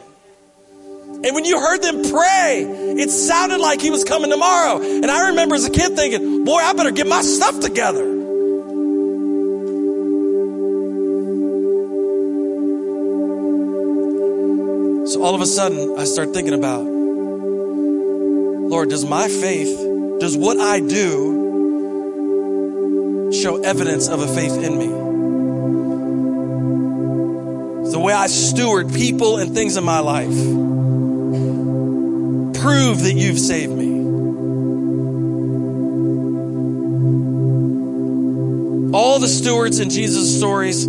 And 1.25 1.35
when 1.35 1.45
you 1.45 1.61
heard 1.61 1.83
them 1.83 2.11
pray, 2.11 2.65
it 2.99 3.11
sounded 3.11 3.59
like 3.59 3.83
he 3.83 3.91
was 3.91 4.03
coming 4.03 4.31
tomorrow. 4.31 4.81
And 4.81 5.11
I 5.11 5.29
remember 5.29 5.57
as 5.57 5.67
a 5.67 5.71
kid 5.71 5.95
thinking, 5.95 6.47
boy, 6.47 6.57
I 6.57 6.73
better 6.73 6.91
get 6.91 7.07
my 7.07 7.21
stuff 7.21 7.61
together. 7.61 8.20
All 15.31 15.37
of 15.37 15.43
a 15.43 15.47
sudden, 15.47 15.97
I 15.97 16.03
start 16.07 16.35
thinking 16.35 16.55
about, 16.55 16.83
Lord, 18.69 18.89
does 18.89 19.05
my 19.05 19.29
faith, 19.29 19.69
does 20.19 20.37
what 20.37 20.59
I 20.59 20.81
do 20.81 21.39
show 23.33 23.63
evidence 23.63 24.09
of 24.09 24.23
a 24.23 24.27
faith 24.27 24.61
in 24.61 24.77
me? 24.77 24.89
the 27.93 28.01
way 28.01 28.13
I 28.13 28.27
steward 28.27 28.93
people 28.93 29.39
and 29.39 29.55
things 29.55 29.77
in 29.77 29.85
my 29.85 30.01
life 30.01 30.35
prove 32.61 33.01
that 33.05 33.13
you've 33.15 33.39
saved 33.39 33.73
me. 33.73 34.01
All 38.93 39.21
the 39.21 39.29
stewards 39.29 39.79
in 39.79 39.91
Jesus' 39.91 40.37
stories, 40.37 40.89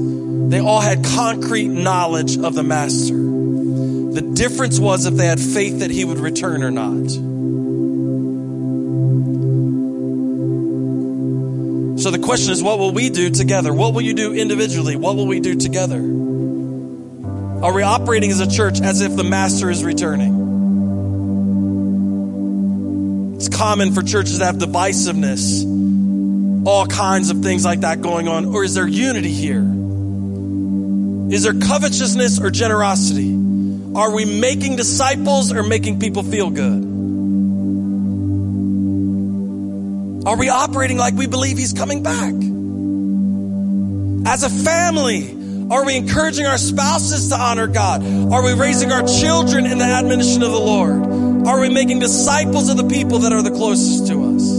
they 0.49 0.59
all 0.59 0.81
had 0.81 1.03
concrete 1.03 1.67
knowledge 1.67 2.39
of 2.39 2.55
the 2.55 2.63
Master. 2.63 3.30
The 4.13 4.21
difference 4.21 4.77
was 4.79 5.05
if 5.05 5.13
they 5.13 5.25
had 5.25 5.39
faith 5.39 5.79
that 5.79 5.89
he 5.89 6.03
would 6.03 6.19
return 6.19 6.63
or 6.63 6.71
not. 6.71 7.09
So 12.01 12.11
the 12.11 12.19
question 12.19 12.51
is, 12.51 12.61
what 12.61 12.77
will 12.79 12.91
we 12.91 13.09
do 13.09 13.29
together? 13.29 13.73
What 13.73 13.93
will 13.93 14.01
you 14.01 14.13
do 14.13 14.33
individually? 14.33 14.95
What 14.95 15.15
will 15.15 15.27
we 15.27 15.39
do 15.39 15.55
together? 15.55 15.99
Are 15.99 17.73
we 17.73 17.83
operating 17.83 18.31
as 18.31 18.39
a 18.39 18.49
church 18.49 18.81
as 18.81 19.01
if 19.01 19.15
the 19.15 19.23
Master 19.23 19.69
is 19.69 19.83
returning? 19.83 20.41
It's 23.35 23.49
common 23.49 23.93
for 23.93 24.01
churches 24.01 24.39
to 24.39 24.45
have 24.45 24.55
divisiveness, 24.55 25.63
all 26.65 26.85
kinds 26.87 27.29
of 27.29 27.43
things 27.43 27.63
like 27.63 27.81
that 27.81 28.01
going 28.01 28.27
on? 28.27 28.45
Or 28.45 28.63
is 28.63 28.73
there 28.73 28.87
unity 28.87 29.31
here? 29.31 29.63
Is 31.31 31.43
there 31.43 31.53
covetousness 31.53 32.41
or 32.41 32.49
generosity? 32.49 33.50
Are 33.95 34.13
we 34.13 34.25
making 34.25 34.77
disciples 34.77 35.51
or 35.51 35.63
making 35.63 35.99
people 35.99 36.23
feel 36.23 36.49
good? 36.49 36.89
Are 40.25 40.37
we 40.37 40.49
operating 40.49 40.97
like 40.97 41.13
we 41.15 41.27
believe 41.27 41.57
He's 41.57 41.73
coming 41.73 42.03
back? 42.03 42.33
As 44.31 44.43
a 44.43 44.49
family, 44.49 45.37
Are 45.71 45.85
we 45.85 45.95
encouraging 45.95 46.45
our 46.45 46.57
spouses 46.57 47.29
to 47.29 47.35
honor 47.35 47.65
God? 47.65 48.03
Are 48.03 48.43
we 48.43 48.51
raising 48.51 48.91
our 48.91 49.07
children 49.07 49.65
in 49.65 49.77
the 49.77 49.85
admonition 49.85 50.43
of 50.43 50.51
the 50.51 50.59
Lord? 50.59 51.47
Are 51.47 51.61
we 51.61 51.69
making 51.69 51.99
disciples 51.99 52.67
of 52.67 52.75
the 52.75 52.83
people 52.83 53.19
that 53.19 53.31
are 53.31 53.41
the 53.41 53.51
closest 53.51 54.07
to 54.07 54.35
us? 54.35 54.51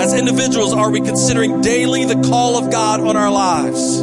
As 0.00 0.14
individuals, 0.14 0.72
are 0.72 0.88
we 0.88 1.00
considering 1.00 1.62
daily 1.62 2.04
the 2.04 2.22
call 2.28 2.56
of 2.56 2.70
God 2.70 3.00
on 3.00 3.16
our 3.16 3.32
lives? 3.32 4.00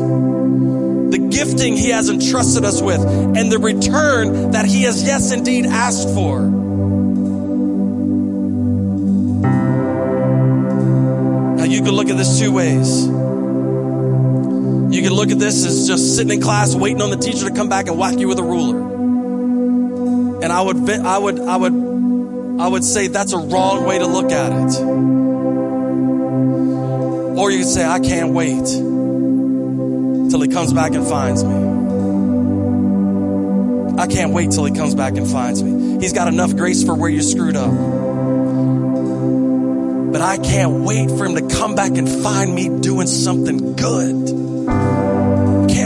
Gifting 1.32 1.78
He 1.78 1.90
has 1.90 2.10
entrusted 2.10 2.66
us 2.66 2.82
with 2.82 3.00
and 3.02 3.52
the 3.52 3.58
return 3.58 4.52
that 4.52 4.66
He 4.66 4.84
has, 4.84 5.04
yes, 5.04 5.32
indeed 5.32 5.66
asked 5.66 6.10
for. 6.10 6.42
Now, 11.56 11.64
you 11.64 11.82
can 11.82 11.92
look 11.92 12.10
at 12.10 12.18
this 12.18 12.40
two 12.40 12.52
ways. 12.52 13.06
You 14.94 15.02
can 15.02 15.14
look 15.14 15.32
at 15.32 15.40
this 15.40 15.66
as 15.66 15.88
just 15.88 16.18
sitting 16.18 16.34
in 16.34 16.42
class 16.42 16.76
waiting 16.76 17.02
on 17.02 17.12
the 17.12 17.18
teacher 17.18 17.48
to 17.48 17.56
come 17.56 17.70
back 17.70 17.88
and 17.88 17.98
whack 17.98 18.20
you 18.20 18.28
with 18.28 18.40
a 18.40 18.44
ruler. 18.44 18.92
And 20.44 20.52
I 20.52 20.62
would, 20.62 20.90
I 20.90 21.18
would, 21.18 21.40
I 21.40 21.56
would, 21.56 21.74
I 22.60 22.68
would 22.68 22.84
say 22.84 23.08
that's 23.08 23.32
a 23.32 23.38
wrong 23.38 23.86
way 23.86 24.00
to 24.00 24.06
look 24.06 24.32
at 24.32 24.52
it. 24.52 24.82
Or 27.38 27.50
you 27.50 27.60
could 27.60 27.68
say, 27.68 27.86
I 27.86 28.00
can't 28.00 28.34
wait 28.34 28.68
till 30.32 30.42
he 30.42 30.48
comes 30.48 30.74
back 30.74 30.94
and 30.94 31.06
finds 31.06 31.44
me. 31.44 31.54
I 34.02 34.08
can't 34.08 34.34
wait 34.34 34.52
till 34.52 34.66
he 34.66 34.74
comes 34.74 34.96
back 34.96 35.16
and 35.18 35.30
finds 35.30 35.62
me. 35.62 36.00
He's 36.00 36.14
got 36.14 36.28
enough 36.28 36.56
grace 36.56 36.84
for 36.84 36.96
where 36.96 37.10
you 37.10 37.22
screwed 37.22 37.56
up. 37.56 37.72
But 40.12 40.22
I 40.22 40.38
can't 40.38 40.84
wait 40.86 41.10
for 41.10 41.26
him 41.26 41.36
to 41.36 41.56
come 41.56 41.76
back 41.76 41.92
and 41.92 42.08
find 42.10 42.56
me 42.56 42.80
doing 42.80 43.08
something 43.08 43.76
good 43.76 44.42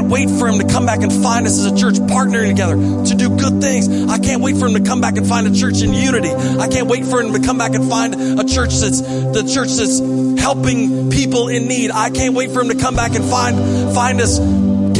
can't 0.05 0.09
wait 0.09 0.29
for 0.29 0.47
him 0.47 0.59
to 0.59 0.67
come 0.67 0.85
back 0.85 1.01
and 1.01 1.11
find 1.11 1.47
us 1.47 1.57
as 1.57 1.65
a 1.65 1.75
church 1.75 1.95
partnering 1.95 2.49
together 2.49 2.75
to 2.75 3.15
do 3.15 3.29
good 3.29 3.61
things. 3.61 3.87
I 4.09 4.17
can't 4.19 4.41
wait 4.41 4.57
for 4.57 4.67
him 4.67 4.73
to 4.75 4.81
come 4.81 5.01
back 5.01 5.17
and 5.17 5.27
find 5.27 5.47
a 5.47 5.55
church 5.55 5.81
in 5.81 5.93
unity. 5.93 6.29
I 6.29 6.67
can't 6.67 6.87
wait 6.87 7.05
for 7.05 7.21
him 7.21 7.33
to 7.33 7.39
come 7.39 7.57
back 7.57 7.73
and 7.73 7.89
find 7.89 8.13
a 8.13 8.43
church 8.43 8.75
that's 8.75 9.01
the 9.01 9.49
church 9.51 9.69
that's 9.69 9.99
helping 10.45 11.09
people 11.09 11.47
in 11.47 11.67
need. 11.67 11.89
I 11.89 12.11
can't 12.11 12.35
wait 12.35 12.51
for 12.51 12.61
him 12.61 12.69
to 12.69 12.75
come 12.75 12.95
back 12.95 13.15
and 13.15 13.25
find 13.25 13.57
find 13.95 14.21
us 14.21 14.37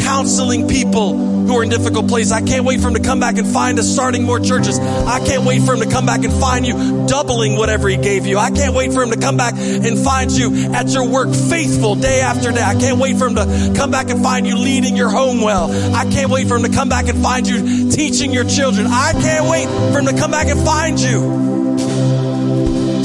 counseling 0.04 0.68
people 0.68 1.16
who 1.16 1.56
are 1.56 1.64
in 1.64 1.70
difficult 1.70 2.08
places. 2.08 2.32
I 2.32 2.42
can't 2.42 2.66
wait 2.66 2.82
for 2.82 2.88
him 2.88 2.96
to 2.96 3.00
come 3.00 3.20
back 3.20 3.38
and 3.38 3.46
find 3.46 3.78
us 3.78 3.88
starting 3.88 4.24
more 4.24 4.40
churches. 4.40 4.80
I 4.80 5.24
can't 5.24 5.46
wait 5.46 5.62
for 5.62 5.76
him 5.76 5.82
to 5.82 5.90
come 5.92 6.08
back 6.08 6.24
and 6.24 6.34
find 6.34 6.66
you 6.66 7.06
doubling 7.06 7.58
whatever 7.58 7.88
he 7.88 7.98
gave 7.98 8.26
you. 8.26 8.40
I 8.40 8.50
can't 8.50 8.74
wait 8.74 8.92
for 8.92 9.04
him 9.04 9.12
to 9.12 9.20
come 9.20 9.38
back 9.38 9.54
and 9.54 10.00
find 10.00 10.32
you 10.32 10.74
at 10.74 10.90
your 10.90 11.08
work 11.08 11.30
faithful 11.32 11.94
day 11.94 12.22
after 12.22 12.52
day. 12.52 12.64
I 12.64 12.74
can't 12.74 13.00
wait 13.00 13.18
for 13.18 13.28
him 13.28 13.36
to 13.36 13.74
come 13.78 13.92
back 13.92 14.10
and 14.10 14.24
find 14.24 14.48
you 14.48 14.58
leading 14.58 14.98
your 14.98 15.10
home 15.10 15.42
well. 15.42 15.70
I 15.94 16.06
can't 16.06 16.32
wait 16.32 16.48
for 16.48 16.56
him 16.56 16.64
to 16.64 16.72
come 16.72 16.90
back 16.90 17.08
and 17.08 17.22
find 17.22 17.48
you 17.48 17.92
teaching 17.92 18.34
your 18.34 18.46
children. 18.46 18.88
I 18.88 19.14
can't 19.14 19.48
wait 19.48 19.68
for 19.94 20.00
him 20.00 20.08
to 20.08 20.20
come 20.20 20.32
back 20.32 20.48
and 20.48 20.60
find 20.66 21.00
you. 21.00 21.55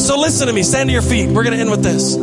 So 0.00 0.18
listen 0.18 0.46
to 0.46 0.52
me. 0.52 0.62
Stand 0.62 0.88
to 0.88 0.92
your 0.92 1.02
feet. 1.02 1.28
We're 1.28 1.44
going 1.44 1.54
to 1.54 1.60
end 1.60 1.70
with 1.70 1.82
this. 1.82 2.16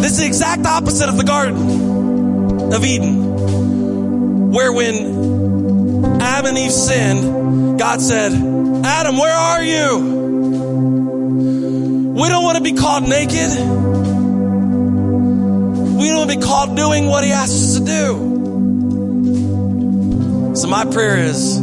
This 0.00 0.12
is 0.12 0.18
the 0.18 0.26
exact 0.26 0.64
opposite 0.64 1.08
of 1.08 1.16
the 1.16 1.24
Garden 1.24 2.72
of 2.72 2.84
Eden 2.84 4.50
where 4.52 4.72
when 4.72 6.20
Adam 6.20 6.46
and 6.46 6.58
Eve 6.58 6.70
sinned, 6.70 7.78
God 7.78 8.00
said, 8.00 8.32
Adam, 8.32 9.16
where 9.16 9.34
are 9.34 9.62
you? 9.62 9.98
We 12.14 12.28
don't 12.28 12.44
want 12.44 12.58
to 12.58 12.62
be 12.62 12.74
called 12.74 13.08
naked. 13.08 13.50
We 15.98 16.08
don't 16.08 16.18
want 16.18 16.30
to 16.30 16.36
be 16.36 16.42
called 16.42 16.76
doing 16.76 17.06
what 17.06 17.24
He 17.24 17.32
asked 17.32 17.54
us 17.54 17.78
to 17.78 17.84
do. 17.84 18.30
So, 20.54 20.68
my 20.68 20.84
prayer 20.84 21.16
is 21.16 21.58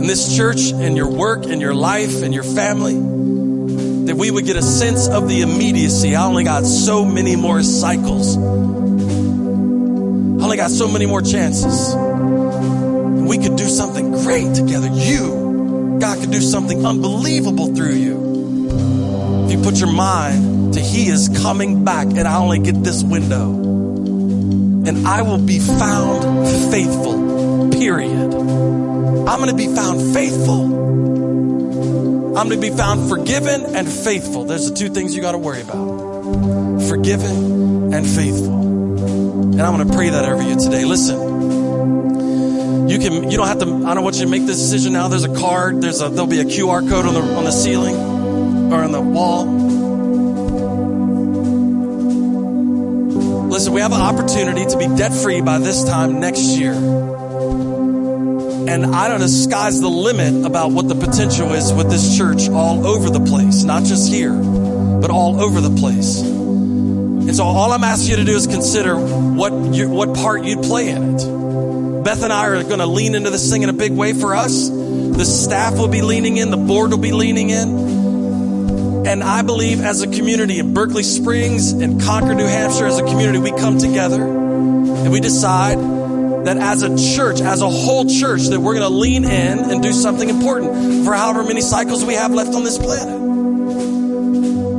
in 0.00 0.06
this 0.06 0.36
church, 0.36 0.72
in 0.72 0.96
your 0.96 1.10
work, 1.10 1.44
in 1.44 1.60
your 1.60 1.74
life, 1.74 2.22
in 2.22 2.32
your 2.32 2.44
family, 2.44 2.94
that 4.06 4.16
we 4.16 4.30
would 4.30 4.46
get 4.46 4.56
a 4.56 4.62
sense 4.62 5.08
of 5.08 5.28
the 5.28 5.42
immediacy. 5.42 6.16
I 6.16 6.24
only 6.24 6.44
got 6.44 6.64
so 6.64 7.04
many 7.04 7.36
more 7.36 7.62
cycles 7.62 8.36
I 10.40 10.44
only 10.44 10.56
got 10.56 10.70
so 10.70 10.88
many 10.88 11.04
more 11.04 11.20
chances. 11.20 11.92
And 11.92 13.28
we 13.28 13.36
could 13.36 13.56
do 13.56 13.68
something 13.68 14.10
great 14.10 14.54
together. 14.54 14.88
You, 14.88 15.98
God 16.00 16.18
could 16.18 16.30
do 16.30 16.40
something 16.40 16.86
unbelievable 16.86 17.74
through 17.74 17.96
you. 17.96 19.44
If 19.44 19.52
you 19.52 19.62
put 19.62 19.78
your 19.78 19.92
mind 19.92 20.72
to 20.72 20.80
He 20.80 21.08
is 21.08 21.28
coming 21.42 21.84
back 21.84 22.06
and 22.06 22.20
I 22.26 22.38
only 22.38 22.58
get 22.58 22.82
this 22.82 23.02
window. 23.02 23.52
And 23.52 25.06
I 25.06 25.20
will 25.20 25.36
be 25.36 25.58
found 25.58 26.48
faithful, 26.72 27.68
period. 27.72 28.39
I'm 29.30 29.38
going 29.38 29.48
to 29.48 29.54
be 29.54 29.72
found 29.72 30.12
faithful. 30.12 30.64
I'm 32.36 32.48
going 32.48 32.60
to 32.60 32.70
be 32.70 32.76
found 32.76 33.08
forgiven 33.08 33.76
and 33.76 33.88
faithful. 33.88 34.44
There's 34.44 34.68
the 34.68 34.74
two 34.74 34.88
things 34.88 35.14
you 35.14 35.22
got 35.22 35.32
to 35.32 35.38
worry 35.38 35.60
about 35.60 36.80
forgiven 36.88 37.94
and 37.94 38.04
faithful. 38.04 39.52
And 39.52 39.62
I'm 39.62 39.76
going 39.76 39.86
to 39.86 39.94
pray 39.94 40.10
that 40.10 40.24
over 40.24 40.42
you 40.42 40.58
today. 40.58 40.84
Listen, 40.84 42.88
you 42.88 42.98
can, 42.98 43.30
you 43.30 43.36
don't 43.36 43.46
have 43.46 43.60
to, 43.60 43.86
I 43.86 43.94
don't 43.94 44.02
want 44.02 44.16
you 44.16 44.24
to 44.24 44.28
make 44.28 44.46
this 44.46 44.58
decision 44.58 44.94
now. 44.94 45.06
There's 45.06 45.22
a 45.22 45.36
card, 45.36 45.80
there's 45.80 46.00
a, 46.00 46.08
there'll 46.08 46.26
be 46.26 46.40
a 46.40 46.44
QR 46.44 46.88
code 46.88 47.06
on 47.06 47.14
the, 47.14 47.20
on 47.20 47.44
the 47.44 47.52
ceiling 47.52 47.94
or 48.72 48.82
on 48.82 48.90
the 48.90 49.00
wall. 49.00 49.46
Listen, 53.46 53.74
we 53.74 53.80
have 53.80 53.92
an 53.92 54.00
opportunity 54.00 54.66
to 54.66 54.76
be 54.76 54.88
debt 54.96 55.14
free 55.14 55.40
by 55.40 55.58
this 55.58 55.84
time 55.84 56.18
next 56.18 56.58
year. 56.58 56.74
And 58.70 58.86
I 58.86 59.08
don't 59.08 59.18
know, 59.18 59.26
sky's 59.26 59.80
the 59.80 59.88
limit 59.88 60.46
about 60.46 60.70
what 60.70 60.86
the 60.86 60.94
potential 60.94 61.54
is 61.54 61.72
with 61.72 61.90
this 61.90 62.16
church 62.16 62.48
all 62.48 62.86
over 62.86 63.10
the 63.10 63.18
place, 63.18 63.64
not 63.64 63.82
just 63.82 64.12
here, 64.12 64.32
but 64.32 65.10
all 65.10 65.40
over 65.40 65.60
the 65.60 65.76
place. 65.76 66.20
And 66.20 67.34
so 67.34 67.42
all 67.42 67.72
I'm 67.72 67.82
asking 67.82 68.10
you 68.10 68.16
to 68.18 68.24
do 68.24 68.36
is 68.36 68.46
consider 68.46 68.94
what 68.96 69.52
you, 69.74 69.88
what 69.88 70.14
part 70.14 70.44
you'd 70.44 70.62
play 70.62 70.88
in 70.88 71.02
it. 71.02 72.04
Beth 72.04 72.22
and 72.22 72.32
I 72.32 72.46
are 72.46 72.62
going 72.62 72.78
to 72.78 72.86
lean 72.86 73.16
into 73.16 73.30
this 73.30 73.50
thing 73.50 73.64
in 73.64 73.70
a 73.70 73.72
big 73.72 73.90
way 73.90 74.12
for 74.12 74.36
us. 74.36 74.68
The 74.68 75.24
staff 75.24 75.74
will 75.76 75.88
be 75.88 76.02
leaning 76.02 76.36
in, 76.36 76.52
the 76.52 76.56
board 76.56 76.92
will 76.92 76.98
be 76.98 77.10
leaning 77.10 77.50
in. 77.50 79.04
And 79.04 79.24
I 79.24 79.42
believe 79.42 79.80
as 79.80 80.02
a 80.02 80.06
community 80.06 80.60
in 80.60 80.74
Berkeley 80.74 81.02
Springs 81.02 81.72
and 81.72 82.00
Concord, 82.00 82.36
New 82.36 82.46
Hampshire, 82.46 82.86
as 82.86 83.00
a 83.00 83.04
community, 83.04 83.38
we 83.38 83.50
come 83.50 83.78
together 83.78 84.22
and 84.22 85.10
we 85.10 85.18
decide 85.18 85.78
that 86.44 86.56
as 86.56 86.82
a 86.82 86.96
church, 87.16 87.40
as 87.40 87.62
a 87.62 87.68
whole 87.68 88.04
church, 88.06 88.42
that 88.48 88.60
we're 88.60 88.74
going 88.74 88.88
to 88.90 88.96
lean 88.96 89.24
in 89.24 89.58
and 89.58 89.82
do 89.82 89.92
something 89.92 90.28
important 90.28 91.04
for 91.04 91.14
however 91.14 91.42
many 91.44 91.60
cycles 91.60 92.04
we 92.04 92.14
have 92.14 92.32
left 92.32 92.54
on 92.54 92.64
this 92.64 92.78
planet. 92.78 93.20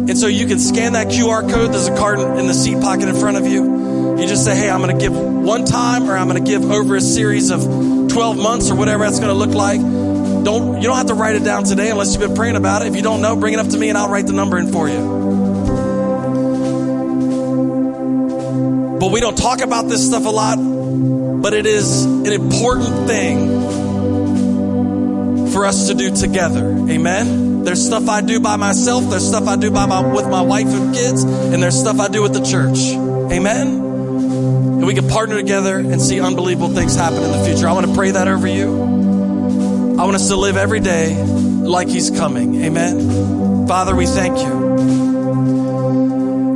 And 0.09 0.17
so 0.17 0.27
you 0.27 0.45
can 0.45 0.59
scan 0.59 0.93
that 0.93 1.07
QR 1.07 1.49
code. 1.49 1.71
There's 1.71 1.87
a 1.87 1.95
card 1.95 2.19
in 2.19 2.47
the 2.47 2.53
seat 2.53 2.81
pocket 2.81 3.07
in 3.07 3.15
front 3.15 3.37
of 3.37 3.47
you. 3.47 4.19
You 4.19 4.27
just 4.27 4.43
say, 4.43 4.55
hey, 4.55 4.69
I'm 4.69 4.81
going 4.81 4.97
to 4.97 5.01
give 5.01 5.15
one 5.15 5.63
time 5.63 6.09
or 6.09 6.17
I'm 6.17 6.27
going 6.27 6.43
to 6.43 6.49
give 6.49 6.69
over 6.69 6.95
a 6.95 7.01
series 7.01 7.49
of 7.49 7.61
12 7.61 8.37
months 8.37 8.69
or 8.69 8.75
whatever 8.75 9.03
that's 9.03 9.19
going 9.19 9.31
to 9.31 9.37
look 9.37 9.55
like. 9.55 9.79
Don't, 9.79 10.81
you 10.81 10.87
don't 10.87 10.97
have 10.97 11.07
to 11.07 11.13
write 11.13 11.35
it 11.35 11.43
down 11.43 11.63
today 11.63 11.89
unless 11.91 12.13
you've 12.13 12.27
been 12.27 12.35
praying 12.35 12.55
about 12.55 12.81
it. 12.81 12.89
If 12.89 12.95
you 12.95 13.03
don't 13.03 13.21
know, 13.21 13.35
bring 13.35 13.53
it 13.53 13.59
up 13.59 13.69
to 13.69 13.77
me 13.77 13.89
and 13.89 13.97
I'll 13.97 14.09
write 14.09 14.25
the 14.27 14.33
number 14.33 14.57
in 14.57 14.71
for 14.71 14.89
you. 14.89 14.99
But 18.99 19.11
we 19.11 19.19
don't 19.19 19.37
talk 19.37 19.61
about 19.61 19.87
this 19.87 20.05
stuff 20.05 20.25
a 20.25 20.29
lot, 20.29 20.57
but 21.41 21.53
it 21.53 21.65
is 21.65 22.05
an 22.05 22.31
important 22.31 23.07
thing 23.07 23.71
for 25.51 25.65
us 25.65 25.87
to 25.87 25.95
do 25.95 26.15
together. 26.15 26.69
Amen. 26.89 27.63
There's 27.63 27.85
stuff 27.85 28.07
I 28.07 28.21
do 28.21 28.39
by 28.39 28.55
myself. 28.55 29.09
There's 29.09 29.27
stuff 29.27 29.47
I 29.47 29.55
do 29.55 29.69
by 29.71 29.85
my, 29.85 30.01
with 30.13 30.27
my 30.27 30.41
wife 30.41 30.67
and 30.67 30.93
kids. 30.93 31.23
And 31.23 31.61
there's 31.61 31.77
stuff 31.79 31.99
I 31.99 32.07
do 32.07 32.21
with 32.21 32.33
the 32.33 32.43
church. 32.43 32.79
Amen. 33.31 33.67
And 33.67 34.85
we 34.85 34.93
can 34.93 35.07
partner 35.07 35.35
together 35.35 35.77
and 35.77 36.01
see 36.01 36.19
unbelievable 36.19 36.69
things 36.69 36.95
happen 36.95 37.21
in 37.21 37.31
the 37.31 37.43
future. 37.45 37.67
I 37.67 37.73
want 37.73 37.87
to 37.87 37.93
pray 37.93 38.11
that 38.11 38.27
over 38.27 38.47
you. 38.47 38.81
I 39.99 40.03
want 40.05 40.15
us 40.15 40.29
to 40.29 40.35
live 40.35 40.57
every 40.57 40.79
day 40.79 41.15
like 41.15 41.87
He's 41.87 42.09
coming. 42.09 42.63
Amen. 42.63 43.67
Father, 43.67 43.95
we 43.95 44.07
thank 44.07 44.39
you. 44.39 45.10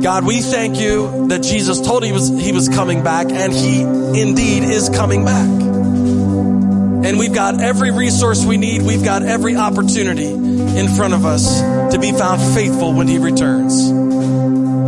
God, 0.02 0.24
we 0.24 0.40
thank 0.40 0.78
you 0.78 1.28
that 1.28 1.42
Jesus 1.42 1.80
told 1.80 2.04
he 2.04 2.12
was, 2.12 2.28
he 2.28 2.52
was 2.52 2.68
coming 2.68 3.02
back 3.02 3.30
and 3.30 3.52
he 3.52 3.82
indeed 4.20 4.64
is 4.64 4.88
coming 4.88 5.24
back. 5.24 5.66
And 7.06 7.20
we've 7.20 7.34
got 7.34 7.60
every 7.60 7.92
resource 7.92 8.44
we 8.44 8.56
need. 8.56 8.82
We've 8.82 9.04
got 9.04 9.22
every 9.22 9.54
opportunity 9.54 10.32
in 10.32 10.88
front 10.88 11.14
of 11.14 11.24
us 11.24 11.60
to 11.92 12.00
be 12.00 12.10
found 12.10 12.42
faithful 12.54 12.92
when 12.94 13.06
He 13.06 13.18
returns. 13.18 13.88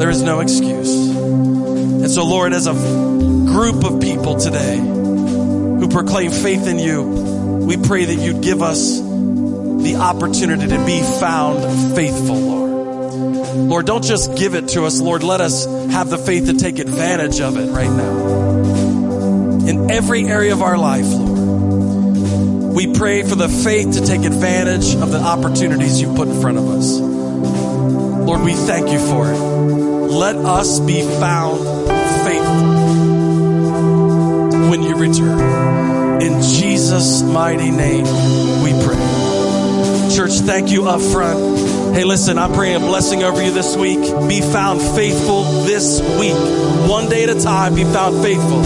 There 0.00 0.10
is 0.10 0.20
no 0.20 0.40
excuse. 0.40 1.10
And 1.14 2.10
so, 2.10 2.24
Lord, 2.24 2.52
as 2.54 2.66
a 2.66 2.72
group 2.72 3.84
of 3.84 4.00
people 4.00 4.36
today 4.36 4.78
who 4.78 5.88
proclaim 5.88 6.32
faith 6.32 6.66
in 6.66 6.80
you, 6.80 7.02
we 7.02 7.76
pray 7.76 8.04
that 8.04 8.14
you'd 8.14 8.42
give 8.42 8.62
us 8.62 8.98
the 8.98 9.96
opportunity 10.00 10.66
to 10.66 10.84
be 10.84 11.00
found 11.20 11.94
faithful, 11.94 12.36
Lord. 12.36 12.67
Lord, 13.68 13.84
don't 13.86 14.02
just 14.02 14.34
give 14.34 14.54
it 14.54 14.68
to 14.68 14.84
us, 14.86 14.98
Lord. 15.00 15.22
Let 15.22 15.40
us 15.42 15.66
have 15.92 16.08
the 16.08 16.16
faith 16.18 16.46
to 16.46 16.54
take 16.54 16.78
advantage 16.78 17.40
of 17.40 17.56
it 17.58 17.70
right 17.70 17.90
now. 17.90 18.38
in 19.68 19.90
every 19.90 20.24
area 20.24 20.54
of 20.54 20.62
our 20.62 20.78
life, 20.78 21.04
Lord. 21.06 22.74
We 22.74 22.94
pray 22.94 23.22
for 23.22 23.34
the 23.34 23.48
faith 23.48 23.92
to 23.92 24.06
take 24.06 24.24
advantage 24.24 24.94
of 24.94 25.10
the 25.10 25.20
opportunities 25.20 26.00
you 26.00 26.14
put 26.14 26.28
in 26.28 26.40
front 26.40 26.56
of 26.56 26.68
us. 26.68 26.98
Lord, 26.98 28.40
we 28.40 28.54
thank 28.54 28.90
you 28.90 28.98
for 28.98 29.30
it. 29.30 29.36
Let 29.36 30.36
us 30.36 30.80
be 30.80 31.02
found 31.02 31.58
faithful 32.24 32.78
when 34.70 34.82
you 34.82 34.96
return. 34.96 36.22
In 36.22 36.40
Jesus' 36.40 37.22
mighty 37.22 37.70
name, 37.70 38.04
we 38.62 38.72
pray. 38.82 38.96
Church, 40.16 40.38
thank 40.40 40.70
you 40.70 40.86
up 40.88 41.02
front. 41.02 41.67
Hey, 41.94 42.04
listen, 42.04 42.38
I'm 42.38 42.52
praying 42.52 42.76
a 42.76 42.80
blessing 42.80 43.22
over 43.24 43.42
you 43.42 43.50
this 43.50 43.76
week. 43.76 44.00
Be 44.28 44.40
found 44.40 44.80
faithful 44.80 45.44
this 45.64 46.00
week. 46.18 46.34
One 46.88 47.08
day 47.08 47.24
at 47.24 47.30
a 47.30 47.40
time, 47.40 47.74
be 47.74 47.84
found 47.84 48.22
faithful. 48.22 48.60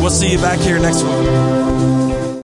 We'll 0.00 0.10
see 0.10 0.32
you 0.32 0.38
back 0.38 0.58
here 0.60 0.78
next 0.78 1.02
week. 1.02 1.69